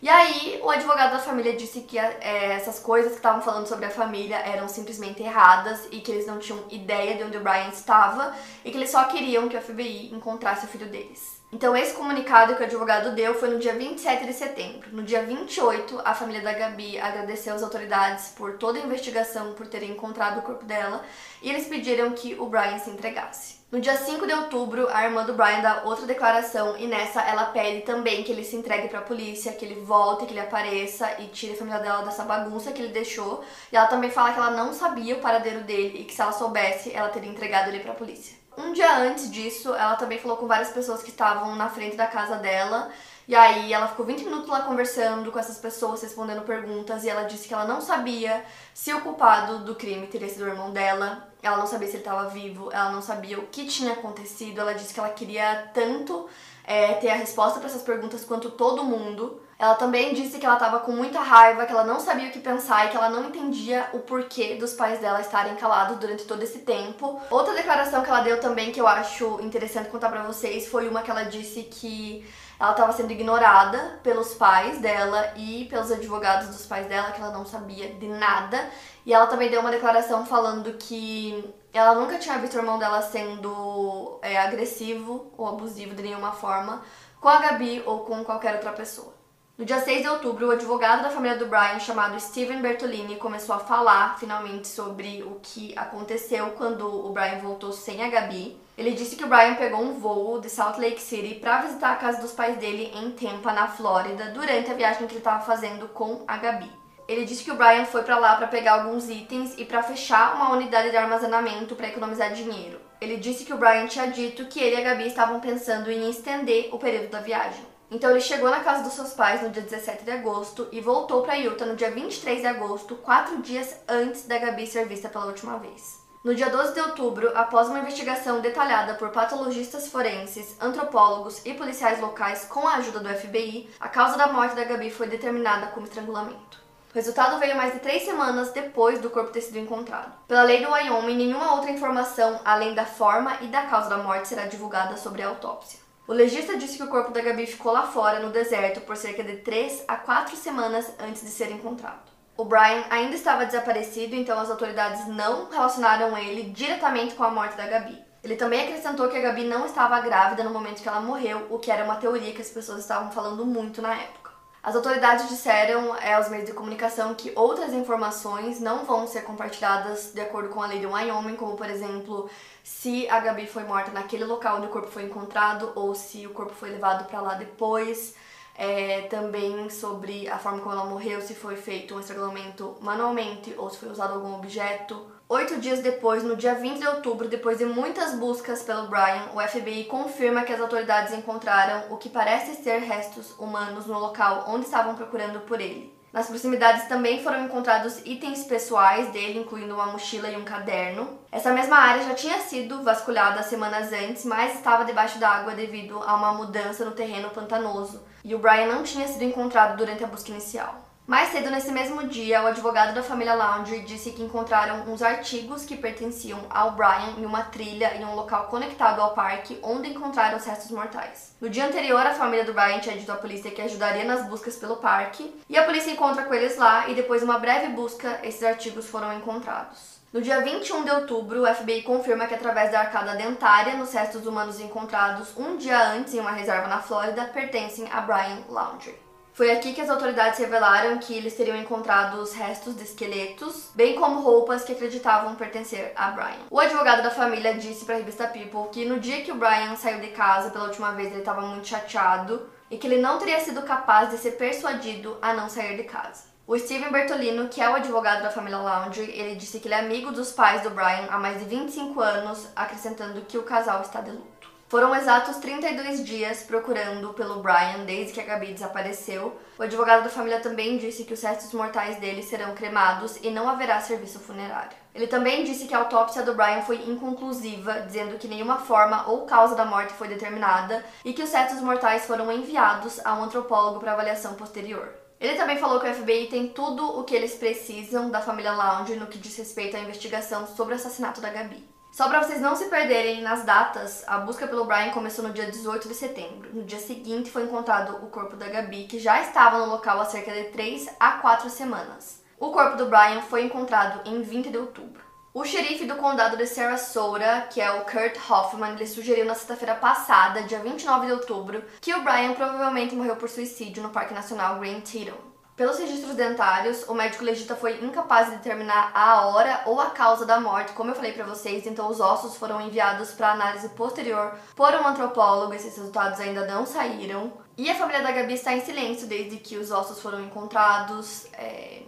E 0.00 0.08
aí, 0.08 0.60
o 0.62 0.70
advogado 0.70 1.10
da 1.10 1.18
família 1.18 1.56
disse 1.56 1.80
que 1.80 1.98
é, 1.98 2.52
essas 2.52 2.78
coisas 2.78 3.10
que 3.10 3.18
estavam 3.18 3.42
falando 3.42 3.66
sobre 3.66 3.86
a 3.86 3.90
família 3.90 4.36
eram 4.36 4.68
simplesmente 4.68 5.22
erradas 5.22 5.88
e 5.90 6.00
que 6.00 6.12
eles 6.12 6.24
não 6.24 6.38
tinham 6.38 6.62
ideia 6.70 7.16
de 7.16 7.24
onde 7.24 7.36
o 7.36 7.40
Brian 7.40 7.68
estava 7.68 8.32
e 8.64 8.70
que 8.70 8.76
eles 8.76 8.90
só 8.90 9.04
queriam 9.04 9.48
que 9.48 9.56
o 9.56 9.60
FBI 9.60 10.14
encontrasse 10.14 10.66
o 10.66 10.68
filho 10.68 10.86
deles. 10.86 11.38
Então, 11.50 11.76
esse 11.76 11.94
comunicado 11.94 12.54
que 12.54 12.62
o 12.62 12.64
advogado 12.64 13.14
deu 13.16 13.34
foi 13.34 13.48
no 13.48 13.58
dia 13.58 13.74
27 13.74 14.24
de 14.24 14.34
setembro. 14.34 14.88
No 14.92 15.02
dia 15.02 15.22
28, 15.22 16.00
a 16.04 16.14
família 16.14 16.42
da 16.42 16.52
Gabi 16.52 16.96
agradeceu 16.98 17.54
às 17.54 17.62
autoridades 17.62 18.28
por 18.36 18.58
toda 18.58 18.78
a 18.78 18.82
investigação, 18.82 19.54
por 19.54 19.66
terem 19.66 19.90
encontrado 19.90 20.38
o 20.38 20.42
corpo 20.42 20.64
dela, 20.64 21.02
e 21.42 21.50
eles 21.50 21.66
pediram 21.66 22.10
que 22.10 22.34
o 22.38 22.46
Brian 22.46 22.78
se 22.78 22.90
entregasse. 22.90 23.57
No 23.70 23.82
dia 23.82 23.98
5 23.98 24.26
de 24.26 24.32
outubro, 24.32 24.88
a 24.90 25.04
irmã 25.04 25.26
do 25.26 25.34
Brian 25.34 25.60
dá 25.60 25.82
outra 25.84 26.06
declaração 26.06 26.74
e 26.78 26.86
nessa 26.86 27.20
ela 27.20 27.44
pede 27.44 27.82
também 27.82 28.24
que 28.24 28.32
ele 28.32 28.42
se 28.42 28.56
entregue 28.56 28.88
para 28.88 29.00
a 29.00 29.02
polícia, 29.02 29.52
que 29.52 29.62
ele 29.62 29.82
volte, 29.82 30.24
que 30.24 30.32
ele 30.32 30.40
apareça 30.40 31.20
e 31.20 31.26
tire 31.26 31.52
a 31.52 31.56
família 31.56 31.78
dela 31.78 32.02
dessa 32.02 32.24
bagunça 32.24 32.72
que 32.72 32.80
ele 32.80 32.94
deixou. 32.94 33.44
E 33.70 33.76
ela 33.76 33.86
também 33.86 34.10
fala 34.10 34.32
que 34.32 34.38
ela 34.38 34.52
não 34.52 34.72
sabia 34.72 35.16
o 35.16 35.20
paradeiro 35.20 35.64
dele 35.64 36.00
e 36.00 36.04
que 36.04 36.14
se 36.14 36.22
ela 36.22 36.32
soubesse, 36.32 36.94
ela 36.94 37.10
teria 37.10 37.30
entregado 37.30 37.68
ele 37.68 37.80
para 37.80 37.92
a 37.92 37.94
polícia. 37.94 38.38
Um 38.56 38.72
dia 38.72 38.90
antes 39.00 39.30
disso, 39.30 39.74
ela 39.74 39.96
também 39.96 40.18
falou 40.18 40.38
com 40.38 40.46
várias 40.46 40.70
pessoas 40.70 41.02
que 41.02 41.10
estavam 41.10 41.54
na 41.54 41.68
frente 41.68 41.94
da 41.94 42.06
casa 42.06 42.36
dela. 42.36 42.90
E 43.28 43.36
aí 43.36 43.70
ela 43.70 43.88
ficou 43.88 44.06
20 44.06 44.24
minutos 44.24 44.48
lá 44.48 44.62
conversando 44.62 45.30
com 45.30 45.38
essas 45.38 45.58
pessoas, 45.58 46.00
respondendo 46.00 46.40
perguntas, 46.40 47.04
e 47.04 47.10
ela 47.10 47.24
disse 47.24 47.46
que 47.46 47.52
ela 47.52 47.66
não 47.66 47.82
sabia 47.82 48.42
se 48.72 48.94
o 48.94 49.02
culpado 49.02 49.58
do 49.58 49.74
crime 49.74 50.06
teria 50.06 50.30
sido 50.30 50.46
o 50.46 50.48
irmão 50.48 50.70
dela, 50.70 51.27
ela 51.42 51.56
não 51.56 51.66
sabia 51.66 51.86
se 51.88 51.94
ele 51.94 52.02
estava 52.02 52.28
vivo, 52.28 52.70
ela 52.72 52.90
não 52.90 53.02
sabia 53.02 53.38
o 53.38 53.46
que 53.46 53.66
tinha 53.66 53.92
acontecido, 53.92 54.60
ela 54.60 54.74
disse 54.74 54.92
que 54.92 55.00
ela 55.00 55.10
queria 55.10 55.70
tanto 55.72 56.28
é, 56.64 56.94
ter 56.94 57.10
a 57.10 57.14
resposta 57.14 57.58
para 57.58 57.68
essas 57.68 57.82
perguntas 57.82 58.24
quanto 58.24 58.50
todo 58.50 58.84
mundo. 58.84 59.40
Ela 59.58 59.74
também 59.74 60.14
disse 60.14 60.38
que 60.38 60.46
ela 60.46 60.54
estava 60.54 60.78
com 60.80 60.92
muita 60.92 61.20
raiva, 61.20 61.66
que 61.66 61.72
ela 61.72 61.82
não 61.82 61.98
sabia 61.98 62.28
o 62.28 62.30
que 62.30 62.38
pensar 62.38 62.86
e 62.86 62.90
que 62.90 62.96
ela 62.96 63.08
não 63.08 63.24
entendia 63.24 63.88
o 63.92 63.98
porquê 63.98 64.54
dos 64.54 64.72
pais 64.74 65.00
dela 65.00 65.20
estarem 65.20 65.56
calados 65.56 65.96
durante 65.98 66.24
todo 66.24 66.42
esse 66.42 66.60
tempo. 66.60 67.20
Outra 67.28 67.54
declaração 67.54 68.02
que 68.02 68.08
ela 68.08 68.20
deu 68.20 68.38
também 68.40 68.70
que 68.70 68.80
eu 68.80 68.86
acho 68.86 69.40
interessante 69.42 69.88
contar 69.88 70.10
para 70.10 70.22
vocês 70.22 70.68
foi 70.68 70.88
uma 70.88 71.02
que 71.02 71.10
ela 71.10 71.24
disse 71.24 71.62
que 71.62 72.24
ela 72.58 72.72
estava 72.72 72.92
sendo 72.92 73.12
ignorada 73.12 74.00
pelos 74.02 74.34
pais 74.34 74.80
dela 74.80 75.32
e 75.36 75.66
pelos 75.66 75.92
advogados 75.92 76.48
dos 76.48 76.66
pais 76.66 76.86
dela, 76.86 77.12
que 77.12 77.20
ela 77.20 77.30
não 77.30 77.46
sabia 77.46 77.94
de 77.94 78.08
nada. 78.08 78.68
E 79.06 79.14
ela 79.14 79.26
também 79.26 79.48
deu 79.48 79.60
uma 79.60 79.70
declaração 79.70 80.26
falando 80.26 80.72
que 80.74 81.54
ela 81.72 81.94
nunca 81.94 82.18
tinha 82.18 82.38
visto 82.38 82.54
o 82.54 82.58
irmão 82.58 82.78
dela 82.78 83.00
sendo 83.02 84.18
é, 84.22 84.36
agressivo 84.38 85.32
ou 85.36 85.46
abusivo 85.46 85.94
de 85.94 86.02
nenhuma 86.02 86.32
forma 86.32 86.82
com 87.20 87.28
a 87.28 87.38
Gabi 87.38 87.82
ou 87.86 88.00
com 88.00 88.24
qualquer 88.24 88.54
outra 88.54 88.72
pessoa. 88.72 89.18
No 89.56 89.64
dia 89.64 89.80
6 89.80 90.02
de 90.02 90.08
outubro, 90.08 90.48
o 90.48 90.50
advogado 90.52 91.02
da 91.02 91.10
família 91.10 91.36
do 91.36 91.46
Brian, 91.46 91.80
chamado 91.80 92.18
Steven 92.20 92.62
Bertolini, 92.62 93.16
começou 93.16 93.56
a 93.56 93.58
falar 93.58 94.16
finalmente 94.18 94.68
sobre 94.68 95.22
o 95.24 95.40
que 95.42 95.76
aconteceu 95.76 96.50
quando 96.52 96.86
o 96.86 97.10
Brian 97.12 97.40
voltou 97.40 97.72
sem 97.72 98.04
a 98.04 98.08
Gabi. 98.08 98.60
Ele 98.78 98.92
disse 98.92 99.16
que 99.16 99.24
o 99.24 99.26
Brian 99.26 99.56
pegou 99.56 99.82
um 99.82 99.98
voo 99.98 100.40
de 100.40 100.48
Salt 100.48 100.78
Lake 100.78 101.02
City 101.02 101.34
para 101.34 101.62
visitar 101.62 101.90
a 101.90 101.96
casa 101.96 102.20
dos 102.20 102.30
pais 102.30 102.56
dele 102.58 102.92
em 102.94 103.10
Tampa, 103.10 103.52
na 103.52 103.66
Flórida, 103.66 104.26
durante 104.26 104.70
a 104.70 104.74
viagem 104.74 105.04
que 105.04 105.14
ele 105.14 105.18
estava 105.18 105.44
fazendo 105.44 105.88
com 105.88 106.22
a 106.28 106.36
Gabi. 106.36 106.70
Ele 107.08 107.24
disse 107.24 107.42
que 107.42 107.50
o 107.50 107.56
Brian 107.56 107.84
foi 107.86 108.04
para 108.04 108.20
lá 108.20 108.36
para 108.36 108.46
pegar 108.46 108.74
alguns 108.74 109.08
itens 109.08 109.58
e 109.58 109.64
para 109.64 109.82
fechar 109.82 110.36
uma 110.36 110.52
unidade 110.52 110.90
de 110.90 110.96
armazenamento 110.96 111.74
para 111.74 111.88
economizar 111.88 112.32
dinheiro. 112.32 112.80
Ele 113.00 113.16
disse 113.16 113.44
que 113.44 113.52
o 113.52 113.56
Brian 113.56 113.88
tinha 113.88 114.06
dito 114.12 114.46
que 114.46 114.60
ele 114.60 114.76
e 114.76 114.78
a 114.78 114.88
Gabi 114.90 115.08
estavam 115.08 115.40
pensando 115.40 115.90
em 115.90 116.08
estender 116.08 116.68
o 116.72 116.78
período 116.78 117.10
da 117.10 117.18
viagem. 117.18 117.66
Então 117.90 118.10
ele 118.10 118.20
chegou 118.20 118.48
na 118.48 118.60
casa 118.60 118.84
dos 118.84 118.92
seus 118.92 119.12
pais 119.12 119.42
no 119.42 119.50
dia 119.50 119.62
17 119.62 120.04
de 120.04 120.12
agosto 120.12 120.68
e 120.70 120.80
voltou 120.80 121.22
para 121.22 121.34
Utah 121.34 121.66
no 121.66 121.74
dia 121.74 121.90
23 121.90 122.42
de 122.42 122.46
agosto, 122.46 122.94
quatro 122.94 123.42
dias 123.42 123.74
antes 123.88 124.24
da 124.28 124.38
Gabi 124.38 124.68
ser 124.68 124.86
vista 124.86 125.08
pela 125.08 125.26
última 125.26 125.58
vez. 125.58 126.06
No 126.28 126.34
dia 126.34 126.50
12 126.50 126.74
de 126.74 126.80
outubro, 126.80 127.32
após 127.34 127.68
uma 127.68 127.78
investigação 127.78 128.40
detalhada 128.42 128.92
por 128.92 129.08
patologistas 129.08 129.88
forenses, 129.88 130.54
antropólogos 130.60 131.40
e 131.46 131.54
policiais 131.54 131.98
locais 132.02 132.44
com 132.44 132.68
a 132.68 132.74
ajuda 132.74 133.00
do 133.00 133.08
FBI, 133.08 133.70
a 133.80 133.88
causa 133.88 134.18
da 134.18 134.26
morte 134.26 134.54
da 134.54 134.64
Gabi 134.64 134.90
foi 134.90 135.06
determinada 135.06 135.68
como 135.68 135.86
estrangulamento. 135.86 136.60
O 136.90 136.94
resultado 136.94 137.38
veio 137.38 137.56
mais 137.56 137.72
de 137.72 137.80
três 137.80 138.02
semanas 138.02 138.52
depois 138.52 139.00
do 139.00 139.08
corpo 139.08 139.32
ter 139.32 139.40
sido 139.40 139.58
encontrado. 139.58 140.12
Pela 140.28 140.42
lei 140.42 140.62
do 140.62 140.70
Wyoming, 140.70 141.16
nenhuma 141.16 141.54
outra 141.54 141.70
informação 141.70 142.38
além 142.44 142.74
da 142.74 142.84
forma 142.84 143.38
e 143.40 143.46
da 143.46 143.62
causa 143.62 143.88
da 143.88 143.96
morte 143.96 144.28
será 144.28 144.44
divulgada 144.44 144.98
sobre 144.98 145.22
a 145.22 145.28
autópsia. 145.28 145.80
O 146.06 146.12
legista 146.12 146.58
disse 146.58 146.76
que 146.76 146.82
o 146.82 146.90
corpo 146.90 147.10
da 147.10 147.22
Gabi 147.22 147.46
ficou 147.46 147.72
lá 147.72 147.86
fora, 147.86 148.20
no 148.20 148.28
deserto, 148.28 148.82
por 148.82 148.98
cerca 148.98 149.24
de 149.24 149.36
3 149.36 149.84
a 149.88 149.96
4 149.96 150.36
semanas 150.36 150.92
antes 151.00 151.22
de 151.22 151.30
ser 151.30 151.50
encontrado. 151.50 152.07
O 152.38 152.44
Brian 152.44 152.84
ainda 152.88 153.16
estava 153.16 153.44
desaparecido, 153.44 154.14
então 154.14 154.38
as 154.38 154.48
autoridades 154.48 155.08
não 155.08 155.50
relacionaram 155.50 156.16
ele 156.16 156.44
diretamente 156.50 157.16
com 157.16 157.24
a 157.24 157.32
morte 157.32 157.56
da 157.56 157.66
Gabi. 157.66 158.00
Ele 158.22 158.36
também 158.36 158.62
acrescentou 158.62 159.08
que 159.08 159.16
a 159.16 159.20
Gabi 159.20 159.42
não 159.42 159.66
estava 159.66 159.98
grávida 159.98 160.44
no 160.44 160.50
momento 160.50 160.80
que 160.80 160.88
ela 160.88 161.00
morreu, 161.00 161.48
o 161.50 161.58
que 161.58 161.68
era 161.68 161.82
uma 161.82 161.96
teoria 161.96 162.32
que 162.32 162.40
as 162.40 162.48
pessoas 162.48 162.78
estavam 162.78 163.10
falando 163.10 163.44
muito 163.44 163.82
na 163.82 163.92
época. 163.92 164.30
As 164.62 164.76
autoridades 164.76 165.28
disseram 165.28 165.96
é, 165.96 166.14
aos 166.14 166.28
meios 166.28 166.46
de 166.46 166.52
comunicação 166.52 167.12
que 167.12 167.32
outras 167.34 167.72
informações 167.72 168.60
não 168.60 168.84
vão 168.84 169.08
ser 169.08 169.22
compartilhadas 169.22 170.12
de 170.14 170.20
acordo 170.20 170.50
com 170.50 170.62
a 170.62 170.68
lei 170.68 170.78
de 170.78 170.86
Wyoming, 170.86 171.34
como 171.34 171.56
por 171.56 171.68
exemplo 171.68 172.30
se 172.62 173.08
a 173.08 173.18
Gabi 173.18 173.48
foi 173.48 173.64
morta 173.64 173.90
naquele 173.90 174.24
local 174.24 174.58
onde 174.58 174.66
o 174.68 174.70
corpo 174.70 174.92
foi 174.92 175.02
encontrado 175.02 175.72
ou 175.74 175.92
se 175.92 176.24
o 176.24 176.30
corpo 176.30 176.54
foi 176.54 176.70
levado 176.70 177.04
para 177.08 177.20
lá 177.20 177.34
depois. 177.34 178.14
É, 178.60 179.02
também 179.02 179.70
sobre 179.70 180.28
a 180.28 180.36
forma 180.36 180.58
como 180.58 180.74
ela 180.74 180.84
morreu, 180.84 181.20
se 181.20 181.32
foi 181.32 181.54
feito 181.54 181.94
um 181.94 182.00
estrangulamento 182.00 182.76
manualmente 182.80 183.54
ou 183.56 183.70
se 183.70 183.78
foi 183.78 183.88
usado 183.88 184.14
algum 184.14 184.34
objeto. 184.34 185.00
Oito 185.28 185.60
dias 185.60 185.80
depois, 185.80 186.24
no 186.24 186.34
dia 186.34 186.56
20 186.56 186.78
de 186.78 186.88
outubro, 186.88 187.28
depois 187.28 187.58
de 187.58 187.64
muitas 187.64 188.18
buscas 188.18 188.62
pelo 188.62 188.88
Brian, 188.88 189.28
o 189.32 189.40
FBI 189.40 189.84
confirma 189.84 190.42
que 190.42 190.52
as 190.52 190.60
autoridades 190.60 191.12
encontraram 191.12 191.84
o 191.90 191.98
que 191.98 192.08
parece 192.08 192.60
ser 192.60 192.80
restos 192.80 193.32
humanos 193.38 193.86
no 193.86 193.96
local 193.96 194.46
onde 194.48 194.64
estavam 194.64 194.96
procurando 194.96 195.38
por 195.40 195.60
ele. 195.60 195.96
Nas 196.12 196.26
proximidades 196.26 196.88
também 196.88 197.22
foram 197.22 197.44
encontrados 197.44 197.98
itens 198.06 198.42
pessoais 198.44 199.12
dele, 199.12 199.40
incluindo 199.40 199.74
uma 199.74 199.86
mochila 199.86 200.28
e 200.28 200.36
um 200.36 200.44
caderno. 200.44 201.18
Essa 201.30 201.52
mesma 201.52 201.76
área 201.76 202.02
já 202.02 202.14
tinha 202.14 202.38
sido 202.40 202.82
vasculhada 202.82 203.42
semanas 203.42 203.92
antes, 203.92 204.24
mas 204.24 204.54
estava 204.54 204.84
debaixo 204.84 205.18
d'água 205.18 205.54
devido 205.54 206.02
a 206.02 206.16
uma 206.16 206.32
mudança 206.32 206.84
no 206.84 206.92
terreno 206.92 207.28
pantanoso, 207.30 208.02
e 208.24 208.34
o 208.34 208.38
Brian 208.38 208.66
não 208.66 208.82
tinha 208.82 209.06
sido 209.06 209.24
encontrado 209.24 209.76
durante 209.76 210.04
a 210.04 210.06
busca 210.06 210.30
inicial. 210.30 210.88
Mais 211.08 211.30
cedo 211.30 211.50
nesse 211.50 211.72
mesmo 211.72 212.06
dia, 212.06 212.42
o 212.42 212.48
advogado 212.48 212.94
da 212.94 213.02
família 213.02 213.32
Laundrie 213.32 213.80
disse 213.80 214.10
que 214.10 214.22
encontraram 214.22 214.92
uns 214.92 215.00
artigos 215.00 215.64
que 215.64 215.74
pertenciam 215.74 216.38
ao 216.50 216.72
Brian 216.72 217.14
em 217.16 217.24
uma 217.24 217.44
trilha 217.44 217.94
em 217.96 218.04
um 218.04 218.14
local 218.14 218.48
conectado 218.48 219.00
ao 219.00 219.14
parque 219.14 219.58
onde 219.62 219.88
encontraram 219.88 220.36
os 220.36 220.44
restos 220.44 220.70
mortais. 220.70 221.34
No 221.40 221.48
dia 221.48 221.64
anterior, 221.64 222.06
a 222.06 222.12
família 222.12 222.44
do 222.44 222.52
Brian 222.52 222.78
tinha 222.80 222.98
dito 222.98 223.10
à 223.10 223.16
polícia 223.16 223.50
que 223.50 223.62
ajudaria 223.62 224.04
nas 224.04 224.28
buscas 224.28 224.56
pelo 224.56 224.76
parque, 224.76 225.34
e 225.48 225.56
a 225.56 225.64
polícia 225.64 225.90
encontra 225.90 226.24
com 226.24 226.34
eles 226.34 226.58
lá 226.58 226.90
e 226.90 226.94
depois 226.94 227.22
de 227.22 227.24
uma 227.24 227.38
breve 227.38 227.68
busca, 227.68 228.20
esses 228.22 228.42
artigos 228.42 228.86
foram 228.86 229.10
encontrados. 229.14 229.97
No 230.10 230.22
dia 230.22 230.40
21 230.40 230.84
de 230.84 230.90
outubro, 230.90 231.42
o 231.42 231.54
FBI 231.54 231.82
confirma 231.82 232.26
que 232.26 232.34
através 232.34 232.72
da 232.72 232.80
arcada 232.80 233.14
dentária 233.14 233.76
nos 233.76 233.92
restos 233.92 234.26
humanos 234.26 234.58
encontrados 234.58 235.36
um 235.36 235.58
dia 235.58 235.78
antes 235.90 236.14
em 236.14 236.18
uma 236.18 236.30
reserva 236.30 236.66
na 236.66 236.80
Flórida 236.80 237.26
pertencem 237.26 237.86
a 237.92 238.00
Brian 238.00 238.38
Laundrie. 238.48 238.94
Foi 239.34 239.50
aqui 239.50 239.74
que 239.74 239.82
as 239.82 239.90
autoridades 239.90 240.38
revelaram 240.38 240.96
que 240.96 241.12
eles 241.12 241.36
teriam 241.36 241.58
encontrado 241.58 242.22
os 242.22 242.32
restos 242.32 242.74
de 242.74 242.84
esqueletos, 242.84 243.70
bem 243.74 243.96
como 243.96 244.22
roupas 244.22 244.64
que 244.64 244.72
acreditavam 244.72 245.34
pertencer 245.34 245.92
a 245.94 246.10
Brian. 246.10 246.46
O 246.50 246.58
advogado 246.58 247.02
da 247.02 247.10
família 247.10 247.52
disse 247.52 247.84
para 247.84 247.96
a 247.96 247.98
revista 247.98 248.26
People 248.26 248.70
que 248.72 248.86
no 248.86 248.98
dia 248.98 249.20
que 249.20 249.30
o 249.30 249.36
Brian 249.36 249.76
saiu 249.76 250.00
de 250.00 250.08
casa 250.08 250.48
pela 250.48 250.64
última 250.64 250.92
vez 250.92 251.10
ele 251.10 251.18
estava 251.18 251.42
muito 251.42 251.68
chateado 251.68 252.48
e 252.70 252.78
que 252.78 252.86
ele 252.86 253.02
não 253.02 253.18
teria 253.18 253.40
sido 253.40 253.60
capaz 253.60 254.08
de 254.08 254.16
ser 254.16 254.32
persuadido 254.32 255.18
a 255.20 255.34
não 255.34 255.50
sair 255.50 255.76
de 255.76 255.84
casa. 255.84 256.37
O 256.48 256.58
Steven 256.58 256.90
Bertolino, 256.90 257.46
que 257.48 257.60
é 257.60 257.68
o 257.68 257.74
advogado 257.74 258.22
da 258.22 258.30
família 258.30 258.56
Laundrie, 258.56 259.10
ele 259.10 259.34
disse 259.34 259.60
que 259.60 259.68
ele 259.68 259.74
é 259.74 259.80
amigo 259.80 260.10
dos 260.10 260.32
pais 260.32 260.62
do 260.62 260.70
Brian 260.70 261.06
há 261.10 261.18
mais 261.18 261.38
de 261.38 261.44
25 261.44 262.00
anos, 262.00 262.48
acrescentando 262.56 263.20
que 263.20 263.36
o 263.36 263.42
casal 263.42 263.82
está 263.82 264.00
de 264.00 264.12
luto. 264.12 264.48
Foram 264.66 264.96
exatos 264.96 265.36
32 265.36 266.02
dias 266.06 266.44
procurando 266.44 267.12
pelo 267.12 267.42
Brian 267.42 267.84
desde 267.84 268.14
que 268.14 268.20
a 268.22 268.24
Gabi 268.24 268.54
desapareceu. 268.54 269.38
O 269.58 269.62
advogado 269.62 270.04
da 270.04 270.08
família 270.08 270.40
também 270.40 270.78
disse 270.78 271.04
que 271.04 271.12
os 271.12 271.20
restos 271.20 271.52
mortais 271.52 271.96
dele 271.96 272.22
serão 272.22 272.54
cremados 272.54 273.18
e 273.22 273.28
não 273.28 273.46
haverá 273.46 273.82
serviço 273.82 274.18
funerário. 274.18 274.74
Ele 274.94 275.06
também 275.06 275.44
disse 275.44 275.66
que 275.66 275.74
a 275.74 275.80
autópsia 275.80 276.22
do 276.22 276.32
Brian 276.32 276.62
foi 276.62 276.76
inconclusiva, 276.76 277.82
dizendo 277.82 278.16
que 278.16 278.26
nenhuma 278.26 278.56
forma 278.56 279.06
ou 279.06 279.26
causa 279.26 279.54
da 279.54 279.66
morte 279.66 279.92
foi 279.92 280.08
determinada 280.08 280.82
e 281.04 281.12
que 281.12 281.22
os 281.22 281.30
restos 281.30 281.60
mortais 281.60 282.06
foram 282.06 282.32
enviados 282.32 283.04
a 283.04 283.14
um 283.16 283.24
antropólogo 283.24 283.80
para 283.80 283.92
avaliação 283.92 284.32
posterior. 284.32 285.07
Ele 285.20 285.34
também 285.34 285.58
falou 285.58 285.80
que 285.80 285.88
o 285.88 285.94
FBI 285.94 286.28
tem 286.28 286.48
tudo 286.48 286.98
o 286.98 287.02
que 287.02 287.14
eles 287.14 287.34
precisam 287.34 288.08
da 288.08 288.20
família 288.20 288.52
Lounge 288.52 288.94
no 288.94 289.08
que 289.08 289.18
diz 289.18 289.36
respeito 289.36 289.76
à 289.76 289.80
investigação 289.80 290.46
sobre 290.46 290.74
o 290.74 290.76
assassinato 290.76 291.20
da 291.20 291.28
Gabi. 291.30 291.68
Só 291.90 292.08
para 292.08 292.22
vocês 292.22 292.40
não 292.40 292.54
se 292.54 292.66
perderem 292.66 293.22
nas 293.22 293.44
datas, 293.44 294.04
a 294.06 294.18
busca 294.18 294.46
pelo 294.46 294.64
Brian 294.64 294.90
começou 294.90 295.26
no 295.26 295.32
dia 295.32 295.50
18 295.50 295.88
de 295.88 295.94
setembro. 295.94 296.54
No 296.54 296.62
dia 296.62 296.78
seguinte 296.78 297.32
foi 297.32 297.42
encontrado 297.42 297.96
o 298.04 298.10
corpo 298.10 298.36
da 298.36 298.46
Gabi, 298.46 298.84
que 298.84 299.00
já 299.00 299.20
estava 299.20 299.58
no 299.58 299.72
local 299.72 300.00
há 300.00 300.04
cerca 300.04 300.30
de 300.30 300.44
3 300.50 300.88
a 301.00 301.12
4 301.12 301.50
semanas. 301.50 302.22
O 302.38 302.52
corpo 302.52 302.76
do 302.76 302.86
Brian 302.86 303.20
foi 303.22 303.42
encontrado 303.42 304.08
em 304.08 304.22
20 304.22 304.50
de 304.50 304.58
outubro. 304.58 305.07
O 305.38 305.44
xerife 305.44 305.86
do 305.86 305.94
condado 305.94 306.36
de 306.36 306.48
Sarasota, 306.48 307.46
que 307.48 307.60
é 307.60 307.70
o 307.70 307.84
Kurt 307.84 308.18
Hoffman, 308.28 308.72
ele 308.72 308.88
sugeriu 308.88 309.24
na 309.24 309.36
sexta-feira 309.36 309.76
passada, 309.76 310.42
dia 310.42 310.58
29 310.58 311.06
de 311.06 311.12
outubro, 311.12 311.62
que 311.80 311.94
o 311.94 312.02
Brian 312.02 312.32
provavelmente 312.32 312.96
morreu 312.96 313.14
por 313.14 313.28
suicídio 313.28 313.80
no 313.80 313.90
Parque 313.90 314.12
Nacional 314.12 314.58
Grand 314.58 314.80
Teton. 314.80 315.16
Pelos 315.54 315.78
registros 315.78 316.16
dentários, 316.16 316.82
o 316.88 316.92
médico 316.92 317.22
legista 317.22 317.54
foi 317.54 317.84
incapaz 317.84 318.28
de 318.28 318.38
determinar 318.38 318.90
a 318.92 319.28
hora 319.28 319.62
ou 319.66 319.80
a 319.80 319.90
causa 319.90 320.26
da 320.26 320.40
morte, 320.40 320.72
como 320.72 320.90
eu 320.90 320.96
falei 320.96 321.12
para 321.12 321.24
vocês, 321.24 321.68
então 321.68 321.88
os 321.88 322.00
ossos 322.00 322.36
foram 322.36 322.60
enviados 322.60 323.12
para 323.12 323.30
análise 323.30 323.68
posterior 323.68 324.36
por 324.56 324.74
um 324.74 324.88
antropólogo, 324.88 325.54
esses 325.54 325.76
resultados 325.76 326.18
ainda 326.18 326.46
não 326.46 326.66
saíram. 326.66 327.32
E 327.56 327.70
a 327.70 327.76
família 327.76 328.02
da 328.02 328.10
Gabi 328.10 328.34
está 328.34 328.54
em 328.54 328.60
silêncio 328.60 329.06
desde 329.06 329.36
que 329.36 329.56
os 329.56 329.70
ossos 329.70 330.02
foram 330.02 330.20
encontrados. 330.20 331.26
É... 331.34 331.82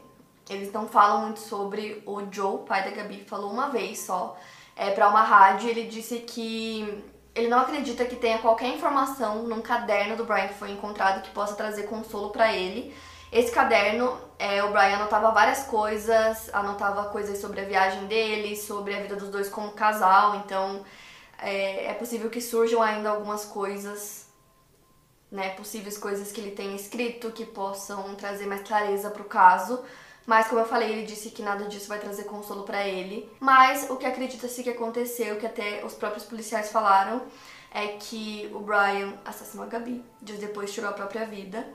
Eles 0.50 0.72
não 0.72 0.88
falam 0.88 1.22
muito 1.22 1.40
sobre 1.40 2.02
o 2.04 2.20
Joe, 2.30 2.66
pai 2.66 2.84
da 2.84 2.90
Gabi, 2.90 3.24
falou 3.26 3.50
uma 3.50 3.68
vez 3.68 4.00
só 4.00 4.36
é, 4.76 4.90
para 4.90 5.08
uma 5.08 5.22
rádio. 5.22 5.70
Ele 5.70 5.84
disse 5.84 6.18
que 6.18 7.02
ele 7.34 7.48
não 7.48 7.60
acredita 7.60 8.04
que 8.04 8.16
tenha 8.16 8.38
qualquer 8.38 8.68
informação 8.74 9.44
num 9.44 9.62
caderno 9.62 10.16
do 10.16 10.24
Brian 10.24 10.48
que 10.48 10.54
foi 10.54 10.72
encontrado 10.72 11.22
que 11.22 11.30
possa 11.30 11.54
trazer 11.54 11.84
consolo 11.84 12.30
para 12.30 12.52
ele 12.54 12.94
esse 13.32 13.52
caderno, 13.52 14.20
é, 14.38 14.62
o 14.64 14.72
Brian 14.72 14.96
anotava 14.96 15.30
várias 15.30 15.62
coisas, 15.64 16.52
anotava 16.52 17.10
coisas 17.10 17.38
sobre 17.38 17.60
a 17.60 17.64
viagem 17.64 18.06
dele, 18.06 18.56
sobre 18.56 18.94
a 18.94 19.00
vida 19.00 19.14
dos 19.14 19.28
dois 19.28 19.48
como 19.48 19.70
casal, 19.70 20.34
então 20.36 20.84
é, 21.38 21.86
é 21.86 21.94
possível 21.94 22.28
que 22.28 22.40
surjam 22.40 22.82
ainda 22.82 23.10
algumas 23.10 23.44
coisas, 23.44 24.26
né, 25.30 25.50
possíveis 25.50 25.96
coisas 25.96 26.32
que 26.32 26.40
ele 26.40 26.50
tenha 26.50 26.74
escrito 26.74 27.30
que 27.30 27.44
possam 27.44 28.16
trazer 28.16 28.46
mais 28.46 28.66
clareza 28.66 29.10
para 29.10 29.22
o 29.22 29.26
caso. 29.26 29.80
Mas 30.30 30.46
como 30.46 30.60
eu 30.60 30.64
falei, 30.64 30.92
ele 30.92 31.02
disse 31.02 31.30
que 31.30 31.42
nada 31.42 31.64
disso 31.64 31.88
vai 31.88 31.98
trazer 31.98 32.22
consolo 32.22 32.62
para 32.62 32.86
ele. 32.86 33.28
Mas 33.40 33.90
o 33.90 33.96
que 33.96 34.06
acredita-se 34.06 34.62
que 34.62 34.70
aconteceu, 34.70 35.40
que 35.40 35.44
até 35.44 35.84
os 35.84 35.94
próprios 35.94 36.24
policiais 36.24 36.70
falaram, 36.70 37.22
é 37.74 37.88
que 37.98 38.48
o 38.54 38.60
Brian 38.60 39.14
assassinou 39.24 39.66
a 39.66 39.68
Gabi, 39.68 40.04
dias 40.22 40.38
depois 40.38 40.72
tirou 40.72 40.88
a 40.88 40.92
própria 40.92 41.26
vida. 41.26 41.66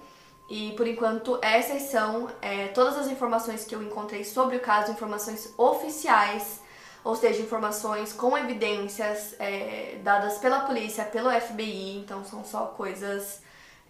E 0.50 0.72
por 0.78 0.88
enquanto, 0.88 1.38
essas 1.42 1.82
são 1.82 2.30
é, 2.42 2.68
todas 2.68 2.98
as 2.98 3.08
informações 3.08 3.66
que 3.66 3.76
eu 3.76 3.84
encontrei 3.84 4.24
sobre 4.24 4.56
o 4.56 4.62
caso, 4.62 4.90
informações 4.90 5.54
oficiais, 5.58 6.62
ou 7.04 7.14
seja, 7.14 7.42
informações 7.42 8.14
com 8.14 8.38
evidências 8.38 9.36
é, 9.38 10.00
dadas 10.02 10.38
pela 10.38 10.62
polícia, 10.62 11.04
pelo 11.04 11.30
FBI, 11.30 11.98
então 11.98 12.24
são 12.24 12.46
só 12.46 12.68
coisas, 12.68 13.42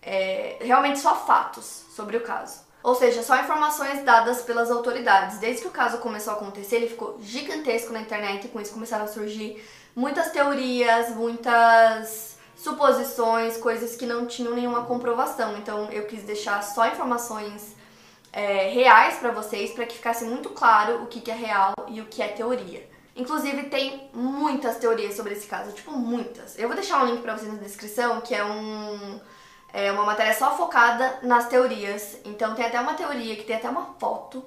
é, 0.01 0.57
realmente 0.59 0.97
só 0.97 1.13
fatos 1.13 1.85
sobre 1.95 2.17
o 2.17 2.21
caso. 2.21 2.65
Ou 2.85 2.93
seja, 2.93 3.23
só 3.23 3.35
informações 3.39 4.03
dadas 4.03 4.43
pelas 4.43 4.69
autoridades. 4.69 5.39
Desde 5.39 5.63
que 5.63 5.67
o 5.67 5.71
caso 5.71 5.97
começou 5.97 6.33
a 6.33 6.35
acontecer, 6.35 6.75
ele 6.75 6.87
ficou 6.87 7.17
gigantesco 7.19 7.91
na 7.91 7.99
internet 7.99 8.45
e 8.45 8.47
com 8.47 8.61
isso 8.61 8.73
começaram 8.73 9.05
a 9.05 9.07
surgir 9.07 9.59
muitas 9.95 10.29
teorias, 10.29 11.09
muitas 11.15 12.37
suposições, 12.55 13.57
coisas 13.57 13.95
que 13.95 14.05
não 14.05 14.27
tinham 14.27 14.53
nenhuma 14.53 14.85
comprovação. 14.85 15.57
Então 15.57 15.89
eu 15.89 16.05
quis 16.05 16.21
deixar 16.21 16.61
só 16.61 16.85
informações 16.85 17.75
é, 18.31 18.69
reais 18.69 19.17
para 19.17 19.31
vocês, 19.31 19.71
para 19.71 19.87
que 19.87 19.95
ficasse 19.95 20.23
muito 20.23 20.49
claro 20.49 21.01
o 21.01 21.07
que, 21.07 21.21
que 21.21 21.31
é 21.31 21.35
real 21.35 21.73
e 21.87 21.99
o 22.01 22.05
que 22.05 22.21
é 22.21 22.27
teoria. 22.27 22.87
Inclusive 23.15 23.63
tem 23.63 24.11
muitas 24.13 24.77
teorias 24.77 25.15
sobre 25.15 25.33
esse 25.33 25.47
caso, 25.47 25.71
tipo 25.71 25.91
muitas. 25.93 26.55
Eu 26.59 26.67
vou 26.67 26.75
deixar 26.75 27.03
um 27.03 27.07
link 27.07 27.23
para 27.23 27.35
vocês 27.35 27.51
na 27.51 27.57
descrição, 27.57 28.21
que 28.21 28.35
é 28.35 28.45
um 28.45 29.19
é 29.75 29.91
uma 29.91 30.05
matéria 30.05 30.33
só 30.33 30.55
focada 30.55 31.19
nas 31.21 31.49
teorias. 31.49 32.17
Então 32.23 32.55
tem 32.55 32.65
até 32.65 32.79
uma 32.79 32.93
teoria 32.93 33.35
que 33.35 33.43
tem 33.43 33.57
até 33.57 33.69
uma 33.69 33.93
foto 33.99 34.41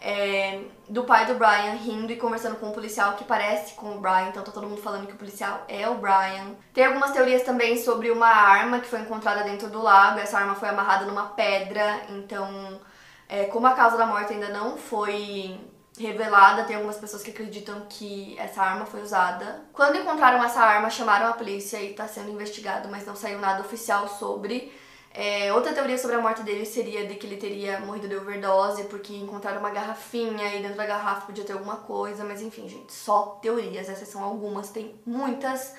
é, 0.00 0.62
do 0.88 1.04
pai 1.04 1.26
do 1.26 1.34
Brian 1.34 1.74
rindo 1.74 2.10
e 2.10 2.16
conversando 2.16 2.56
com 2.56 2.68
um 2.68 2.72
policial 2.72 3.12
que 3.12 3.24
parece 3.24 3.74
com 3.74 3.96
o 3.96 4.00
Brian, 4.00 4.28
então 4.28 4.42
tá 4.42 4.50
todo 4.50 4.66
mundo 4.66 4.80
falando 4.80 5.06
que 5.06 5.12
o 5.12 5.18
policial 5.18 5.64
é 5.68 5.86
o 5.86 5.96
Brian. 5.96 6.54
Tem 6.72 6.86
algumas 6.86 7.10
teorias 7.10 7.42
também 7.42 7.76
sobre 7.76 8.10
uma 8.10 8.28
arma 8.28 8.80
que 8.80 8.88
foi 8.88 9.00
encontrada 9.00 9.44
dentro 9.44 9.68
do 9.68 9.82
lago, 9.82 10.18
essa 10.18 10.38
arma 10.38 10.54
foi 10.54 10.70
amarrada 10.70 11.04
numa 11.04 11.26
pedra, 11.26 12.00
então, 12.08 12.80
é, 13.28 13.44
como 13.44 13.66
a 13.66 13.74
causa 13.74 13.98
da 13.98 14.06
morte 14.06 14.32
ainda 14.32 14.48
não 14.48 14.78
foi 14.78 15.60
revelada, 15.98 16.64
tem 16.64 16.76
algumas 16.76 16.96
pessoas 16.96 17.22
que 17.22 17.30
acreditam 17.30 17.86
que 17.88 18.38
essa 18.38 18.62
arma 18.62 18.86
foi 18.86 19.02
usada. 19.02 19.62
Quando 19.72 19.98
encontraram 19.98 20.42
essa 20.42 20.60
arma, 20.60 20.88
chamaram 20.90 21.26
a 21.26 21.32
polícia 21.32 21.80
e 21.82 21.94
tá 21.94 22.06
sendo 22.06 22.30
investigado, 22.30 22.88
mas 22.88 23.06
não 23.06 23.16
saiu 23.16 23.38
nada 23.38 23.60
oficial 23.60 24.08
sobre. 24.08 24.72
É, 25.12 25.52
outra 25.52 25.72
teoria 25.72 25.98
sobre 25.98 26.16
a 26.16 26.20
morte 26.20 26.42
dele 26.42 26.64
seria 26.64 27.04
de 27.04 27.16
que 27.16 27.26
ele 27.26 27.36
teria 27.36 27.80
morrido 27.80 28.08
de 28.08 28.14
overdose 28.14 28.84
porque 28.84 29.12
encontraram 29.12 29.58
uma 29.58 29.70
garrafinha 29.70 30.54
e 30.54 30.62
dentro 30.62 30.76
da 30.76 30.86
garrafa 30.86 31.26
podia 31.26 31.44
ter 31.44 31.52
alguma 31.52 31.78
coisa, 31.78 32.24
mas 32.24 32.40
enfim, 32.40 32.68
gente, 32.68 32.92
só 32.92 33.38
teorias, 33.42 33.88
essas 33.88 34.08
são 34.08 34.22
algumas, 34.22 34.70
tem 34.70 34.94
muitas. 35.04 35.74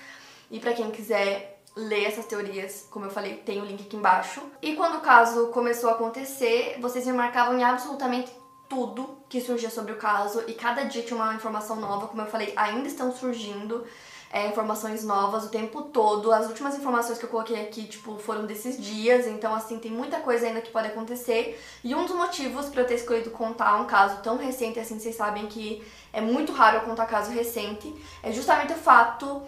E 0.50 0.60
para 0.60 0.74
quem 0.74 0.92
quiser 0.92 1.62
ler 1.78 2.04
essas 2.04 2.26
teorias, 2.26 2.86
como 2.92 3.06
eu 3.06 3.10
falei, 3.10 3.38
tem 3.38 3.62
o 3.62 3.66
link 3.66 3.84
aqui 3.84 3.96
embaixo. 3.96 4.42
E 4.62 4.76
quando 4.76 4.98
o 4.98 5.02
caso 5.02 5.48
começou 5.48 5.90
a 5.90 5.94
acontecer, 5.94 6.78
vocês 6.82 7.06
me 7.06 7.14
marcavam 7.14 7.58
em 7.58 7.64
absolutamente 7.64 8.30
tudo 8.72 9.18
que 9.28 9.42
surgia 9.42 9.70
sobre 9.70 9.92
o 9.92 9.98
caso 9.98 10.46
e 10.48 10.54
cada 10.54 10.84
dia 10.84 11.04
tinha 11.04 11.22
uma 11.22 11.36
informação 11.36 11.76
nova, 11.76 12.08
como 12.08 12.22
eu 12.22 12.26
falei, 12.26 12.54
ainda 12.56 12.88
estão 12.88 13.12
surgindo 13.14 13.86
é, 14.32 14.48
informações 14.48 15.04
novas 15.04 15.44
o 15.44 15.50
tempo 15.50 15.82
todo. 15.82 16.32
As 16.32 16.48
últimas 16.48 16.78
informações 16.78 17.18
que 17.18 17.26
eu 17.26 17.30
coloquei 17.30 17.62
aqui, 17.62 17.84
tipo, 17.84 18.18
foram 18.18 18.46
desses 18.46 18.82
dias, 18.82 19.28
então, 19.28 19.54
assim, 19.54 19.78
tem 19.78 19.92
muita 19.92 20.22
coisa 20.22 20.48
ainda 20.48 20.62
que 20.62 20.72
pode 20.72 20.88
acontecer. 20.88 21.62
E 21.84 21.94
um 21.94 22.06
dos 22.06 22.16
motivos 22.16 22.68
para 22.68 22.84
eu 22.84 22.88
ter 22.88 22.96
escolhido 22.96 23.30
contar 23.32 23.76
um 23.76 23.86
caso 23.86 24.22
tão 24.22 24.38
recente, 24.38 24.80
assim, 24.80 24.98
vocês 24.98 25.16
sabem 25.16 25.48
que 25.48 25.86
é 26.14 26.22
muito 26.22 26.54
raro 26.54 26.78
eu 26.78 26.82
contar 26.84 27.08
caso 27.08 27.30
recente, 27.30 27.94
é 28.24 28.32
justamente 28.32 28.72
o 28.72 28.78
fato 28.78 29.42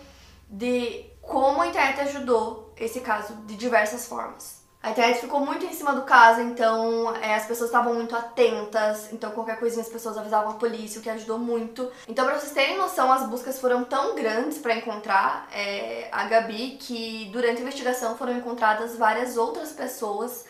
de 0.49 1.05
como 1.21 1.62
a 1.62 1.67
internet 1.67 2.01
ajudou 2.01 2.73
esse 2.75 2.99
caso 2.99 3.36
de 3.45 3.55
diversas 3.55 4.05
formas. 4.05 4.62
A 4.84 4.89
internet 4.89 5.22
ficou 5.22 5.39
muito 5.39 5.65
em 5.65 5.72
cima 5.72 5.93
do 5.93 6.02
caso, 6.02 6.41
então 6.41 7.15
é, 7.15 7.36
as 7.36 7.46
pessoas 7.46 7.69
estavam 7.69 7.93
muito 7.93 8.13
atentas, 8.13 9.13
então 9.13 9.32
qualquer 9.32 9.58
coisinha 9.58 9.82
as 9.82 9.88
pessoas 9.88 10.17
avisavam 10.17 10.52
a 10.52 10.56
polícia, 10.56 11.00
o 11.00 11.02
que 11.02 11.10
ajudou 11.10 11.39
muito. 11.39 11.89
Então, 12.06 12.26
pra 12.26 12.38
vocês 12.38 12.52
terem 12.52 12.78
noção, 12.78 13.10
as 13.10 13.26
buscas 13.26 13.62
foram 13.62 13.86
tão 13.86 14.13
grandes 14.13 14.58
para 14.58 14.76
encontrar 14.76 15.48
é, 15.54 16.10
a 16.12 16.26
Gabi 16.26 16.72
que 16.82 17.30
durante 17.32 17.60
a 17.60 17.62
investigação 17.62 18.17
foram 18.17 18.34
encontradas 18.38 18.98
várias 18.98 19.38
outras 19.38 19.72
pessoas 19.72 20.43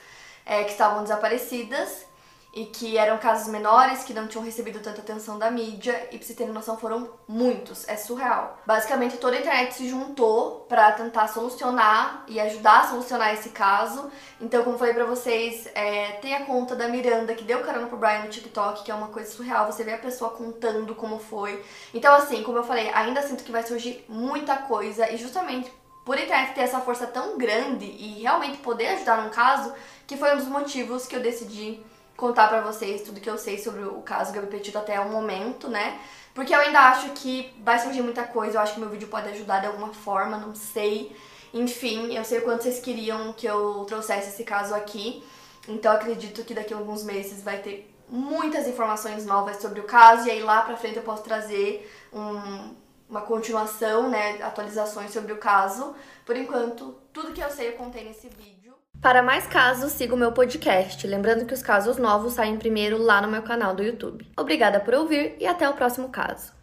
é, 0.44 0.64
que 0.64 0.72
estavam 0.72 1.04
desaparecidas 1.04 2.04
e 2.54 2.66
que 2.66 2.98
eram 2.98 3.18
casos 3.18 3.48
menores, 3.48 4.04
que 4.04 4.14
não 4.14 4.28
tinham 4.28 4.46
recebido 4.46 4.80
tanta 4.80 5.02
atenção 5.02 5.40
da 5.40 5.50
mídia, 5.50 6.08
e 6.12 6.18
pra 6.18 6.26
vocês 6.26 6.38
terem 6.38 6.54
noção, 6.54 6.78
foram 6.78 7.10
muitos, 7.28 7.88
é 7.88 7.96
surreal. 7.96 8.60
Basicamente, 8.64 9.18
toda 9.18 9.36
a 9.36 9.40
internet 9.40 9.74
se 9.74 9.90
juntou 9.90 10.68
para 10.70 10.92
tentar 10.92 11.28
solucionar 11.30 12.24
e 12.28 12.40
ajudar 12.40 12.82
a 12.82 12.88
solucionar 12.90 13.34
esse 13.34 13.50
caso. 13.50 14.12
Então, 14.40 14.64
como 14.64 14.78
falei 14.78 14.94
pra 14.94 15.06
vocês, 15.06 15.68
é, 15.74 16.12
tem 16.22 16.36
a 16.36 16.46
conta 16.46 16.76
da 16.76 16.88
Miranda, 16.88 17.34
que 17.34 17.44
deu 17.44 17.64
carona 17.64 17.88
pro 17.88 17.98
Brian 17.98 18.20
no 18.20 18.30
TikTok, 18.30 18.84
que 18.84 18.92
é 18.92 18.96
uma 18.96 19.08
coisa 19.08 19.32
surreal, 19.32 19.66
você 19.66 19.84
vê 19.84 19.94
a 19.94 19.98
pessoa 19.98 20.30
contando 20.30 20.94
como 20.94 21.18
foi. 21.18 21.64
Então, 21.92 22.14
assim, 22.14 22.44
como 22.44 22.60
eu 22.60 22.64
falei, 22.64 22.92
ainda 22.94 23.24
sinto 23.24 23.44
que 23.44 23.52
vai 23.52 23.64
surgir 23.64 24.06
muita 24.08 24.58
coisa, 24.58 25.12
e 25.12 25.18
justamente 25.18 25.72
por 26.06 26.20
internet 26.20 26.54
ter 26.54 26.62
essa 26.62 26.82
força 26.82 27.08
tão 27.08 27.38
grande 27.38 27.86
e 27.86 28.22
realmente 28.22 28.58
poder 28.58 28.90
ajudar 28.90 29.24
num 29.24 29.30
caso, 29.30 29.74
que 30.06 30.18
foi 30.18 30.34
um 30.34 30.38
dos 30.38 30.48
motivos 30.48 31.08
que 31.08 31.16
eu 31.16 31.22
decidi 31.22 31.84
contar 32.16 32.48
para 32.48 32.62
vocês 32.62 33.02
tudo 33.02 33.20
que 33.20 33.30
eu 33.30 33.38
sei 33.38 33.58
sobre 33.58 33.84
o 33.84 34.02
caso 34.02 34.34
Gabi 34.34 34.48
Petito 34.48 34.78
até 34.78 35.00
o 35.00 35.10
momento, 35.10 35.68
né? 35.68 36.00
Porque 36.34 36.54
eu 36.54 36.60
ainda 36.60 36.80
acho 36.80 37.10
que 37.12 37.54
vai 37.64 37.80
surgir 37.80 38.02
muita 38.02 38.24
coisa, 38.24 38.58
eu 38.58 38.62
acho 38.62 38.74
que 38.74 38.80
meu 38.80 38.90
vídeo 38.90 39.08
pode 39.08 39.30
ajudar 39.30 39.60
de 39.60 39.68
alguma 39.68 39.94
forma, 39.94 40.38
não 40.38 40.56
sei. 40.56 41.16
Enfim, 41.54 42.16
eu 42.16 42.24
sei 42.24 42.40
o 42.40 42.42
quanto 42.44 42.64
vocês 42.64 42.80
queriam 42.80 43.34
que 43.34 43.46
eu 43.46 43.86
trouxesse 43.88 44.30
esse 44.30 44.44
caso 44.44 44.74
aqui. 44.74 45.24
Então 45.68 45.92
acredito 45.92 46.44
que 46.44 46.54
daqui 46.54 46.74
a 46.74 46.78
alguns 46.78 47.04
meses 47.04 47.44
vai 47.44 47.58
ter 47.60 47.94
muitas 48.10 48.68
informações 48.68 49.26
novas 49.26 49.58
sobre 49.62 49.80
o 49.80 49.84
caso 49.84 50.28
e 50.28 50.32
aí 50.32 50.42
lá 50.42 50.62
pra 50.62 50.76
frente 50.76 50.98
eu 50.98 51.04
posso 51.04 51.24
trazer 51.24 51.90
um 52.12 52.84
uma 53.14 53.22
continuação, 53.22 54.10
né, 54.10 54.42
atualizações 54.42 55.12
sobre 55.12 55.32
o 55.34 55.38
caso. 55.38 55.96
Por 56.26 56.36
enquanto, 56.36 56.96
tudo 57.14 57.32
que 57.32 57.42
eu 57.42 57.50
sei 57.50 57.70
eu 57.70 57.74
contei 57.74 58.04
nesse 58.04 58.28
vídeo. 58.28 58.63
Para 59.04 59.22
mais 59.22 59.46
casos, 59.46 59.92
siga 59.92 60.16
o 60.16 60.18
meu 60.18 60.32
podcast. 60.32 61.06
Lembrando 61.06 61.46
que 61.46 61.54
os 61.54 61.62
casos 61.62 61.98
novos 61.98 62.36
saem 62.36 62.56
primeiro 62.56 62.98
lá 62.98 63.22
no 63.22 63.28
meu 63.28 63.42
canal 63.42 63.76
do 63.76 63.84
YouTube. 63.84 64.26
Obrigada 64.38 64.80
por 64.80 64.94
ouvir 64.94 65.36
e 65.42 65.46
até 65.46 65.68
o 65.68 65.74
próximo 65.74 66.08
caso. 66.08 66.54